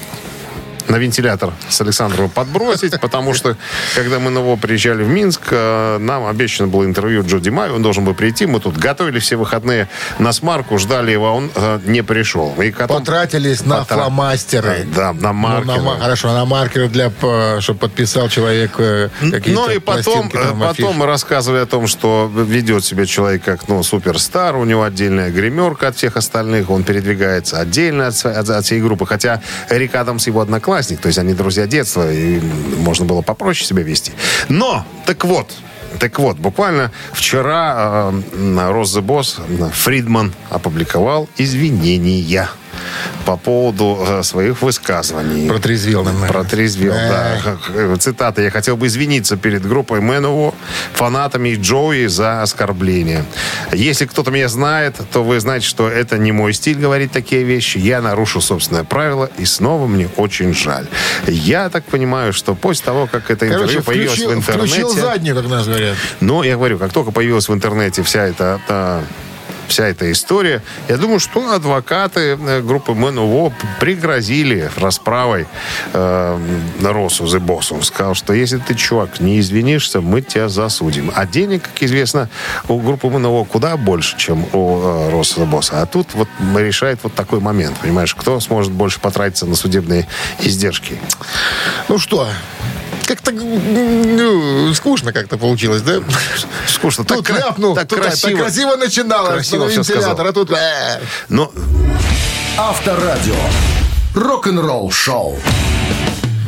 на 0.89 0.97
вентилятор 0.97 1.53
с 1.69 1.81
Александровым 1.81 2.31
подбросить, 2.31 2.99
потому 3.01 3.35
что, 3.35 3.57
когда 3.95 4.19
мы 4.19 4.31
на 4.31 4.39
него 4.39 4.57
приезжали 4.57 5.03
в 5.03 5.09
Минск, 5.09 5.41
э, 5.51 5.99
нам 5.99 6.27
обещано 6.27 6.69
было 6.69 6.85
интервью 6.85 7.25
Джо 7.27 7.39
Ди 7.39 7.51
Майо, 7.51 7.75
он 7.75 7.83
должен 7.83 8.05
был 8.05 8.15
прийти. 8.15 8.47
Мы 8.47 8.61
тут 8.61 8.77
готовили 8.77 9.19
все 9.19 9.37
выходные 9.37 9.89
насмарку, 10.19 10.79
ждали 10.79 11.11
его, 11.13 11.29
а 11.29 11.33
он 11.33 11.51
э, 11.55 11.81
не 11.87 12.03
пришел. 12.03 12.55
И 12.63 12.71
потом- 12.71 12.99
Потратились 13.01 13.65
на 13.65 13.79
Потра- 13.83 13.95
фломастеры. 14.05 14.87
Да, 14.95 15.13
на 15.13 15.33
Ну, 15.33 15.39
маркеры. 15.39 15.67
на 15.67 15.83
ма- 15.83 15.99
хорошо, 15.99 16.33
на 16.33 16.45
маркеры, 16.45 16.89
для, 16.89 17.11
чтобы 17.61 17.79
подписал 17.79 18.29
человек 18.29 18.73
э, 18.79 19.09
какие-то 19.21 19.51
Ну 19.61 19.71
и 19.71 19.79
потом, 19.79 20.31
там, 20.31 20.63
э, 20.63 20.67
потом 20.67 21.03
рассказывали 21.03 21.61
о 21.61 21.67
том, 21.67 21.87
что 21.87 22.31
ведет 22.35 22.85
себя 22.85 23.07
человек 23.07 23.43
как 23.45 23.69
ну, 23.69 23.83
суперстар, 23.83 24.57
у 24.57 24.65
него 24.65 24.83
отдельная 24.83 25.31
гримерка 25.31 25.89
от 25.89 25.97
всех 25.97 26.17
остальных, 26.17 26.71
он 26.71 26.83
передвигается 26.85 27.59
отдельно 27.59 28.09
от, 28.09 28.25
от- 28.25 28.51
от 28.51 28.65
всей 28.65 28.81
группы. 28.81 29.07
Хотя 29.07 29.41
Рик 29.69 29.95
Адамс 29.95 30.27
его 30.27 30.41
одноклассник, 30.75 31.01
то 31.01 31.07
есть 31.07 31.19
они 31.19 31.35
друзья 31.35 31.67
детства, 31.67 32.13
и 32.13 32.41
можно 32.79 33.05
было 33.05 33.23
попроще 33.23 33.67
себя 33.67 33.83
вести. 33.83 34.13
Но, 34.49 34.85
так 35.07 35.25
вот, 35.25 35.53
так 36.01 36.19
вот, 36.19 36.37
буквально 36.37 36.91
вчера 37.13 38.11
э, 38.13 38.23
the 38.33 39.01
Босс 39.01 39.39
Фридман 39.73 40.33
опубликовал 40.51 41.29
извинения 41.37 42.51
по 43.25 43.37
поводу 43.37 44.05
э, 44.07 44.23
своих 44.23 44.63
высказываний. 44.63 45.49
Протрезвел, 45.49 46.05
наверное. 46.05 46.29
Протрезвел, 46.29 46.93
да. 46.95 47.57
Э, 47.75 47.97
Цитата. 47.99 48.43
«Я 48.43 48.51
хотел 48.51 48.77
бы 48.77 48.87
извиниться 48.87 49.37
перед 49.37 49.67
группой 49.67 50.01
Мэнова, 50.01 50.55
фанатами 50.93 51.51
и 51.51 51.57
Джоуи 51.57 52.07
за 52.07 52.43
оскорбление. 52.43 53.25
Если 53.73 54.07
кто-то 54.07 54.31
меня 54.31 54.49
знает, 54.49 54.97
то 55.13 55.25
вы 55.25 55.41
знаете, 55.41 55.67
что 55.67 55.89
это 55.89 56.19
не 56.19 56.33
мой 56.33 56.53
стиль 56.53 56.79
говорить 56.79 57.13
такие 57.13 57.45
вещи. 57.45 57.79
Я 57.79 58.01
нарушу 58.01 58.41
собственное 58.41 58.85
правило, 58.85 59.31
и 59.39 59.45
снова 59.45 59.87
мне 59.87 60.09
очень 60.17 60.55
жаль. 60.55 60.87
Я 61.27 61.69
так 61.71 61.85
понимаю, 61.85 62.33
что 62.33 62.55
после 62.55 62.85
того, 62.85 63.07
как 63.07 63.31
это 63.31 63.47
интервью 63.47 63.69
Короче, 63.69 63.83
появилось 63.83 64.13
включил, 64.13 64.31
в 64.31 64.35
интернете... 64.35 64.69
включил 64.69 64.89
заднюю, 64.95 65.37
как 65.37 65.49
нас 65.49 65.67
говорят. 65.67 65.97
Но 66.21 66.45
я 66.45 66.55
говорю, 66.57 66.79
как 66.79 66.93
только 66.93 67.11
появилась 67.11 67.49
в 67.49 67.55
интернете 67.55 68.03
вся 68.03 68.25
эта, 68.27 68.61
та- 68.67 69.03
вся 69.69 69.87
эта 69.89 70.11
история, 70.11 70.63
я 70.89 70.97
думаю, 70.97 71.21
что 71.21 71.53
адвокаты 71.53 72.39
э, 72.41 72.61
группы 72.63 72.93
МНУО 72.93 73.53
пригрозили 73.81 74.71
расправой 74.77 75.47
э, 75.93 76.39
Росу. 76.83 77.25
Он 77.71 77.83
сказал, 77.83 78.15
что 78.15 78.33
если 78.33 78.59
ты, 78.59 78.75
чувак, 78.75 79.21
не 79.21 79.41
извинишься, 79.41 80.01
мы 80.01 80.23
тебя 80.23 80.49
засудим. 80.49 81.13
А 81.15 81.27
денег, 81.27 81.63
как 81.63 81.83
известно, 81.83 82.29
у 82.69 82.79
группы 82.81 83.09
МНУО 83.09 83.45
куда 83.45 83.77
больше, 83.77 84.17
чем 84.17 84.47
у 84.53 84.81
э, 84.81 85.11
Роса 85.11 85.43
Boss. 85.43 85.71
А 85.73 85.87
тут 85.87 86.15
вот 86.15 86.29
решает 86.57 87.01
вот 87.03 87.15
такой 87.15 87.41
момент, 87.41 87.79
понимаешь, 87.79 88.15
кто 88.15 88.41
сможет 88.41 88.73
больше 88.73 89.01
потратиться 89.01 89.47
на 89.47 89.55
судебные 89.55 90.07
издержки. 90.41 90.99
Ну 91.89 91.99
что, 91.99 92.29
как-то 93.07 93.31
ну, 93.33 94.73
скучно 94.75 95.13
как-то 95.13 95.37
получилось, 95.37 95.83
да? 95.83 96.01
Скучно. 96.67 97.05
Тут 97.05 97.27
кра- 97.27 97.39
ляпнул, 97.39 97.75
так 97.75 97.89
тут 97.89 97.99
так 97.99 98.09
красиво. 98.09 98.39
красиво 98.39 98.77
начиналось 98.77 99.53
Красиво 99.63 99.79
вентилятор, 99.83 100.15
сказал. 100.15 100.27
а 100.29 100.33
тут... 100.33 100.51
э, 100.51 101.01
Но 101.29 101.53
Авторадио. 102.57 103.35
Рок-н-ролл 104.15 104.91
шоу. 104.91 105.37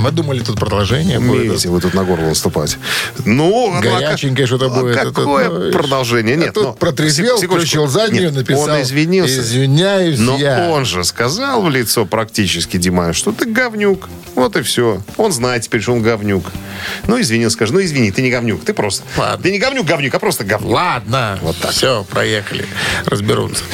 Мы 0.00 0.10
думали, 0.10 0.40
тут 0.40 0.58
продолжение 0.58 1.18
будет. 1.18 1.42
Умеете 1.42 1.68
вы 1.68 1.80
тут 1.80 1.94
на 1.94 2.04
горло 2.04 2.26
наступать. 2.26 2.78
Ну, 3.24 3.78
Горяченькое 3.80 4.46
что-то 4.46 4.66
а 4.66 4.68
будет. 4.68 4.96
Какое 4.96 5.46
Это, 5.46 5.58
ну, 5.58 5.72
продолжение? 5.72 6.34
а 6.34 6.38
Нет, 6.38 6.54
тут 6.54 6.78
протрезвел, 6.78 7.38
включил 7.38 7.86
заднюю, 7.86 8.32
написал. 8.32 8.64
Он 8.64 8.82
извинился. 8.82 9.40
Извиняюсь 9.40 10.18
Но 10.18 10.36
я. 10.38 10.68
он 10.70 10.84
же 10.84 11.04
сказал 11.04 11.62
в 11.62 11.70
лицо 11.70 12.04
практически, 12.04 12.76
Димай, 12.76 13.12
что 13.12 13.32
ты 13.32 13.46
говнюк. 13.46 14.08
Вот 14.34 14.56
и 14.56 14.62
все. 14.62 15.02
Он 15.16 15.32
знает 15.32 15.62
теперь, 15.62 15.80
что 15.80 15.92
он 15.92 16.02
говнюк. 16.02 16.44
Ну, 17.06 17.20
извинил, 17.20 17.50
скажи, 17.50 17.72
ну, 17.72 17.82
извини, 17.82 18.10
ты 18.10 18.20
не 18.22 18.30
говнюк, 18.30 18.64
ты 18.64 18.74
просто... 18.74 19.02
Ладно. 19.16 19.42
Ты 19.42 19.50
не 19.50 19.58
говнюк, 19.58 19.86
говнюк, 19.86 20.14
а 20.14 20.18
просто 20.18 20.44
говнюк. 20.44 20.70
Ладно, 20.72 21.38
Вот 21.42 21.56
так. 21.56 21.70
Все, 21.70 22.04
проехали. 22.04 22.66
Разберутся. 23.06 23.64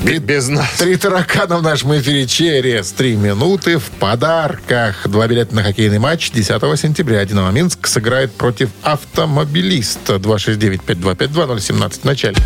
Бе- 0.00 0.18
Без 0.18 0.48
нас. 0.48 0.70
Три 0.78 0.96
таракана 0.96 1.58
в 1.58 1.62
нашем 1.62 1.96
эфире 1.98 2.26
через 2.26 2.92
три 2.92 3.16
минуты 3.16 3.78
в 3.78 3.84
подарках. 3.84 5.06
Два 5.08 5.26
билета 5.26 5.54
на 5.54 5.62
хоккейный 5.66 5.98
матч 5.98 6.30
10 6.30 6.78
сентября. 6.78 7.24
Динамо 7.24 7.50
Минск 7.50 7.88
сыграет 7.88 8.32
против 8.32 8.70
автомобилиста. 8.82 10.14
269-5252-017 10.14 12.00
в 12.02 12.04
начале. 12.04 12.36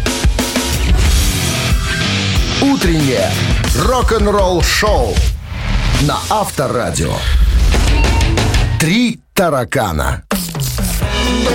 Утреннее 2.62 3.30
рок-н-ролл 3.76 4.62
шоу 4.62 5.14
на 6.02 6.18
Авторадио. 6.30 7.12
Три 8.78 9.20
таракана. 9.34 10.22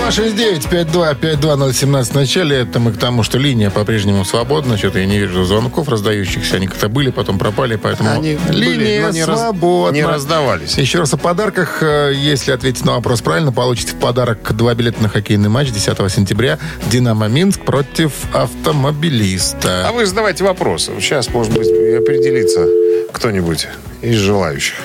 269-5252-017 0.06 2.04
в 2.04 2.14
начале. 2.14 2.56
Это 2.60 2.78
мы 2.78 2.92
к 2.92 2.98
тому, 2.98 3.22
что 3.22 3.38
линия 3.38 3.70
по-прежнему 3.70 4.24
свободна. 4.24 4.76
Что-то 4.78 4.98
я 5.00 5.06
не 5.06 5.18
вижу 5.18 5.44
звонков 5.44 5.88
раздающихся. 5.88 6.56
Они 6.56 6.66
как-то 6.66 6.88
были, 6.88 7.10
потом 7.10 7.38
пропали, 7.38 7.76
поэтому 7.76 8.10
Они 8.10 8.36
были, 8.48 8.64
линия 8.64 9.02
но 9.06 9.10
не 9.10 9.24
свободна. 9.24 9.96
не 9.96 10.04
раздавались. 10.04 10.78
Еще 10.78 10.98
раз 11.00 11.12
о 11.14 11.16
подарках. 11.16 11.82
Э, 11.82 12.12
Если 12.14 12.52
ответить 12.52 12.84
на 12.84 12.92
вопрос 12.92 13.20
правильно, 13.20 13.52
получите 13.52 13.92
в 13.92 13.96
подарок 13.96 14.54
два 14.56 14.74
билета 14.74 15.02
на 15.02 15.08
хоккейный 15.08 15.48
матч 15.48 15.70
10 15.70 16.08
сентября. 16.10 16.58
«Динамо 16.90 17.26
Минск» 17.28 17.60
против 17.62 18.12
автомобилиста. 18.32 19.88
А 19.88 19.92
вы 19.92 20.06
задавайте 20.06 20.44
вопросы. 20.44 20.92
Сейчас, 21.00 21.28
может 21.30 21.52
быть, 21.52 21.66
определится 21.68 22.64
кто-нибудь 23.12 23.66
из 24.02 24.16
желающих. 24.16 24.76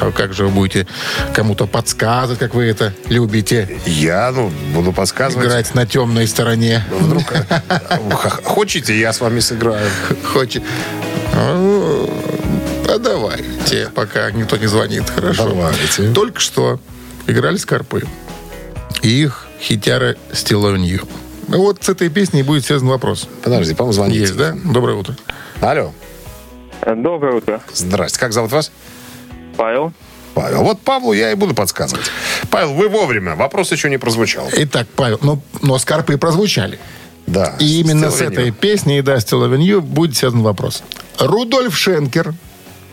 А 0.00 0.10
как 0.12 0.32
же 0.32 0.44
вы 0.46 0.50
будете 0.50 0.86
кому-то 1.32 1.66
подсказывать, 1.66 2.38
как 2.38 2.54
вы 2.54 2.64
это 2.64 2.92
любите? 3.08 3.78
Я, 3.86 4.30
ну, 4.32 4.50
буду 4.74 4.92
подсказывать. 4.92 5.46
Играть 5.46 5.74
на 5.74 5.86
темной 5.86 6.26
стороне. 6.26 6.84
Вдруг 6.90 7.24
х- 7.26 8.40
хотите, 8.44 8.98
я 8.98 9.12
с 9.12 9.20
вами 9.20 9.40
сыграю. 9.40 9.88
Хочет. 10.32 10.62
А, 11.34 12.06
а 12.88 12.98
давайте, 12.98 13.88
пока 13.94 14.30
никто 14.30 14.56
не 14.56 14.66
звонит. 14.66 15.08
Хорошо. 15.08 15.48
Давайте. 15.48 16.12
Только 16.12 16.40
что 16.40 16.80
играли 17.26 17.56
Скорпы. 17.56 18.04
И 19.02 19.08
их 19.22 19.46
on 19.60 20.82
You. 20.82 21.06
Ну 21.48 21.58
Вот 21.58 21.84
с 21.84 21.88
этой 21.88 22.08
песней 22.08 22.42
будет 22.42 22.64
связан 22.64 22.88
вопрос. 22.88 23.28
Подожди, 23.42 23.74
по-моему, 23.74 23.92
звоните. 23.92 24.20
Есть, 24.20 24.36
да? 24.36 24.54
Доброе 24.64 24.96
утро. 24.96 25.14
Алло. 25.60 25.92
Доброе 26.86 27.36
утро. 27.36 27.60
Здрасте. 27.72 28.18
Как 28.18 28.32
зовут 28.32 28.52
вас? 28.52 28.70
Павел. 29.56 29.92
Павел. 30.34 30.62
Вот 30.62 30.80
Павлу 30.80 31.12
я 31.12 31.30
и 31.30 31.34
буду 31.34 31.54
подсказывать. 31.54 32.06
Павел, 32.50 32.74
вы 32.74 32.88
вовремя. 32.88 33.36
Вопрос 33.36 33.70
еще 33.72 33.88
не 33.88 33.98
прозвучал. 33.98 34.48
Итак, 34.52 34.88
Павел, 34.96 35.18
ну, 35.22 35.40
но 35.62 35.78
Скорпы 35.78 36.18
прозвучали. 36.18 36.78
Да. 37.26 37.54
И 37.58 37.80
именно 37.80 38.06
Still 38.06 38.10
с 38.10 38.20
in 38.20 38.32
этой 38.32 38.50
песней, 38.50 39.00
да, 39.00 39.16
Still 39.16 39.56
You, 39.58 39.80
будет 39.80 40.16
связан 40.16 40.42
вопрос. 40.42 40.82
Рудольф 41.18 41.76
Шенкер, 41.76 42.34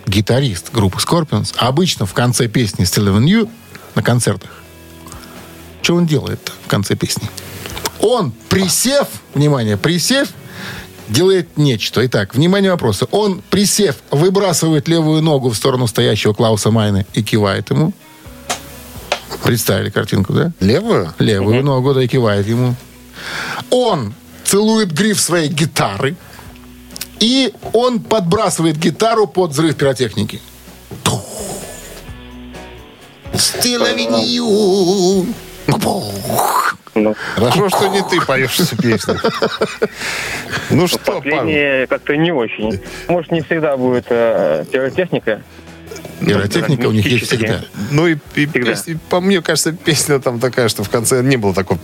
гитарист 0.05 0.71
группы 0.71 0.99
Scorpions, 0.99 1.53
обычно 1.57 2.05
в 2.05 2.13
конце 2.13 2.47
песни 2.47 2.85
Still 2.85 3.19
You 3.25 3.49
на 3.95 4.03
концертах, 4.03 4.51
что 5.81 5.95
он 5.95 6.05
делает 6.05 6.51
в 6.63 6.67
конце 6.67 6.95
песни? 6.95 7.27
Он, 7.99 8.31
присев, 8.49 9.07
внимание, 9.33 9.77
присев, 9.77 10.29
делает 11.11 11.57
нечто. 11.57 12.05
Итак, 12.05 12.33
внимание 12.35 12.71
вопросы. 12.71 13.05
Он, 13.11 13.41
присев, 13.49 13.97
выбрасывает 14.11 14.87
левую 14.87 15.21
ногу 15.21 15.49
в 15.49 15.55
сторону 15.55 15.87
стоящего 15.87 16.33
Клауса 16.33 16.71
Майна 16.71 17.05
и 17.13 17.21
кивает 17.21 17.69
ему. 17.69 17.93
Представили 19.43 19.89
картинку, 19.89 20.33
да? 20.33 20.51
Левую? 20.59 21.13
Левую 21.19 21.63
ногу, 21.63 21.93
да, 21.93 22.03
и 22.03 22.07
кивает 22.07 22.47
ему. 22.47 22.75
Он 23.69 24.13
целует 24.43 24.91
гриф 24.91 25.19
своей 25.19 25.49
гитары. 25.49 26.15
И 27.19 27.53
он 27.73 27.99
подбрасывает 27.99 28.77
гитару 28.77 29.27
под 29.27 29.51
взрыв 29.51 29.75
пиротехники. 29.75 30.41
Still 33.33 33.81
loving 33.81 34.23
you. 34.25 35.27
Ну, 36.93 37.15
Хорошо, 37.35 37.69
что 37.69 37.87
не 37.87 38.01
ты 38.03 38.19
поешь 38.25 38.59
эту 38.59 38.75
песню. 38.75 39.17
Ну 40.69 40.87
что, 40.87 40.99
последнее 40.99 41.87
как-то 41.87 42.15
не 42.17 42.31
очень. 42.31 42.81
Может, 43.07 43.31
не 43.31 43.41
всегда 43.41 43.77
будет 43.77 44.05
э, 44.09 44.65
пиротехника. 44.71 45.41
Пиротехника 46.19 46.85
у 46.87 46.91
них 46.91 47.05
есть 47.07 47.27
всегда. 47.27 47.61
Ну 47.91 48.07
и, 48.07 48.17
и 48.35 48.45
Всегда. 48.45 48.71
песня- 48.71 48.99
по 49.09 49.19
мне 49.21 49.41
кажется, 49.41 49.71
песня 49.71 50.19
там 50.19 50.39
такая, 50.39 50.67
что 50.69 50.83
в 50.83 50.89
конце 50.89 51.21
не 51.23 51.37
было 51.37 51.53
такого... 51.53 51.79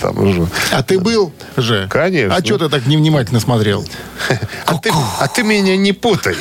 Там 0.00 0.18
уже. 0.18 0.46
А 0.70 0.82
ты 0.82 0.98
был 1.00 1.32
же? 1.56 1.86
Конечно. 1.90 2.34
А 2.36 2.44
что 2.44 2.58
ты 2.58 2.68
так 2.68 2.86
невнимательно 2.86 3.40
смотрел? 3.40 3.84
А 4.66 4.78
ты, 4.78 4.90
а 5.18 5.26
ты 5.28 5.42
меня 5.42 5.76
не 5.76 5.92
путай. 5.92 6.36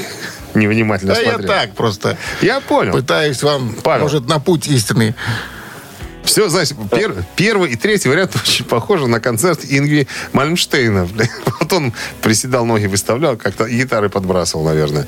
Невнимательно 0.54 1.14
А 1.14 1.20
я 1.20 1.30
смотрел. 1.32 1.48
так 1.50 1.72
просто 1.74 2.18
Я 2.42 2.60
понял. 2.60 2.92
пытаюсь 2.94 3.42
вам, 3.44 3.76
Павел. 3.84 4.04
может, 4.04 4.28
на 4.28 4.40
путь 4.40 4.68
истинный. 4.68 5.16
Все, 6.30 6.48
знаешь, 6.48 6.70
пер- 6.92 7.24
первый 7.36 7.72
и 7.72 7.76
третий 7.76 8.08
вариант 8.08 8.36
очень 8.36 8.64
похожи 8.64 9.08
на 9.08 9.20
концерт 9.20 9.62
Ингви 9.68 10.08
Мальмштейна. 10.34 11.08
Вот 11.60 11.74
он 11.74 11.94
приседал, 12.22 12.66
ноги 12.66 12.86
выставлял, 12.86 13.36
как-то 13.36 13.68
гитары 13.68 14.10
подбрасывал, 14.10 14.64
наверное. 14.66 15.08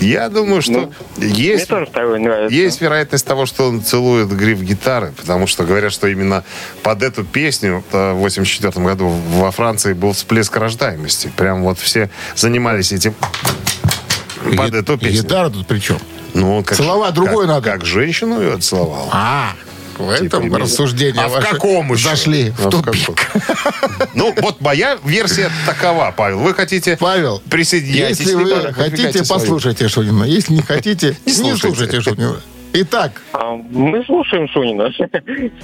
Я 0.00 0.28
думаю, 0.28 0.60
что 0.62 0.72
Ну, 0.72 0.92
есть, 1.24 1.68
есть 2.50 2.80
вероятность 2.80 3.24
того, 3.26 3.46
что 3.46 3.68
он 3.68 3.82
целует 3.82 4.28
гриф 4.28 4.60
гитары, 4.60 5.12
потому 5.16 5.46
что 5.46 5.64
говорят, 5.64 5.92
что 5.92 6.06
именно 6.08 6.44
под 6.82 7.02
эту 7.02 7.24
песню 7.24 7.82
э, 7.92 8.12
в 8.12 8.16
84 8.18 8.84
году 8.84 9.08
во 9.08 9.50
Франции 9.52 9.94
был 9.94 10.12
всплеск 10.12 10.56
рождаемости. 10.56 11.32
Прям 11.36 11.62
вот 11.62 11.78
все 11.78 12.10
занимались 12.36 12.92
этим 12.92 13.14
под 14.56 14.70
Ги- 14.72 14.78
эту 14.78 14.98
песню. 14.98 15.22
Гитара 15.22 15.48
тут 15.50 15.66
при 15.66 15.78
чем? 15.78 15.98
Ну, 16.34 16.62
как, 16.62 16.76
Целовать 16.76 17.14
как- 17.14 17.14
другой 17.14 17.46
надо. 17.46 17.70
Как 17.70 17.84
женщину 17.84 18.40
ее 18.40 18.58
целовал. 18.58 19.08
А, 19.12 19.54
в 19.98 20.08
этом 20.10 20.26
Типа 20.28 20.36
именно. 20.42 20.58
рассуждения 20.60 21.20
А 21.20 21.28
в 21.28 21.40
каком 21.40 21.92
еще? 21.92 22.08
зашли 22.08 22.52
А 22.58 22.68
в 22.68 22.70
тупик. 22.70 23.30
Ну, 24.14 24.34
вот 24.42 24.60
моя 24.60 24.98
версия 25.04 25.50
такова, 25.66 26.12
Павел. 26.16 26.38
Вы 26.40 26.54
хотите 26.54 26.96
Павел, 26.98 27.42
присоединяйтесь. 27.50 28.20
если 28.20 28.34
вы 28.34 28.72
хотите, 28.72 29.22
послушайте 29.28 29.88
Шунина. 29.88 30.24
Если 30.24 30.52
не 30.54 30.62
хотите, 30.62 31.16
Не 31.24 31.32
слушайте. 31.32 32.00
Шунина. 32.00 32.36
Итак, 32.78 33.22
А 33.32 33.52
мы 33.52 34.04
слушаем 34.04 34.48
Шунина. 34.48 34.90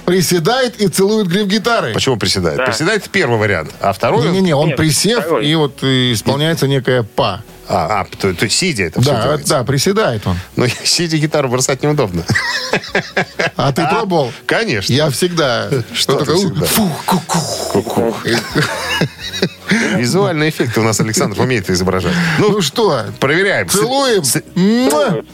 приседает 0.05 0.81
и 0.81 0.87
целует 0.87 1.27
гриф 1.27 1.45
гитары. 1.47 1.93
Почему 1.93 2.17
приседает? 2.17 2.57
Да. 2.57 2.65
Приседает 2.65 3.07
первый 3.09 3.37
вариант, 3.37 3.71
а 3.81 3.93
второй... 3.93 4.27
Не-не-не, 4.29 4.55
он 4.55 4.69
Нет, 4.69 4.77
присев, 4.77 5.19
второй. 5.19 5.45
и 5.45 5.53
вот 5.53 5.83
э, 5.83 6.13
исполняется 6.13 6.67
некая 6.67 7.03
па. 7.03 7.43
А, 7.67 8.01
а, 8.01 8.05
то, 8.17 8.33
то 8.33 8.43
есть 8.45 8.57
сидя 8.57 8.83
это 8.83 9.01
все 9.01 9.11
Да, 9.11 9.21
делается. 9.23 9.49
да, 9.55 9.63
приседает 9.63 10.27
он. 10.27 10.37
Но 10.57 10.67
сидя 10.83 11.17
гитару 11.17 11.47
бросать 11.49 11.81
неудобно. 11.81 12.23
А 13.55 13.71
ты 13.71 13.87
пробовал? 13.87 14.33
Конечно. 14.45 14.91
Я 14.93 15.09
всегда. 15.09 15.69
Что 15.93 16.23
всегда? 16.25 16.65
Фу, 16.65 16.89
ку-ку. 17.05 18.15
Визуальные 19.95 20.49
эффекты 20.49 20.79
у 20.81 20.83
нас 20.83 20.99
Александр 20.99 21.39
умеет 21.39 21.69
изображать. 21.69 22.13
Ну, 22.39 22.49
Ну 22.51 22.61
что, 22.61 23.05
проверяем. 23.19 23.67
целуем? 23.69 24.23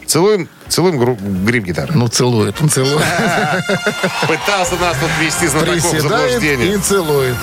Целуем, 0.06 0.50
целуем 0.70 0.98
гру- 0.98 1.18
гриф 1.22 1.64
гитары. 1.64 1.94
Ну, 1.96 2.08
целует, 2.08 2.56
он 2.62 2.70
целует. 2.70 3.04
Пытался 4.28 4.76
нас 4.76 4.98
тут 5.00 5.10
ввести 5.20 5.48
знатоков 5.48 5.84
в 5.84 5.92
Приседает 5.92 6.04
и 6.04 6.48
заблуждение. 6.48 6.78
целует. 6.80 7.36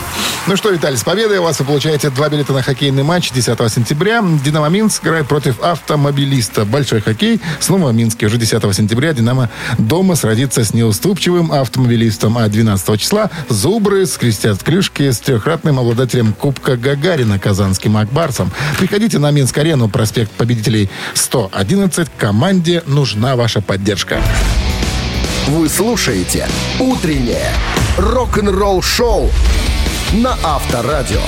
Ну 0.46 0.56
что, 0.56 0.70
Виталий, 0.70 0.96
с 0.96 1.02
победой 1.02 1.38
у 1.38 1.42
вас 1.42 1.58
вы 1.58 1.64
получаете 1.64 2.10
два 2.10 2.28
билета 2.28 2.52
на 2.52 2.62
хоккейный 2.62 3.02
матч 3.02 3.32
10 3.32 3.58
сентября. 3.72 4.22
«Динамо 4.44 4.68
Минск» 4.68 5.02
играет 5.04 5.26
против 5.26 5.60
автомобилиста. 5.60 6.64
Большой 6.64 7.00
хоккей 7.00 7.40
снова 7.58 7.88
в 7.88 7.94
Минске. 7.94 8.26
Уже 8.26 8.36
10 8.38 8.62
сентября 8.74 9.12
«Динамо» 9.12 9.50
дома 9.78 10.14
сразится 10.14 10.64
с 10.64 10.72
неуступчивым 10.72 11.50
автомобилистом. 11.52 12.38
А 12.38 12.46
12 12.48 13.00
числа 13.00 13.30
«Зубры» 13.48 14.06
скрестят 14.06 14.62
клюшки 14.62 15.10
с 15.10 15.18
трехкратным 15.18 15.80
обладателем 15.80 16.32
Кубка 16.32 16.76
Гагарина 16.76 17.38
казанским 17.40 17.96
Акбарсом. 17.96 18.52
Приходите 18.78 19.18
на 19.18 19.30
Минск-арену, 19.32 19.88
проспект 19.88 20.30
Победителей 20.32 20.88
111. 21.14 22.08
Команде 22.18 22.82
нужна 23.16 23.34
ваша 23.36 23.60
поддержка. 23.62 24.20
Вы 25.48 25.68
слушаете 25.68 26.46
«Утреннее 26.78 27.50
рок-н-ролл-шоу» 27.96 29.30
на 30.12 30.36
Авторадио. 30.44 31.22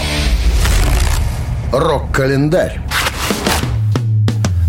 Рок-календарь. 1.72 2.87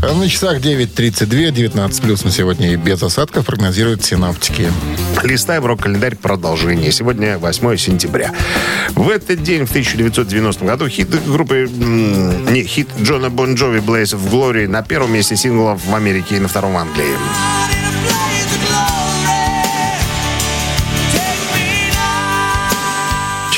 На 0.01 0.29
часах 0.29 0.59
9.32, 0.59 1.51
19 1.51 2.01
плюс 2.01 2.23
на 2.23 2.31
сегодня 2.31 2.71
и 2.71 2.77
без 2.77 3.03
осадков 3.03 3.45
прогнозируют 3.45 4.03
синаптики. 4.03 4.71
Листаем 5.23 5.65
рок-календарь 5.65 6.15
продолжение. 6.15 6.89
Сегодня 6.93 7.37
8 7.37 7.75
сентября. 7.75 8.33
В 8.95 9.09
этот 9.09 9.43
день, 9.43 9.65
в 9.65 9.69
1990 9.69 10.65
году, 10.65 10.87
хит 10.87 11.09
группы... 11.25 11.69
Не, 11.69 12.63
хит 12.63 12.87
Джона 13.01 13.29
Бон 13.29 13.55
Джови 13.55 13.79
«Blaze 13.79 14.17
of 14.17 14.31
Glory» 14.31 14.69
на 14.69 14.83
первом 14.83 15.13
месте 15.13 15.35
синглов 15.35 15.85
в 15.85 15.93
Америке 15.93 16.37
и 16.37 16.39
на 16.39 16.47
втором 16.47 16.73
в 16.73 16.77
Англии. 16.77 17.78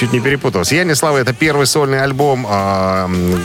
Чуть 0.02 0.14
не 0.14 0.20
перепутался. 0.20 0.74
«Я 0.74 0.84
не 0.84 0.96
слава»— 0.96 1.18
это 1.20 1.32
первый 1.32 1.68
сольный 1.68 2.02
альбом 2.02 2.48
а, 2.50 3.06
м, 3.06 3.40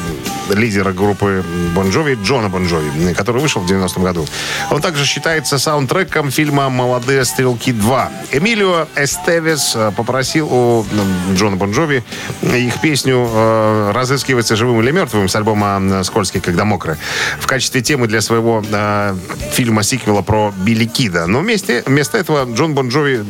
лидера 0.54 0.94
группы 0.94 1.44
Бон 1.74 1.90
Джови, 1.90 2.16
Джона 2.24 2.48
Бон 2.48 2.66
Джови, 2.66 3.12
который 3.12 3.42
вышел 3.42 3.61
в 3.61 3.70
90-м 3.70 4.02
году. 4.02 4.26
Он 4.70 4.80
также 4.80 5.04
считается 5.04 5.59
саундтреком 5.59 6.30
фильма 6.30 6.70
«Молодые 6.70 7.26
стрелки 7.26 7.72
2». 7.72 8.09
Эмилио 8.32 8.88
Эстевес 8.96 9.74
э, 9.76 9.92
попросил 9.94 10.48
у 10.50 10.86
м, 10.90 11.34
Джона 11.34 11.57
Бон 11.57 11.72
Джови 11.72 12.02
их 12.40 12.80
песню 12.80 13.28
э, 13.30 13.90
«Разыскивается 13.94 14.57
живым 14.57 14.80
или 14.80 14.92
мертвым» 14.92 15.28
с 15.28 15.36
альбома 15.36 16.02
«Скользкий, 16.04 16.40
когда 16.40 16.64
мокрый» 16.64 16.96
в 17.38 17.46
качестве 17.46 17.82
темы 17.82 18.07
для 18.07 18.22
своего 18.22 18.64
э, 18.66 19.14
фильма-сиквела 19.52 20.22
про 20.22 20.54
Билли 20.57 20.86
Кида. 20.86 21.26
Но 21.26 21.40
вместе, 21.40 21.82
вместо 21.84 22.16
этого 22.16 22.50
Джон 22.50 22.72
Бон 22.74 22.88
Джови 22.88 23.26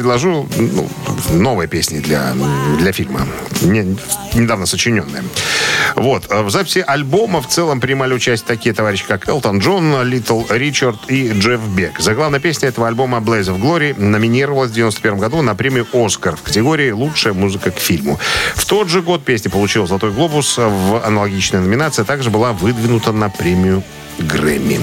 предложил 0.00 0.48
ну, 0.56 0.88
новые 1.32 1.68
песни 1.68 1.98
для, 1.98 2.32
для 2.78 2.90
фильма, 2.90 3.20
не- 3.60 3.98
недавно 4.32 4.64
сочиненные. 4.64 5.22
Вот. 5.96 6.30
В 6.30 6.50
записи 6.50 6.84
альбома 6.86 7.40
в 7.40 7.48
целом 7.48 7.80
принимали 7.80 8.14
участие 8.14 8.46
такие 8.46 8.74
товарищи, 8.74 9.04
как 9.06 9.28
Элтон 9.28 9.58
Джон, 9.58 10.02
Литл 10.06 10.42
Ричард 10.48 11.10
и 11.10 11.32
Джефф 11.32 11.60
Бек. 11.68 12.00
Заглавная 12.00 12.40
песня 12.40 12.68
этого 12.68 12.88
альбома 12.88 13.18
«Blaze 13.18 13.54
of 13.54 13.60
Glory» 13.60 13.98
номинировалась 14.00 14.70
в 14.70 14.74
91 14.74 15.18
году 15.18 15.42
на 15.42 15.54
премию 15.54 15.86
«Оскар» 15.92 16.36
в 16.36 16.42
категории 16.42 16.90
«Лучшая 16.90 17.32
музыка 17.32 17.70
к 17.70 17.78
фильму». 17.78 18.18
В 18.54 18.64
тот 18.66 18.88
же 18.88 19.02
год 19.02 19.24
песня 19.24 19.50
получила 19.50 19.86
«Золотой 19.86 20.12
глобус» 20.12 20.58
в 20.58 21.04
аналогичной 21.04 21.60
номинации, 21.60 22.02
также 22.02 22.30
была 22.30 22.52
выдвинута 22.52 23.12
на 23.12 23.28
премию 23.28 23.82
Грэмми. 24.18 24.80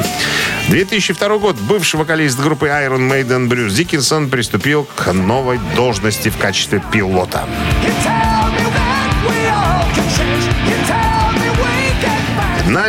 2002 0.70 1.38
год. 1.38 1.56
Бывший 1.58 1.98
вокалист 1.98 2.40
группы 2.40 2.68
Iron 2.68 3.10
Maiden 3.10 3.48
Брюс 3.48 3.74
Диккенсон 3.74 4.30
приступил 4.30 4.88
к 4.96 5.14
новой 5.14 5.60
должности 5.76 6.30
в 6.30 6.38
качестве 6.38 6.82
пилота. 6.92 7.48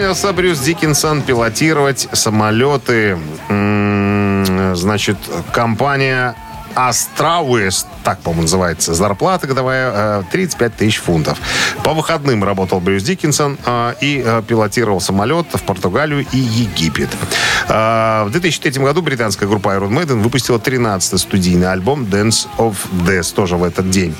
Нанялся 0.08 0.32
Брюс 0.32 0.60
Диккенсон 0.60 1.20
пилотировать 1.20 2.08
самолеты. 2.14 3.18
Значит, 4.72 5.18
компания 5.52 6.34
Астрауэс, 6.78 7.86
так, 8.04 8.20
по-моему, 8.20 8.42
называется, 8.42 8.94
зарплата 8.94 9.48
годовая 9.48 10.20
э, 10.20 10.22
35 10.30 10.76
тысяч 10.76 10.98
фунтов. 10.98 11.36
По 11.82 11.92
выходным 11.92 12.44
работал 12.44 12.78
Брюс 12.78 13.02
Диккенсон 13.02 13.58
э, 13.66 13.94
и 14.00 14.22
э, 14.24 14.42
пилотировал 14.46 15.00
самолет 15.00 15.46
в 15.52 15.62
Португалию 15.64 16.24
и 16.32 16.38
Египет. 16.38 17.08
Э, 17.68 18.22
В 18.26 18.30
2003 18.30 18.80
году 18.84 19.02
британская 19.02 19.46
группа 19.48 19.70
Iron 19.70 19.90
Maiden 19.90 20.20
выпустила 20.22 20.58
13-й 20.58 21.18
студийный 21.18 21.72
альбом 21.72 22.04
Dance 22.04 22.46
of 22.58 22.76
Death, 23.04 23.34
тоже 23.34 23.56
в 23.56 23.64
этот 23.64 23.90
день. 23.90 24.14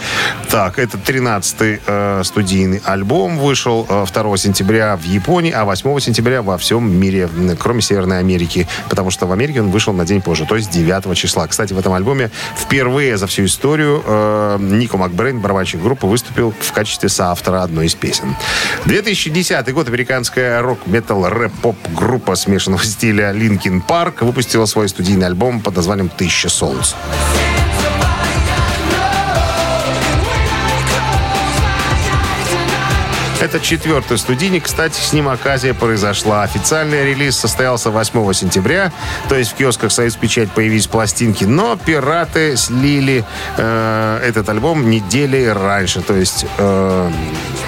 Так, 0.50 0.80
это 0.80 0.98
13-й 0.98 1.80
э, 1.86 2.22
студийный 2.24 2.82
альбом 2.84 3.38
вышел 3.38 3.86
э, 3.88 4.04
2 4.12 4.36
сентября 4.36 4.96
в 4.96 5.04
Японии, 5.04 5.52
а 5.52 5.64
8 5.64 6.00
сентября 6.00 6.42
во 6.42 6.58
всем 6.58 6.90
мире, 6.90 7.28
кроме 7.56 7.82
Северной 7.82 8.18
Америки, 8.18 8.66
потому 8.88 9.12
что 9.12 9.26
в 9.28 9.32
Америке 9.32 9.60
он 9.60 9.70
вышел 9.70 9.92
на 9.92 10.04
день 10.04 10.20
позже, 10.20 10.44
то 10.44 10.56
есть 10.56 10.72
9 10.72 11.16
числа. 11.16 11.46
Кстати, 11.46 11.72
в 11.72 11.78
этом 11.78 11.92
альбоме 11.92 12.32
впервые 12.56 13.16
за 13.16 13.26
всю 13.26 13.44
историю 13.44 14.02
э, 14.04 14.56
Нико 14.60 14.96
Макбрейн, 14.96 15.40
барабанщик 15.40 15.82
группы, 15.82 16.06
выступил 16.06 16.52
в 16.58 16.72
качестве 16.72 17.08
соавтора 17.08 17.62
одной 17.62 17.86
из 17.86 17.94
песен. 17.94 18.36
2010 18.86 19.72
год 19.72 19.88
американская 19.88 20.62
рок-метал 20.62 21.28
рэп-поп 21.28 21.76
группа 21.94 22.34
смешанного 22.34 22.82
стиля 22.84 23.32
Linkin 23.32 23.82
Park 23.86 24.24
выпустила 24.24 24.66
свой 24.66 24.88
студийный 24.88 25.26
альбом 25.26 25.60
под 25.60 25.76
названием 25.76 26.08
«Тысяча 26.08 26.48
солнц». 26.48 26.94
Это 33.40 33.60
четвертый 33.60 34.18
студийник. 34.18 34.64
Кстати, 34.64 35.00
с 35.00 35.12
ним 35.12 35.28
оказия 35.28 35.72
произошла. 35.72 36.42
Официальный 36.42 37.04
релиз 37.04 37.36
состоялся 37.36 37.90
8 37.90 38.32
сентября. 38.32 38.92
То 39.28 39.36
есть 39.36 39.52
в 39.52 39.54
киосках 39.54 39.92
«Союз 39.92 40.16
Печать» 40.16 40.50
появились 40.50 40.88
пластинки. 40.88 41.44
Но 41.44 41.76
пираты 41.76 42.56
слили 42.56 43.24
э, 43.56 44.20
этот 44.24 44.48
альбом 44.48 44.90
недели 44.90 45.46
раньше. 45.46 46.02
То 46.02 46.14
есть... 46.14 46.46
э, 46.58 47.10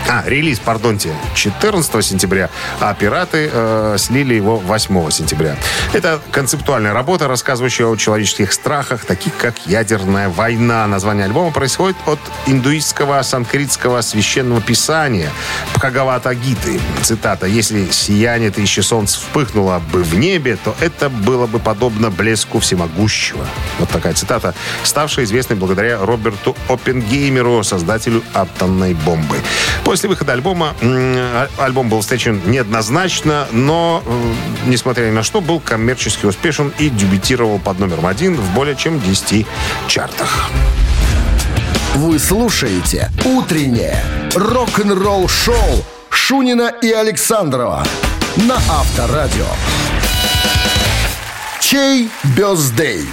а, 0.08 0.24
релиз, 0.26 0.58
пардонте, 0.58 1.10
14 1.36 2.04
сентября, 2.04 2.50
а 2.80 2.94
пираты 2.94 3.48
э, 3.52 3.96
слили 3.96 4.34
его 4.34 4.56
8 4.56 5.10
сентября. 5.10 5.56
Это 5.92 6.20
концептуальная 6.32 6.92
работа, 6.92 7.28
рассказывающая 7.28 7.86
о 7.86 7.94
человеческих 7.94 8.52
страхах, 8.52 9.04
таких 9.04 9.36
как 9.36 9.54
ядерная 9.66 10.28
война. 10.28 10.84
Название 10.88 11.26
альбома 11.26 11.52
происходит 11.52 11.96
от 12.06 12.18
индуистского 12.46 13.22
санскритского 13.22 14.00
священного 14.00 14.60
писания 14.60 15.30
Бхагавата 15.74 16.34
Гиты. 16.34 16.80
Цитата. 17.02 17.46
«Если 17.46 17.90
сияние 17.90 18.50
тысячи 18.50 18.80
солнц 18.80 19.14
вспыхнуло 19.14 19.80
бы 19.92 20.02
в 20.02 20.14
небе, 20.14 20.56
то 20.62 20.74
это 20.80 21.08
было 21.08 21.46
бы 21.46 21.58
подобно 21.58 22.10
блеску 22.10 22.58
всемогущего». 22.58 23.46
Вот 23.78 23.88
такая 23.88 24.14
цитата, 24.14 24.54
ставшая 24.82 25.24
известной 25.24 25.56
благодаря 25.56 25.98
Роберту 25.98 26.56
Оппенгеймеру, 26.68 27.62
создателю 27.64 28.22
атомной 28.34 28.94
бомбы. 28.94 29.36
После 29.84 30.08
выхода 30.08 30.32
альбома 30.32 30.74
а- 30.82 31.48
альбом 31.58 31.88
был 31.88 32.00
встречен 32.00 32.40
неоднозначно, 32.46 33.46
но, 33.52 34.02
э, 34.04 34.32
несмотря 34.66 35.06
ни 35.06 35.10
на 35.10 35.22
что, 35.22 35.40
был 35.40 35.60
коммерчески 35.60 36.26
успешен 36.26 36.72
и 36.78 36.90
дебютировал 36.90 37.58
под 37.58 37.78
номером 37.78 38.06
один 38.06 38.36
в 38.36 38.54
более 38.54 38.76
чем 38.76 39.00
10 39.00 39.46
чартах. 39.88 40.50
Вы 41.96 42.18
слушаете 42.18 43.10
«Утреннее 43.24 44.02
рок-н-ролл-шоу» 44.34 45.84
Шунина 46.08 46.72
и 46.82 46.90
Александрова 46.92 47.84
на 48.36 48.56
Авторадио. 48.56 49.46
Чей 51.60 52.08
бездей? 52.36 53.06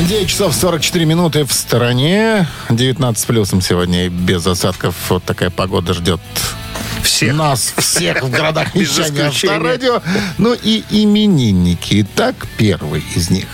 9 0.00 0.28
часов 0.28 0.54
44 0.54 1.04
минуты 1.04 1.44
в 1.44 1.52
стороне. 1.52 2.48
19 2.70 3.26
плюсом 3.26 3.60
сегодня 3.60 4.06
и 4.06 4.08
без 4.08 4.46
осадков. 4.46 4.94
Вот 5.10 5.24
такая 5.24 5.50
погода 5.50 5.92
ждет 5.92 6.20
Всех. 7.02 7.34
нас 7.34 7.74
всех 7.76 8.22
в 8.22 8.30
городах 8.30 8.74
вещания. 8.74 9.26
Авторадио. 9.26 10.00
Ну 10.38 10.54
и 10.54 10.84
именинники. 10.90 12.00
Итак, 12.02 12.34
первый 12.56 13.04
из 13.14 13.28
них 13.28 13.46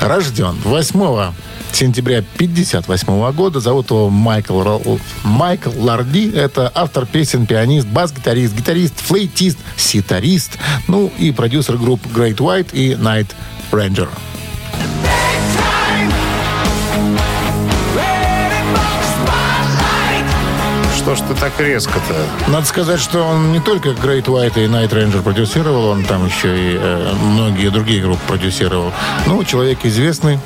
рожден 0.00 0.56
8 0.64 1.32
сентября 1.72 2.22
58 2.36 3.32
года. 3.32 3.60
Зовут 3.60 3.90
его 3.90 4.10
Майкл, 4.10 4.60
Ро- 4.60 5.00
Майкл 5.24 5.70
Ларди. 5.76 6.30
Это 6.34 6.70
автор 6.74 7.06
песен, 7.06 7.46
пианист, 7.46 7.86
бас-гитарист, 7.86 8.54
гитарист, 8.54 8.94
флейтист, 9.00 9.58
ситарист. 9.76 10.58
Ну 10.86 11.10
и 11.18 11.30
продюсер 11.32 11.76
групп 11.76 12.00
Great 12.14 12.36
White 12.36 12.70
и 12.72 12.92
Night 12.92 13.28
Ranger. 13.70 14.08
Что 20.96 21.14
ж 21.16 21.20
ты 21.28 21.34
так 21.34 21.58
резко-то? 21.58 22.50
Надо 22.50 22.66
сказать, 22.66 23.00
что 23.00 23.22
он 23.22 23.52
не 23.52 23.60
только 23.60 23.90
Great 23.90 24.24
White 24.24 24.62
и 24.62 24.66
Night 24.66 24.90
Ranger 24.90 25.22
продюсировал, 25.22 25.86
он 25.86 26.04
там 26.04 26.26
еще 26.26 26.48
и 26.48 26.76
э, 26.78 27.14
многие 27.14 27.70
другие 27.70 28.02
группы 28.02 28.20
продюсировал. 28.26 28.92
Ну, 29.26 29.42
человек 29.44 29.78
известный. 29.84 30.38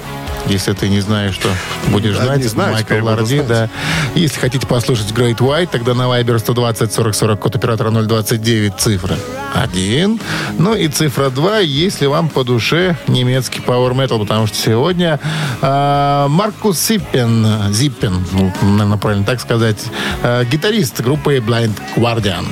Если 0.47 0.73
ты 0.73 0.89
не 0.89 1.01
знаешь, 1.01 1.35
что 1.35 1.49
будешь 1.89 2.17
Да, 2.17 2.25
знать, 2.25 2.45
знаю, 2.45 2.73
Майкл 2.75 3.05
Ларди, 3.05 3.43
да. 3.43 3.69
Если 4.15 4.39
хотите 4.41 4.67
послушать 4.67 5.13
Great 5.13 5.39
White, 5.39 5.69
тогда 5.71 5.95
на 5.95 6.03
Viber 6.03 6.39
120 6.39 6.93
40 6.93 7.15
40 7.15 7.41
код 7.41 7.57
оператора 7.57 7.91
029 7.91 8.75
цифра 8.77 9.17
1. 9.55 10.21
Ну 10.59 10.75
и 10.75 10.89
цифра 10.89 11.31
2, 11.31 11.59
если 11.61 12.07
вам 12.07 12.29
по 12.29 12.45
душе 12.45 12.97
немецкий 13.07 13.61
Power 13.61 13.93
Metal, 13.93 14.19
потому 14.19 14.47
что 14.47 14.57
сегодня 14.57 15.21
э, 15.61 16.27
Маркус 16.29 16.87
Зиппен, 16.87 17.73
Зиппен, 17.73 18.25
ну, 18.33 18.53
наверное, 18.63 18.99
правильно 18.99 19.25
так 19.25 19.41
сказать, 19.41 19.79
э, 20.23 20.45
гитарист 20.51 21.01
группы 21.01 21.37
Blind 21.37 21.79
Guardian. 21.97 22.45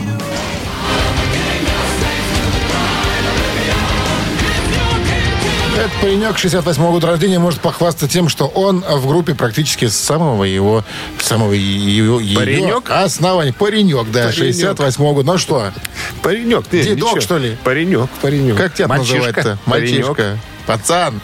Паренек 6.00 6.38
68 6.38 6.82
года 6.90 7.06
рождения 7.08 7.38
может 7.38 7.60
похвастаться 7.60 8.08
тем, 8.08 8.28
что 8.28 8.46
он 8.46 8.80
в 8.80 9.06
группе 9.06 9.34
практически 9.34 9.86
с 9.86 9.96
самого 9.96 10.44
его, 10.44 10.84
самого 11.20 11.52
ее, 11.52 12.18
ее 12.22 12.36
Паренек? 12.38 12.90
основания. 12.90 13.52
Паренек, 13.52 14.06
да, 14.10 14.24
Паренек. 14.26 14.34
68 14.34 15.12
года. 15.14 15.32
Ну 15.32 15.38
что, 15.38 15.70
Паренек. 16.22 16.72
не, 16.72 16.82
Дедок, 16.82 16.96
ничего. 17.04 17.20
что 17.20 17.38
ли? 17.38 17.56
Паренек, 17.64 18.08
паренек. 18.22 18.56
как 18.56 18.74
тебя 18.74 18.88
паренек. 18.88 19.58
Мальчишка. 19.66 20.38
Пацан. 20.66 21.20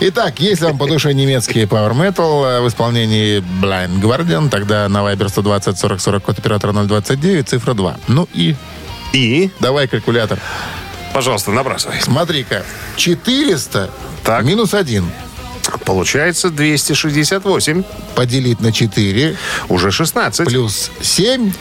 Итак, 0.00 0.38
если 0.38 0.66
вам 0.66 0.78
по 0.78 0.86
душе 0.86 1.12
немецкий 1.14 1.62
Power 1.64 1.92
Metal 1.92 2.44
э, 2.44 2.60
в 2.60 2.68
исполнении 2.68 3.38
Blind 3.60 4.00
Guardian, 4.00 4.48
тогда 4.50 4.88
на 4.88 4.98
Viber 4.98 5.28
120 5.28 5.76
40 5.78 6.00
40 6.00 6.22
код 6.22 6.38
оператора 6.38 6.72
029, 6.72 7.48
цифра 7.48 7.74
2. 7.74 7.96
Ну 8.08 8.28
и 8.32 8.54
И, 9.12 9.50
давай 9.58 9.88
калькулятор. 9.88 10.38
Пожалуйста, 11.14 11.50
набрасывай. 11.52 12.00
Смотри-ка, 12.02 12.64
400 12.96 13.90
Так. 14.22 14.44
минус 14.44 14.74
1 14.74 15.04
Получается 15.86 16.50
268. 16.50 17.84
поделить 18.14 18.60
на 18.60 18.70
4 18.70 19.36
Уже 19.70 19.90
16. 19.90 20.46
плюс 20.46 20.90
7 21.00 21.52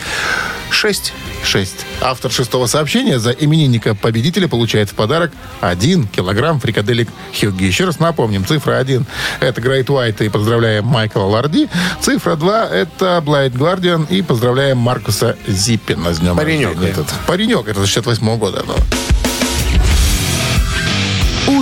6. 0.70 1.14
6. 1.44 1.74
Автор 2.02 2.32
шестого 2.32 2.68
сообщения 2.68 3.20
за 3.20 3.32
именинника 3.32 3.96
победителя 3.96 4.48
получает 4.48 4.90
в 4.90 4.94
подарок 4.96 5.32
1 5.62 6.08
килограмм 6.08 6.60
фрикаделек 6.60 7.08
Хьюги. 7.40 7.64
Еще 7.66 7.86
раз 7.86 8.00
напомним, 8.00 8.46
цифра 8.46 8.78
1 8.78 9.06
это 9.40 9.62
Great 9.62 9.86
White 9.86 10.26
и 10.26 10.30
поздравляем 10.30 10.86
Майкла 10.86 11.22
Ларди. 11.24 11.70
Цифра 12.02 12.36
2 12.36 12.66
это 12.70 13.24
Blind 13.26 13.54
Guardian 13.54 14.08
и 14.10 14.22
поздравляем 14.22 14.78
Маркуса 14.80 15.38
Зиппина 15.48 16.14
с 16.14 16.20
днем 16.20 16.36
Паренек 16.36 16.70
рождения. 16.70 16.92
этот. 16.92 17.08
Паренек, 17.28 17.68
это 17.68 17.80
68 17.86 18.38
года. 18.38 18.64
ну. 18.66 18.74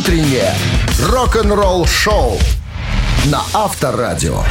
Утреннее 0.02 0.52
рок-н-ролл-шоу 1.00 2.40
на 3.26 3.44
Авторадио. 3.54 4.42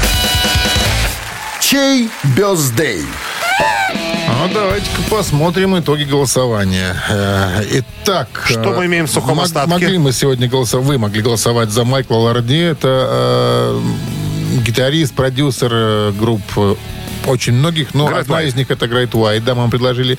Чей 1.60 2.08
бездей? 2.36 3.02
Ну, 4.28 4.48
давайте-ка 4.54 5.02
посмотрим 5.10 5.76
итоги 5.76 6.04
голосования. 6.04 6.94
Э, 7.08 7.64
Итак... 7.68 8.28
Что 8.48 8.60
э, 8.60 8.76
мы 8.76 8.86
имеем 8.86 9.06
в 9.06 9.10
сухом 9.10 9.38
мог- 9.38 9.46
остатке? 9.46 9.70
Могли 9.70 9.98
мы 9.98 10.12
сегодня 10.12 10.48
голосовать, 10.48 10.86
вы 10.86 10.98
могли 10.98 11.20
голосовать 11.20 11.70
за 11.70 11.82
Майкла 11.82 12.14
Ларди. 12.14 12.70
Это 12.70 13.08
э, 13.10 13.80
гитарист, 14.64 15.14
продюсер 15.14 15.70
э, 15.72 16.12
групп 16.12 16.42
очень 17.26 17.52
многих, 17.52 17.94
но 17.94 18.08
Great 18.08 18.20
одна 18.20 18.42
White. 18.42 18.48
из 18.48 18.54
них 18.54 18.70
это 18.70 18.86
Great 18.86 19.10
White, 19.10 19.40
да, 19.44 19.54
мы 19.54 19.62
вам 19.62 19.70
предложили 19.70 20.18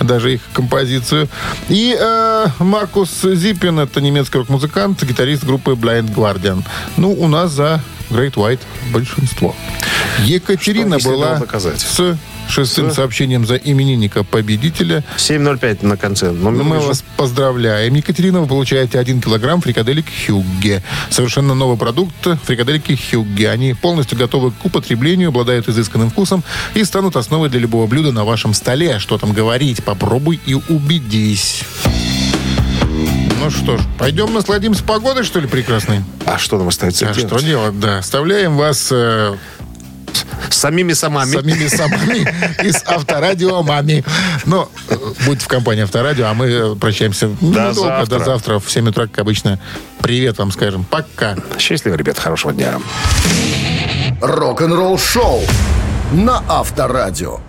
даже 0.00 0.34
их 0.34 0.40
композицию. 0.52 1.28
И 1.68 1.96
э, 1.98 2.46
Маркус 2.58 3.22
Зиппин, 3.22 3.78
это 3.78 4.00
немецкий 4.00 4.38
рок-музыкант, 4.38 5.02
гитарист 5.04 5.44
группы 5.44 5.72
Blind 5.72 6.12
Guardian. 6.14 6.64
Ну, 6.96 7.12
у 7.12 7.28
нас 7.28 7.52
за 7.52 7.80
Great 8.10 8.34
White 8.34 8.60
большинство. 8.92 9.54
Екатерина 10.24 10.98
Что 10.98 11.10
была 11.10 11.38
доказать. 11.38 11.80
с 11.80 12.16
шестым 12.50 12.90
сообщением 12.92 13.46
за 13.46 13.56
именинника 13.56 14.24
победителя. 14.24 15.04
7.05 15.16 15.82
на 15.86 15.96
конце. 15.96 16.30
Но 16.30 16.50
мы 16.50 16.80
же- 16.80 16.86
вас 16.88 17.04
поздравляем. 17.16 17.94
Екатерина, 17.94 18.40
вы 18.40 18.46
получаете 18.46 18.98
1 18.98 19.20
килограмм 19.20 19.60
фрикаделек 19.60 20.06
Хюгге. 20.26 20.82
Совершенно 21.10 21.54
новый 21.54 21.76
продукт 21.76 22.14
фрикаделики 22.44 22.98
Хюгге. 23.10 23.50
Они 23.50 23.74
полностью 23.74 24.18
готовы 24.18 24.50
к 24.50 24.64
употреблению, 24.64 25.28
обладают 25.28 25.68
изысканным 25.68 26.10
вкусом 26.10 26.42
и 26.74 26.84
станут 26.84 27.16
основой 27.16 27.48
для 27.48 27.60
любого 27.60 27.86
блюда 27.86 28.12
на 28.12 28.24
вашем 28.24 28.54
столе. 28.54 28.98
Что 28.98 29.18
там 29.18 29.32
говорить? 29.32 29.82
Попробуй 29.84 30.40
и 30.46 30.54
убедись. 30.54 31.62
Ну 33.42 33.50
что 33.50 33.78
ж, 33.78 33.80
пойдем 33.98 34.32
насладимся 34.34 34.84
погодой, 34.84 35.24
что 35.24 35.40
ли, 35.40 35.46
прекрасной? 35.48 36.00
А 36.26 36.36
что 36.38 36.58
нам 36.58 36.68
остается 36.68 37.08
А 37.08 37.14
делать? 37.14 37.30
что 37.32 37.40
делать, 37.44 37.80
да. 37.80 37.98
Оставляем 37.98 38.56
вас 38.56 38.88
э, 38.92 39.34
самими 40.50 40.92
самами. 40.92 41.32
самими 41.32 41.66
самыми 41.68 42.66
из 42.66 42.82
авторадио 42.86 43.62
мами. 43.62 44.04
Но 44.46 44.68
э, 44.88 44.96
будет 45.26 45.42
в 45.42 45.48
компании 45.48 45.82
авторадио, 45.82 46.26
а 46.26 46.34
мы 46.34 46.76
прощаемся 46.76 47.28
недолго. 47.40 47.74
завтра. 47.74 48.18
До 48.18 48.24
завтра 48.24 48.58
в 48.58 48.70
7 48.70 48.88
утра, 48.88 49.06
как 49.06 49.20
обычно. 49.20 49.58
Привет 50.00 50.38
вам 50.38 50.50
скажем. 50.52 50.84
Пока. 50.84 51.36
Счастливо, 51.58 51.94
ребят, 51.94 52.18
хорошего 52.18 52.52
дня. 52.52 52.78
Рок-н-ролл-шоу 54.20 55.42
на 56.12 56.42
Авторадио. 56.48 57.40